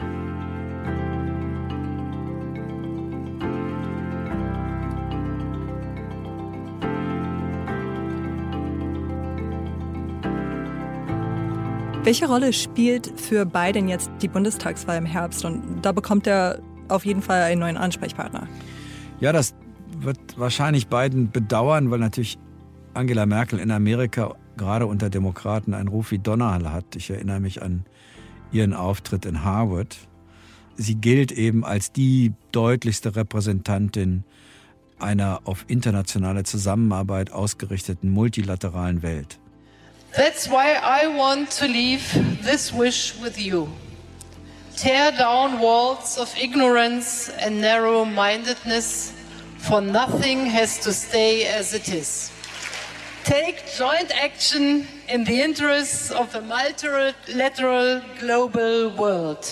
Welche 12.04 12.28
Rolle 12.28 12.54
spielt 12.54 13.20
für 13.20 13.46
Biden 13.46 13.90
jetzt 13.90 14.10
die 14.22 14.30
Bundestagswahl 14.30 14.98
im 14.98 15.06
Herbst? 15.06 15.44
Und 15.44 15.82
da 15.82 15.92
bekommt 15.92 16.26
er 16.26 16.60
auf 16.88 17.06
jeden 17.06 17.22
Fall 17.22 17.42
einen 17.42 17.60
neuen 17.60 17.76
Ansprechpartner. 17.76 18.48
Ja, 19.20 19.34
das 19.34 19.54
wird 20.00 20.18
wahrscheinlich 20.38 20.88
Biden 20.88 21.32
bedauern, 21.32 21.92
weil 21.92 22.00
natürlich 22.00 22.38
Angela 22.94 23.26
Merkel 23.26 23.60
in 23.60 23.72
Amerika 23.72 24.36
gerade 24.58 24.88
unter 24.88 25.10
Demokraten 25.10 25.74
einen 25.74 25.88
Ruf 25.88 26.12
wie 26.12 26.20
Donnerhall 26.20 26.72
hat. 26.72 26.96
Ich 26.96 27.10
erinnere 27.10 27.40
mich 27.40 27.62
an 27.62 27.86
ihren 28.52 28.74
Auftritt 28.74 29.26
in 29.26 29.44
Harvard. 29.44 29.98
Sie 30.76 30.96
gilt 30.96 31.32
eben 31.32 31.66
als 31.66 31.92
die 31.92 32.34
deutlichste 32.52 33.16
Repräsentantin 33.16 34.24
einer 35.00 35.42
auf 35.46 35.66
internationale 35.68 36.44
Zusammenarbeit 36.44 37.32
ausgerichteten 37.32 38.10
multilateralen 38.12 39.02
Welt. 39.02 39.40
That's 40.16 40.50
why 40.50 40.76
I 40.82 41.08
want 41.08 41.50
to 41.60 41.66
leave 41.66 42.02
this 42.44 42.74
wish 42.74 43.14
with 43.22 43.38
you. 43.38 43.68
Tear 44.76 45.12
down 45.12 45.60
walls 45.60 46.18
of 46.18 46.34
ignorance 46.42 47.32
and 47.44 47.60
narrow 47.60 48.06
mindedness, 48.06 49.14
for 49.58 49.82
nothing 49.82 50.46
has 50.52 50.80
to 50.80 50.92
stay 50.92 51.46
as 51.46 51.74
it 51.74 51.88
is. 51.90 52.32
Take 53.28 53.66
joint 53.78 54.10
action 54.16 54.88
in 55.10 55.26
the 55.26 55.42
interests 55.42 56.12
of 56.12 56.34
a 56.34 56.40
multilateral 56.40 58.02
global 58.22 58.90
world. 58.92 59.46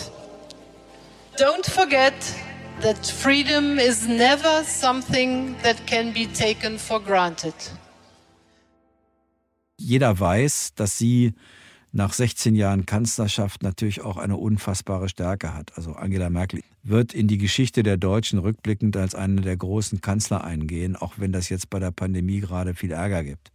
Don't 1.36 1.66
forget 1.66 2.14
that 2.80 3.06
freedom 3.06 3.78
is 3.78 4.08
never 4.08 4.64
something 4.64 5.58
that 5.62 5.86
can 5.86 6.14
be 6.14 6.26
taken 6.26 6.78
for 6.78 7.02
granted. 7.02 7.54
Jeder 9.78 10.18
weiß, 10.18 10.74
dass 10.76 10.98
sie 10.98 11.34
nach 11.96 12.12
16 12.12 12.56
Jahren 12.56 12.86
Kanzlerschaft 12.86 13.64
natürlich 13.64 14.02
auch 14.02 14.18
eine 14.18 14.36
unfassbare 14.36 15.08
Stärke 15.08 15.54
hat. 15.54 15.78
Also 15.78 15.94
Angela 15.94 16.30
Merkel 16.30 16.62
wird 16.84 17.14
in 17.14 17.30
die 17.30 17.38
Geschichte 17.38 17.84
der 17.84 17.96
Deutschen 17.96 18.38
rückblickend 18.38 18.98
als 18.98 19.16
eine 19.16 19.40
der 19.40 19.56
großen 19.56 20.02
Kanzler 20.02 20.44
eingehen, 20.44 20.98
auch 20.98 21.14
wenn 21.20 21.32
das 21.32 21.48
jetzt 21.48 21.70
bei 21.70 21.80
der 21.80 21.92
Pandemie 21.92 22.42
gerade 22.42 22.74
viel 22.74 22.92
Ärger 22.92 23.24
gibt. 23.24 23.54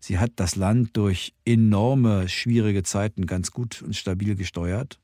Sie 0.00 0.18
hat 0.18 0.32
das 0.36 0.56
Land 0.56 0.96
durch 0.96 1.34
enorme, 1.44 2.30
schwierige 2.30 2.82
Zeiten 2.82 3.26
ganz 3.26 3.50
gut 3.50 3.82
und 3.82 3.94
stabil 3.94 4.36
gesteuert. 4.36 4.98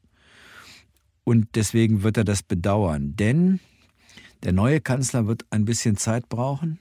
Und 1.24 1.56
deswegen 1.56 2.02
wird 2.02 2.16
er 2.16 2.24
das 2.24 2.42
bedauern. 2.42 3.14
Denn 3.16 3.60
der 4.44 4.54
neue 4.54 4.80
Kanzler 4.80 5.26
wird 5.26 5.44
ein 5.50 5.66
bisschen 5.66 5.98
Zeit 5.98 6.30
brauchen, 6.30 6.78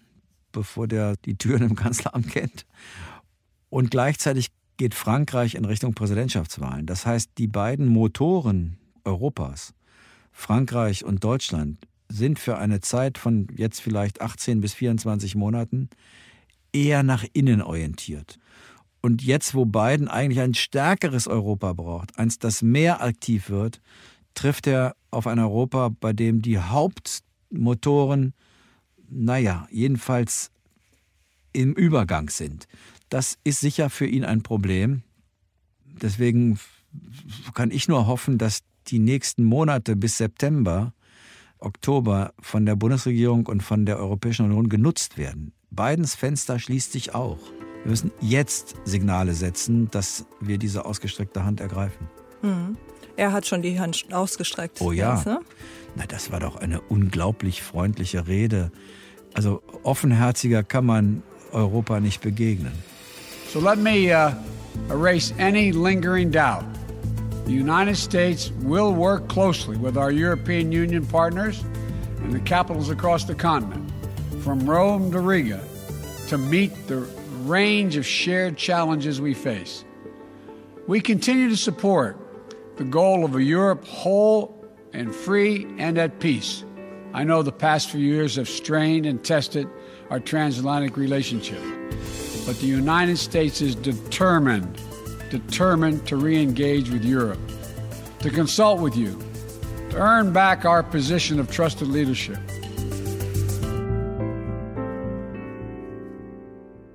bevor 0.54 0.88
der 0.88 1.18
die 1.18 1.36
Türen 1.36 1.64
im 1.64 1.76
Kanzleramt 1.76 2.30
kennt. 2.32 2.66
Und 3.70 3.92
gleichzeitig 3.92 4.52
geht 4.78 4.94
Frankreich 4.94 5.56
in 5.56 5.66
Richtung 5.66 5.94
Präsidentschaftswahlen. 5.94 6.86
Das 6.86 7.06
heißt, 7.06 7.32
die 7.38 7.48
beiden 7.48 7.88
Motoren 7.88 8.78
Europas, 9.04 9.74
Frankreich 10.32 11.04
und 11.04 11.24
Deutschland, 11.24 11.80
sind 12.10 12.40
für 12.40 12.58
eine 12.58 12.80
Zeit 12.80 13.18
von 13.18 13.48
jetzt 13.56 13.82
vielleicht 13.82 14.22
18 14.22 14.62
bis 14.62 14.74
24 14.74 15.36
Monaten 15.36 15.90
eher 16.72 17.04
nach 17.04 17.26
innen 17.34 17.62
orientiert. 17.62 18.40
Und 19.02 19.24
jetzt, 19.24 19.56
wo 19.56 19.66
Biden 19.66 20.08
eigentlich 20.08 20.40
ein 20.40 20.54
stärkeres 20.54 21.28
Europa 21.28 21.74
braucht, 21.74 22.18
eins, 22.18 22.40
das 22.40 22.62
mehr 22.62 23.02
aktiv 23.02 23.50
wird, 23.50 23.82
trifft 24.34 24.68
er 24.68 24.96
auf 25.12 25.28
ein 25.28 25.40
Europa, 25.40 25.90
bei 26.00 26.14
dem 26.14 26.42
die 26.42 26.60
Hauptmotoren, 26.60 28.34
naja, 29.10 29.68
jedenfalls 29.72 30.52
im 31.54 31.74
Übergang 31.74 32.30
sind. 32.30 32.68
Das 33.10 33.38
ist 33.44 33.62
sicher 33.62 33.90
für 33.90 34.06
ihn 34.06 34.26
ein 34.26 34.44
Problem. 34.44 35.04
Deswegen 36.02 36.60
kann 37.54 37.72
ich 37.72 37.88
nur 37.88 38.08
hoffen, 38.08 38.38
dass 38.38 38.60
die 38.88 39.00
nächsten 39.00 39.44
Monate 39.44 39.96
bis 39.96 40.18
September, 40.18 40.94
Oktober 41.60 42.34
von 42.40 42.66
der 42.66 42.76
Bundesregierung 42.76 43.46
und 43.48 43.64
von 43.64 43.86
der 43.86 43.98
Europäischen 43.98 44.46
Union 44.46 44.70
genutzt 44.70 45.18
werden. 45.18 45.54
Bidens 45.72 46.16
Fenster 46.16 46.60
schließt 46.60 46.92
sich 46.92 47.16
auch. 47.16 47.40
Wir 47.84 47.92
müssen 47.92 48.12
jetzt 48.20 48.76
Signale 48.86 49.34
setzen, 49.34 49.90
dass 49.92 50.26
wir 50.40 50.58
diese 50.58 50.86
ausgestreckte 50.86 51.44
Hand 51.44 51.60
ergreifen. 51.60 52.08
Mhm. 52.42 52.78
Er 53.16 53.32
hat 53.32 53.48
schon 53.48 53.62
die 53.62 53.80
Hand 53.80 54.14
ausgestreckt. 54.14 54.80
Oh 54.82 54.92
ja. 54.92 55.16
Jetzt, 55.16 55.26
ne? 55.26 55.40
Na, 55.96 56.06
das 56.06 56.32
war 56.32 56.40
doch 56.40 56.56
eine 56.56 56.82
unglaublich 56.82 57.64
freundliche 57.64 58.28
Rede. 58.28 58.72
Also 59.34 59.64
offenherziger 59.84 60.64
kann 60.64 60.86
man 60.86 61.24
Europa 61.52 62.00
nicht 62.00 62.22
begegnen. 62.22 62.74
So 63.48 63.60
let 63.60 63.78
me 63.78 64.12
uh, 64.12 64.34
erase 64.90 65.34
any 65.38 65.72
lingering 65.72 66.32
doubt. 66.32 66.66
The 67.46 67.54
United 67.54 67.96
States 67.96 68.52
will 68.62 68.92
work 68.92 69.30
closely 69.30 69.78
with 69.78 69.98
our 69.98 70.12
European 70.12 70.72
Union 70.74 71.06
partners 71.06 71.64
and 72.24 72.34
the 72.34 72.42
capitals 72.42 72.90
across 72.90 73.24
the 73.24 73.34
continent, 73.34 73.90
from 74.44 74.70
Rome 74.70 75.12
to 75.14 75.22
Riga, 75.22 75.64
to 76.28 76.38
meet 76.38 76.88
the 76.88 76.98
range 77.46 77.96
of 77.96 78.06
shared 78.06 78.58
challenges 78.58 79.22
we 79.22 79.34
face. 79.34 79.86
We 80.86 81.00
continue 81.00 81.48
to 81.48 81.58
support 81.58 82.18
the 82.76 82.84
goal 82.84 83.24
of 83.24 83.34
a 83.36 83.42
Europe 83.42 83.86
whole 83.86 84.66
and 84.92 85.16
free 85.16 85.66
and 85.78 85.98
at 85.98 86.20
peace. 86.20 86.66
I 87.14 87.24
know 87.24 87.44
the 87.44 87.54
past 87.54 87.92
few 87.92 88.02
years 88.02 88.36
have 88.36 88.50
strained 88.50 89.06
and 89.06 89.24
tested 89.24 89.70
our 90.10 90.20
transatlantic 90.20 90.98
relationship. 90.98 91.87
But 92.48 92.62
the 92.62 92.66
United 92.66 93.18
States 93.18 93.62
is 93.62 93.76
determined, 93.76 94.80
determined 95.30 96.08
to 96.08 96.16
re 96.16 96.42
engage 96.42 96.90
with 96.90 97.04
Europe, 97.04 97.40
to 98.20 98.30
consult 98.30 98.80
with 98.80 98.96
you, 98.96 99.20
to 99.90 99.98
earn 99.98 100.32
back 100.32 100.64
our 100.64 100.82
position 100.82 101.42
of 101.42 101.52
trusted 101.52 101.90
leadership. 101.90 102.40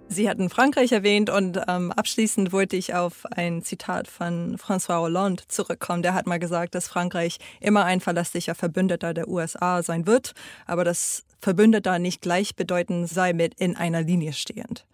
Sie 0.08 0.26
hatten 0.26 0.48
Frankreich 0.48 0.92
erwähnt 0.92 1.28
und 1.28 1.60
ähm, 1.68 1.92
abschließend 1.92 2.52
wollte 2.52 2.76
ich 2.76 2.94
auf 2.94 3.26
ein 3.30 3.62
Zitat 3.62 4.08
von 4.08 4.56
François 4.56 5.00
Hollande 5.00 5.42
zurückkommen. 5.48 6.02
Der 6.02 6.14
hat 6.14 6.26
mal 6.26 6.38
gesagt, 6.38 6.74
dass 6.74 6.88
Frankreich 6.88 7.38
immer 7.60 7.84
ein 7.84 8.00
verlässlicher 8.00 8.54
Verbündeter 8.54 9.12
der 9.12 9.28
USA 9.28 9.82
sein 9.82 10.06
wird, 10.06 10.32
aber 10.64 10.84
dass 10.84 11.24
Verbündeter 11.40 11.98
nicht 11.98 12.22
gleichbedeutend 12.22 13.10
sei 13.10 13.34
mit 13.34 13.60
in 13.60 13.76
einer 13.76 14.00
Linie 14.00 14.32
stehend. 14.32 14.86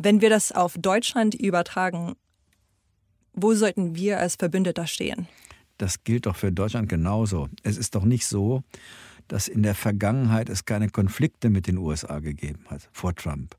Wenn 0.00 0.20
wir 0.20 0.30
das 0.30 0.52
auf 0.52 0.76
Deutschland 0.78 1.34
übertragen, 1.34 2.14
wo 3.32 3.54
sollten 3.54 3.96
wir 3.96 4.20
als 4.20 4.36
Verbündeter 4.36 4.86
stehen? 4.86 5.26
Das 5.76 6.04
gilt 6.04 6.26
doch 6.26 6.36
für 6.36 6.52
Deutschland 6.52 6.88
genauso. 6.88 7.48
Es 7.64 7.76
ist 7.76 7.96
doch 7.96 8.04
nicht 8.04 8.24
so, 8.24 8.62
dass 9.26 9.48
in 9.48 9.64
der 9.64 9.74
Vergangenheit 9.74 10.50
es 10.50 10.64
keine 10.64 10.88
Konflikte 10.88 11.50
mit 11.50 11.66
den 11.66 11.78
USA 11.78 12.20
gegeben 12.20 12.64
hat 12.70 12.88
vor 12.92 13.12
Trump. 13.12 13.56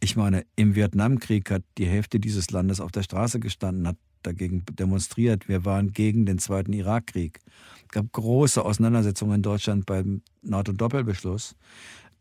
Ich 0.00 0.16
meine, 0.16 0.44
im 0.54 0.74
Vietnamkrieg 0.74 1.50
hat 1.50 1.62
die 1.78 1.86
Hälfte 1.86 2.20
dieses 2.20 2.50
Landes 2.50 2.80
auf 2.80 2.92
der 2.92 3.02
Straße 3.02 3.40
gestanden, 3.40 3.88
hat 3.88 3.96
dagegen 4.22 4.66
demonstriert. 4.70 5.48
Wir 5.48 5.64
waren 5.64 5.92
gegen 5.92 6.26
den 6.26 6.38
zweiten 6.38 6.74
Irakkrieg. 6.74 7.40
Es 7.84 7.88
gab 7.88 8.12
große 8.12 8.62
Auseinandersetzungen 8.62 9.36
in 9.36 9.42
Deutschland 9.42 9.86
beim 9.86 10.20
NATO-Doppelbeschluss. 10.42 11.56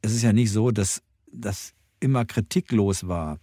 Es 0.02 0.14
ist 0.14 0.24
ja 0.24 0.32
nicht 0.32 0.54
so, 0.54 0.72
dass, 0.72 1.02
dass 1.30 1.74
immer 2.00 2.26
kritiklos 2.26 3.08
war. 3.08 3.40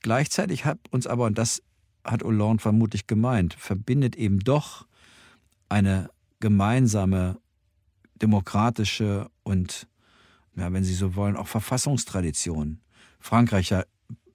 Gleichzeitig 0.00 0.64
hat 0.64 0.78
uns 0.90 1.06
aber, 1.06 1.24
und 1.24 1.38
das 1.38 1.62
hat 2.04 2.22
Hollande 2.22 2.62
vermutlich 2.62 3.06
gemeint, 3.06 3.54
verbindet 3.54 4.16
eben 4.16 4.40
doch 4.40 4.86
eine 5.68 6.10
gemeinsame 6.40 7.38
demokratische 8.20 9.30
und, 9.42 9.88
ja, 10.56 10.72
wenn 10.72 10.84
Sie 10.84 10.94
so 10.94 11.16
wollen, 11.16 11.36
auch 11.36 11.48
Verfassungstradition. 11.48 12.80
Frankreich 13.18 13.70
ja 13.70 13.84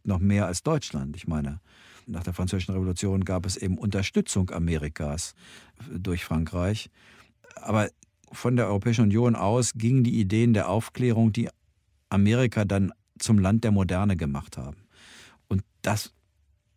noch 0.04 0.20
mehr 0.20 0.48
als 0.48 0.64
Deutschland. 0.64 1.16
Ich 1.16 1.28
meine, 1.28 1.62
nach 2.08 2.24
der 2.24 2.34
Französischen 2.34 2.74
Revolution 2.74 3.24
gab 3.24 3.46
es 3.46 3.56
eben 3.56 3.78
Unterstützung 3.78 4.50
Amerikas 4.50 5.36
durch 5.92 6.26
Frankreich. 6.26 6.90
Aber 7.56 7.90
von 8.32 8.56
der 8.56 8.68
Europäischen 8.68 9.04
Union 9.04 9.36
aus 9.36 9.74
gingen 9.74 10.04
die 10.04 10.20
Ideen 10.20 10.54
der 10.54 10.70
Aufklärung, 10.70 11.32
die 11.32 11.50
Amerika 12.10 12.66
dann 12.66 12.92
zum 13.20 13.40
Land 13.40 13.64
der 13.64 13.72
Moderne 13.72 14.16
gemacht 14.16 14.58
haben. 14.58 14.78
Und 15.48 15.64
das 15.82 16.14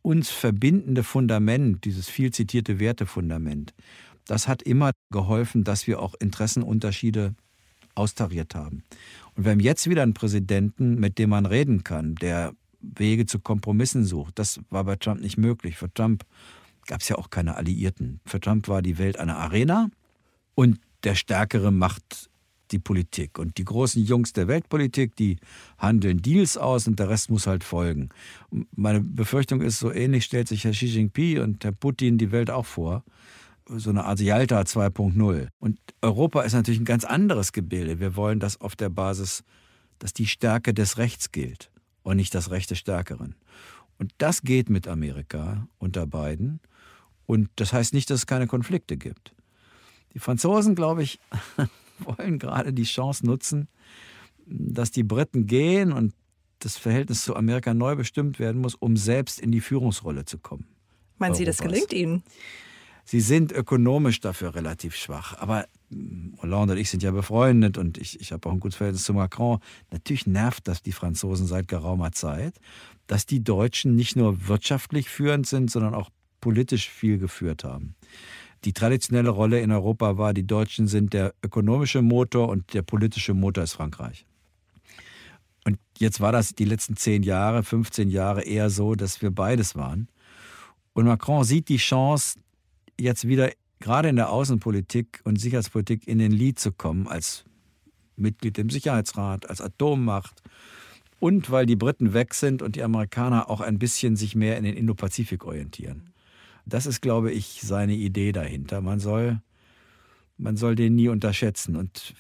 uns 0.02 0.30
verbindende 0.30 1.04
Fundament, 1.04 1.84
dieses 1.84 2.08
viel 2.08 2.32
zitierte 2.32 2.80
Wertefundament, 2.80 3.72
das 4.26 4.48
hat 4.48 4.62
immer 4.62 4.92
geholfen, 5.10 5.64
dass 5.64 5.86
wir 5.86 6.00
auch 6.00 6.14
Interessenunterschiede 6.18 7.34
austariert 7.94 8.54
haben. 8.54 8.84
Und 9.34 9.44
wir 9.44 9.52
haben 9.52 9.60
jetzt 9.60 9.88
wieder 9.88 10.02
einen 10.02 10.14
Präsidenten, 10.14 10.98
mit 10.98 11.18
dem 11.18 11.30
man 11.30 11.46
reden 11.46 11.84
kann, 11.84 12.14
der 12.16 12.54
Wege 12.80 13.26
zu 13.26 13.38
Kompromissen 13.38 14.04
sucht. 14.04 14.38
Das 14.38 14.60
war 14.70 14.84
bei 14.84 14.96
Trump 14.96 15.20
nicht 15.20 15.38
möglich. 15.38 15.76
Für 15.76 15.92
Trump 15.92 16.24
gab 16.86 17.00
es 17.00 17.08
ja 17.08 17.16
auch 17.16 17.30
keine 17.30 17.56
Alliierten. 17.56 18.20
Für 18.26 18.40
Trump 18.40 18.68
war 18.68 18.82
die 18.82 18.98
Welt 18.98 19.18
eine 19.18 19.36
Arena 19.36 19.88
und 20.54 20.80
der 21.04 21.14
Stärkere 21.14 21.70
macht 21.70 22.30
die 22.72 22.78
Politik. 22.78 23.38
Und 23.38 23.58
die 23.58 23.64
großen 23.64 24.02
Jungs 24.02 24.32
der 24.32 24.48
Weltpolitik, 24.48 25.16
die 25.16 25.36
handeln 25.78 26.22
Deals 26.22 26.56
aus 26.56 26.86
und 26.86 26.98
der 26.98 27.08
Rest 27.08 27.30
muss 27.30 27.46
halt 27.46 27.64
folgen. 27.64 28.08
Meine 28.74 29.00
Befürchtung 29.00 29.60
ist, 29.60 29.78
so 29.78 29.92
ähnlich 29.92 30.24
stellt 30.24 30.48
sich 30.48 30.64
Herr 30.64 30.72
Xi 30.72 30.86
Jinping 30.86 31.40
und 31.40 31.64
Herr 31.64 31.72
Putin 31.72 32.18
die 32.18 32.32
Welt 32.32 32.50
auch 32.50 32.66
vor. 32.66 33.04
So 33.68 33.90
eine 33.90 34.04
Art 34.04 34.20
Yalta 34.20 34.60
2.0. 34.60 35.48
Und 35.60 35.78
Europa 36.00 36.42
ist 36.42 36.52
natürlich 36.52 36.80
ein 36.80 36.84
ganz 36.84 37.04
anderes 37.04 37.52
Gebilde. 37.52 38.00
Wir 38.00 38.16
wollen 38.16 38.40
das 38.40 38.60
auf 38.60 38.74
der 38.74 38.88
Basis, 38.88 39.44
dass 39.98 40.12
die 40.12 40.26
Stärke 40.26 40.74
des 40.74 40.98
Rechts 40.98 41.30
gilt 41.30 41.70
und 42.02 42.16
nicht 42.16 42.34
das 42.34 42.50
Recht 42.50 42.70
des 42.70 42.78
Stärkeren. 42.78 43.36
Und 43.98 44.12
das 44.18 44.42
geht 44.42 44.68
mit 44.68 44.88
Amerika 44.88 45.68
unter 45.78 46.06
beiden. 46.06 46.60
Und 47.26 47.50
das 47.56 47.72
heißt 47.72 47.94
nicht, 47.94 48.10
dass 48.10 48.20
es 48.20 48.26
keine 48.26 48.48
Konflikte 48.48 48.96
gibt. 48.96 49.32
Die 50.14 50.18
Franzosen, 50.18 50.74
glaube 50.74 51.02
ich, 51.02 51.20
wollen 52.04 52.38
gerade 52.38 52.72
die 52.72 52.84
Chance 52.84 53.26
nutzen, 53.26 53.68
dass 54.46 54.90
die 54.90 55.02
Briten 55.02 55.46
gehen 55.46 55.92
und 55.92 56.14
das 56.58 56.76
Verhältnis 56.76 57.24
zu 57.24 57.34
Amerika 57.34 57.74
neu 57.74 57.96
bestimmt 57.96 58.38
werden 58.38 58.60
muss, 58.60 58.74
um 58.74 58.96
selbst 58.96 59.40
in 59.40 59.50
die 59.50 59.60
Führungsrolle 59.60 60.24
zu 60.24 60.38
kommen. 60.38 60.66
Meinen 61.18 61.34
Sie, 61.34 61.44
das 61.44 61.58
gelingt 61.58 61.92
Ihnen? 61.92 62.22
Sie 63.04 63.20
sind 63.20 63.52
ökonomisch 63.52 64.20
dafür 64.20 64.54
relativ 64.54 64.94
schwach. 64.94 65.36
Aber 65.38 65.66
hm, 65.90 66.34
Hollande 66.40 66.74
und 66.74 66.78
ich 66.78 66.90
sind 66.90 67.02
ja 67.02 67.10
befreundet 67.10 67.78
und 67.78 67.98
ich, 67.98 68.20
ich 68.20 68.32
habe 68.32 68.48
auch 68.48 68.52
ein 68.52 68.60
gutes 68.60 68.76
Verhältnis 68.76 69.04
zu 69.04 69.14
Macron. 69.14 69.58
Natürlich 69.90 70.26
nervt 70.26 70.68
das 70.68 70.82
die 70.82 70.92
Franzosen 70.92 71.46
seit 71.46 71.68
geraumer 71.68 72.12
Zeit, 72.12 72.54
dass 73.06 73.26
die 73.26 73.42
Deutschen 73.42 73.96
nicht 73.96 74.16
nur 74.16 74.46
wirtschaftlich 74.48 75.08
führend 75.08 75.46
sind, 75.46 75.70
sondern 75.70 75.94
auch 75.94 76.10
politisch 76.40 76.88
viel 76.88 77.18
geführt 77.18 77.64
haben. 77.64 77.94
Die 78.64 78.72
traditionelle 78.72 79.30
Rolle 79.30 79.60
in 79.60 79.72
Europa 79.72 80.18
war, 80.18 80.34
die 80.34 80.46
Deutschen 80.46 80.86
sind 80.86 81.12
der 81.12 81.34
ökonomische 81.42 82.00
Motor 82.00 82.48
und 82.48 82.74
der 82.74 82.82
politische 82.82 83.34
Motor 83.34 83.64
ist 83.64 83.72
Frankreich. 83.72 84.24
Und 85.64 85.78
jetzt 85.98 86.20
war 86.20 86.32
das 86.32 86.54
die 86.54 86.64
letzten 86.64 86.96
zehn 86.96 87.22
Jahre, 87.22 87.62
15 87.62 88.08
Jahre 88.08 88.42
eher 88.42 88.70
so, 88.70 88.94
dass 88.94 89.20
wir 89.22 89.30
beides 89.30 89.74
waren. 89.74 90.08
Und 90.92 91.06
Macron 91.06 91.44
sieht 91.44 91.68
die 91.68 91.78
Chance, 91.78 92.38
jetzt 92.98 93.26
wieder 93.26 93.50
gerade 93.80 94.08
in 94.08 94.16
der 94.16 94.30
Außenpolitik 94.30 95.20
und 95.24 95.40
Sicherheitspolitik 95.40 96.06
in 96.06 96.18
den 96.18 96.32
Lied 96.32 96.58
zu 96.58 96.72
kommen, 96.72 97.08
als 97.08 97.44
Mitglied 98.16 98.58
im 98.58 98.70
Sicherheitsrat, 98.70 99.48
als 99.48 99.60
Atommacht 99.60 100.42
und 101.18 101.50
weil 101.50 101.66
die 101.66 101.76
Briten 101.76 102.14
weg 102.14 102.34
sind 102.34 102.62
und 102.62 102.76
die 102.76 102.82
Amerikaner 102.82 103.50
auch 103.50 103.60
ein 103.60 103.78
bisschen 103.78 104.16
sich 104.16 104.34
mehr 104.36 104.56
in 104.56 104.64
den 104.64 104.76
Indopazifik 104.76 105.44
orientieren. 105.44 106.11
Das 106.64 106.86
ist, 106.86 107.00
glaube 107.00 107.32
ich, 107.32 107.60
seine 107.62 107.94
Idee 107.94 108.32
dahinter. 108.32 108.80
Man 108.80 109.00
soll, 109.00 109.40
man 110.38 110.56
soll 110.56 110.74
den 110.74 110.94
nie 110.94 111.08
unterschätzen. 111.08 111.76
Und 111.76 112.14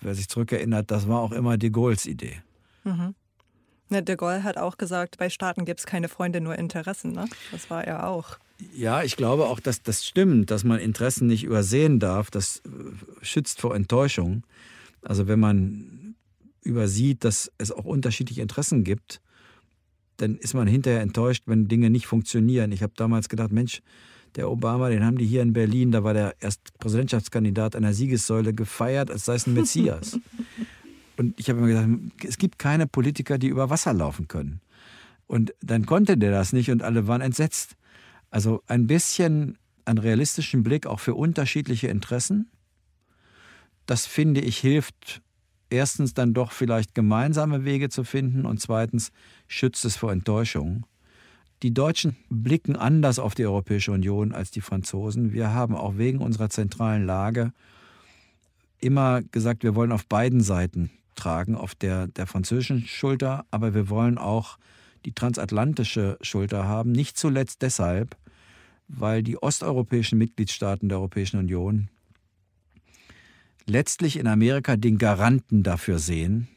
wer 0.00 0.14
sich 0.14 0.28
zurückerinnert, 0.28 0.90
das 0.90 1.08
war 1.08 1.20
auch 1.20 1.32
immer 1.32 1.58
de 1.58 1.70
Gaulles 1.70 2.06
Idee. 2.06 2.42
Mhm. 2.84 3.14
De 3.90 4.16
Gaulle 4.16 4.42
hat 4.42 4.56
auch 4.56 4.78
gesagt, 4.78 5.18
bei 5.18 5.28
Staaten 5.28 5.66
gibt 5.66 5.80
es 5.80 5.86
keine 5.86 6.08
Freunde, 6.08 6.40
nur 6.40 6.58
Interessen. 6.58 7.12
Ne? 7.12 7.28
Das 7.50 7.68
war 7.68 7.84
er 7.84 8.08
auch. 8.08 8.38
Ja, 8.74 9.02
ich 9.02 9.16
glaube 9.16 9.46
auch, 9.46 9.60
dass 9.60 9.82
das 9.82 10.06
stimmt, 10.06 10.50
dass 10.50 10.64
man 10.64 10.78
Interessen 10.78 11.26
nicht 11.26 11.44
übersehen 11.44 12.00
darf. 12.00 12.30
Das 12.30 12.62
äh, 12.64 12.70
schützt 13.24 13.60
vor 13.60 13.74
Enttäuschung. 13.74 14.44
Also 15.02 15.28
wenn 15.28 15.40
man 15.40 16.14
übersieht, 16.62 17.24
dass 17.24 17.52
es 17.58 17.72
auch 17.72 17.84
unterschiedliche 17.84 18.40
Interessen 18.40 18.84
gibt, 18.84 19.20
dann 20.22 20.36
ist 20.36 20.54
man 20.54 20.68
hinterher 20.68 21.00
enttäuscht, 21.00 21.42
wenn 21.46 21.66
Dinge 21.66 21.90
nicht 21.90 22.06
funktionieren. 22.06 22.70
Ich 22.70 22.82
habe 22.82 22.92
damals 22.96 23.28
gedacht, 23.28 23.50
Mensch, 23.50 23.82
der 24.36 24.48
Obama, 24.50 24.88
den 24.88 25.04
haben 25.04 25.18
die 25.18 25.26
hier 25.26 25.42
in 25.42 25.52
Berlin, 25.52 25.90
da 25.90 26.04
war 26.04 26.14
der 26.14 26.34
erst 26.40 26.78
Präsidentschaftskandidat 26.78 27.74
einer 27.74 27.92
Siegessäule 27.92 28.54
gefeiert, 28.54 29.10
als 29.10 29.24
sei 29.24 29.34
es 29.34 29.46
ein 29.46 29.54
Messias. 29.54 30.18
Und 31.16 31.38
ich 31.38 31.50
habe 31.50 31.58
immer 31.58 31.68
gesagt, 31.68 31.88
es 32.26 32.38
gibt 32.38 32.58
keine 32.58 32.86
Politiker, 32.86 33.36
die 33.36 33.48
über 33.48 33.68
Wasser 33.68 33.92
laufen 33.92 34.28
können. 34.28 34.60
Und 35.26 35.54
dann 35.60 35.86
konnte 35.86 36.16
der 36.16 36.30
das 36.30 36.52
nicht 36.52 36.70
und 36.70 36.82
alle 36.82 37.06
waren 37.06 37.20
entsetzt. 37.20 37.76
Also 38.30 38.62
ein 38.66 38.86
bisschen 38.86 39.58
einen 39.84 39.98
realistischen 39.98 40.62
Blick 40.62 40.86
auch 40.86 41.00
für 41.00 41.14
unterschiedliche 41.14 41.88
Interessen. 41.88 42.50
Das 43.86 44.06
finde 44.06 44.40
ich 44.40 44.58
hilft 44.58 45.22
erstens 45.72 46.14
dann 46.14 46.34
doch 46.34 46.52
vielleicht 46.52 46.94
gemeinsame 46.94 47.64
Wege 47.64 47.88
zu 47.88 48.04
finden 48.04 48.46
und 48.46 48.60
zweitens 48.60 49.10
schützt 49.48 49.84
es 49.84 49.96
vor 49.96 50.12
Enttäuschung. 50.12 50.86
Die 51.62 51.72
Deutschen 51.72 52.16
blicken 52.28 52.76
anders 52.76 53.18
auf 53.18 53.34
die 53.34 53.46
Europäische 53.46 53.92
Union 53.92 54.32
als 54.32 54.50
die 54.50 54.60
Franzosen. 54.60 55.32
Wir 55.32 55.52
haben 55.52 55.74
auch 55.74 55.96
wegen 55.96 56.18
unserer 56.18 56.50
zentralen 56.50 57.06
Lage 57.06 57.52
immer 58.78 59.22
gesagt, 59.22 59.62
wir 59.62 59.74
wollen 59.74 59.92
auf 59.92 60.06
beiden 60.06 60.40
Seiten 60.40 60.90
tragen, 61.14 61.54
auf 61.54 61.74
der, 61.74 62.08
der 62.08 62.26
französischen 62.26 62.84
Schulter, 62.84 63.44
aber 63.50 63.74
wir 63.74 63.88
wollen 63.88 64.18
auch 64.18 64.58
die 65.04 65.12
transatlantische 65.12 66.18
Schulter 66.20 66.66
haben. 66.66 66.92
Nicht 66.92 67.16
zuletzt 67.16 67.62
deshalb, 67.62 68.16
weil 68.88 69.22
die 69.22 69.40
osteuropäischen 69.40 70.18
Mitgliedstaaten 70.18 70.88
der 70.88 70.98
Europäischen 70.98 71.38
Union 71.38 71.88
letztlich 73.66 74.18
in 74.18 74.26
Amerika 74.26 74.76
den 74.76 74.98
Garanten 74.98 75.62
dafür 75.62 75.98
sehen, 75.98 76.48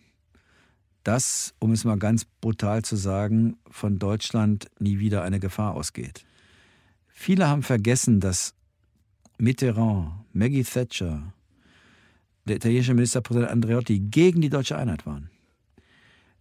dass, 1.03 1.53
um 1.59 1.71
es 1.71 1.83
mal 1.83 1.99
ganz 1.99 2.25
brutal 2.25 2.83
zu 2.83 2.95
sagen, 2.95 3.57
von 3.69 3.99
Deutschland 3.99 4.67
nie 4.79 4.99
wieder 4.99 5.23
eine 5.23 5.39
Gefahr 5.39 5.75
ausgeht. 5.75 6.25
Viele 7.07 7.47
haben 7.47 7.63
vergessen, 7.63 8.19
dass 8.19 8.55
Mitterrand, 9.37 10.25
Maggie 10.33 10.63
Thatcher, 10.63 11.33
der 12.45 12.57
italienische 12.57 12.93
Ministerpräsident 12.93 13.51
Andreotti 13.51 13.99
gegen 13.99 14.41
die 14.41 14.49
deutsche 14.49 14.77
Einheit 14.77 15.05
waren. 15.05 15.29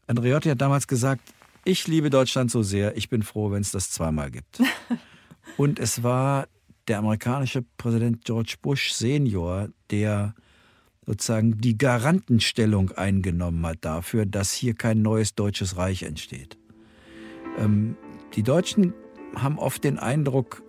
Andreotti 0.06 0.48
hat 0.48 0.60
damals 0.60 0.86
gesagt, 0.86 1.22
ich 1.64 1.86
liebe 1.86 2.10
Deutschland 2.10 2.50
so 2.50 2.62
sehr, 2.62 2.96
ich 2.96 3.08
bin 3.08 3.22
froh, 3.22 3.50
wenn 3.50 3.62
es 3.62 3.70
das 3.70 3.90
zweimal 3.90 4.30
gibt. 4.30 4.60
Und 5.56 5.78
es 5.78 6.02
war 6.02 6.46
der 6.88 6.98
amerikanische 6.98 7.64
Präsident 7.78 8.24
George 8.24 8.56
Bush 8.60 8.92
Senior, 8.92 9.68
der 9.90 10.34
sozusagen 11.06 11.58
die 11.58 11.76
Garantenstellung 11.76 12.92
eingenommen 12.92 13.64
hat 13.66 13.78
dafür, 13.82 14.26
dass 14.26 14.52
hier 14.52 14.74
kein 14.74 15.02
neues 15.02 15.34
deutsches 15.34 15.76
Reich 15.76 16.02
entsteht. 16.02 16.56
Ähm, 17.58 17.96
die 18.34 18.42
Deutschen 18.42 18.94
haben 19.34 19.58
oft 19.58 19.84
den 19.84 19.98
Eindruck, 19.98 20.62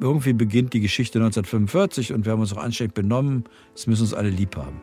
irgendwie 0.00 0.32
beginnt 0.32 0.72
die 0.72 0.80
Geschichte 0.80 1.18
1945 1.18 2.12
und 2.12 2.24
wir 2.24 2.32
haben 2.32 2.40
uns 2.40 2.52
auch 2.52 2.62
anständig 2.62 2.94
benommen, 2.94 3.44
es 3.74 3.86
müssen 3.86 4.02
uns 4.02 4.14
alle 4.14 4.30
lieb 4.30 4.56
haben. 4.56 4.80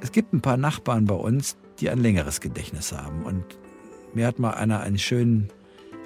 Es 0.00 0.12
gibt 0.12 0.32
ein 0.32 0.40
paar 0.40 0.56
Nachbarn 0.56 1.04
bei 1.04 1.14
uns, 1.14 1.56
die 1.78 1.90
ein 1.90 1.98
längeres 1.98 2.40
Gedächtnis 2.40 2.92
haben. 2.92 3.22
Und 3.24 3.44
mir 4.14 4.26
hat 4.26 4.38
mal 4.38 4.52
einer 4.52 4.80
einen 4.80 4.98
schönen 4.98 5.48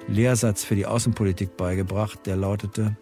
Lehrsatz 0.07 0.63
für 0.63 0.75
die 0.75 0.85
Außenpolitik 0.85 1.57
beigebracht, 1.57 2.25
der 2.25 2.35
lautete, 2.35 2.95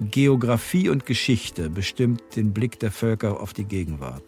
Geographie 0.00 0.88
und 0.88 1.06
Geschichte 1.06 1.70
bestimmt 1.70 2.22
den 2.36 2.52
Blick 2.52 2.78
der 2.78 2.92
Völker 2.92 3.40
auf 3.40 3.52
die 3.52 3.64
Gegenwart. 3.64 4.22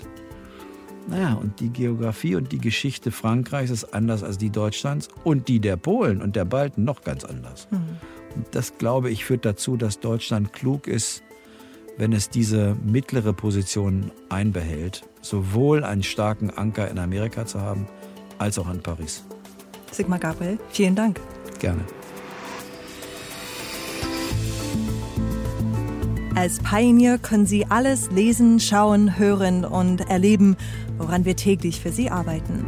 Naja, 1.09 1.35
und 1.35 1.61
die 1.61 1.71
Geografie 1.71 2.35
und 2.35 2.53
die 2.53 2.59
Geschichte 2.59 3.11
Frankreichs 3.11 3.71
ist 3.71 3.95
anders 3.95 4.23
als 4.23 4.39
die 4.39 4.51
Deutschlands 4.51 5.09
und 5.25 5.49
die 5.49 5.61
der 5.61 5.77
Polen 5.77 6.21
und 6.21 6.37
der 6.37 6.45
Balten 6.45 6.85
noch 6.85 7.03
ganz 7.03 7.25
anders. 7.25 7.69
Mhm. 7.71 7.99
Und 8.37 8.47
das, 8.53 8.79
glaube 8.79 9.11
ich, 9.11 9.25
führt 9.25 9.45
dazu, 9.45 9.77
dass 9.77 10.01
Deutschland 10.01 10.53
klug 10.53 10.87
ist, 10.87 11.23
wenn 11.97 12.13
es 12.13 12.31
diese 12.31 12.77
mittlere 12.85 13.33
Position 13.33 14.11
einbehält, 14.29 15.03
sowohl 15.21 15.85
einen 15.85 16.03
starken 16.03 16.51
Anker 16.51 16.91
in 16.91 16.99
Amerika 16.99 17.45
zu 17.47 17.61
haben, 17.61 17.87
als 18.39 18.59
auch 18.59 18.73
in 18.73 18.81
Paris. 18.81 19.25
Sigmar 19.91 20.19
Gabriel, 20.19 20.59
vielen 20.71 20.95
Dank. 20.95 21.21
Gerne. 21.59 21.85
Als 26.35 26.61
Pioneer 26.61 27.19
können 27.19 27.47
Sie 27.47 27.67
alles 27.67 28.11
lesen, 28.11 28.61
schauen, 28.61 29.19
hören 29.19 29.65
und 29.65 30.09
erleben, 30.09 30.57
woran 30.99 31.25
wir 31.25 31.37
täglich 31.37 31.81
für 31.81 31.93
Sie 31.93 32.11
arbeiten. 32.11 32.65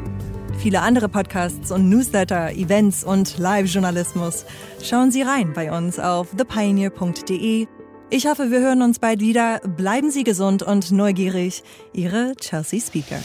Viele 0.59 0.81
andere 0.81 1.09
Podcasts 1.09 1.71
und 1.71 1.89
Newsletter, 1.89 2.53
Events 2.53 3.03
und 3.03 3.39
Live-Journalismus. 3.39 4.45
Schauen 4.83 5.11
Sie 5.11 5.23
rein 5.23 5.53
bei 5.55 5.77
uns 5.77 5.99
auf 5.99 6.29
thepioneer.de. 6.37 7.67
Ich 8.11 8.27
hoffe, 8.27 8.51
wir 8.51 8.61
hören 8.61 8.83
uns 8.83 8.99
bald 8.99 9.21
wieder. 9.21 9.61
Bleiben 9.61 10.11
Sie 10.11 10.23
gesund 10.23 10.63
und 10.63 10.93
neugierig. 10.93 11.63
Ihre 11.93 12.35
Chelsea 12.37 12.81
Speaker. 12.81 13.19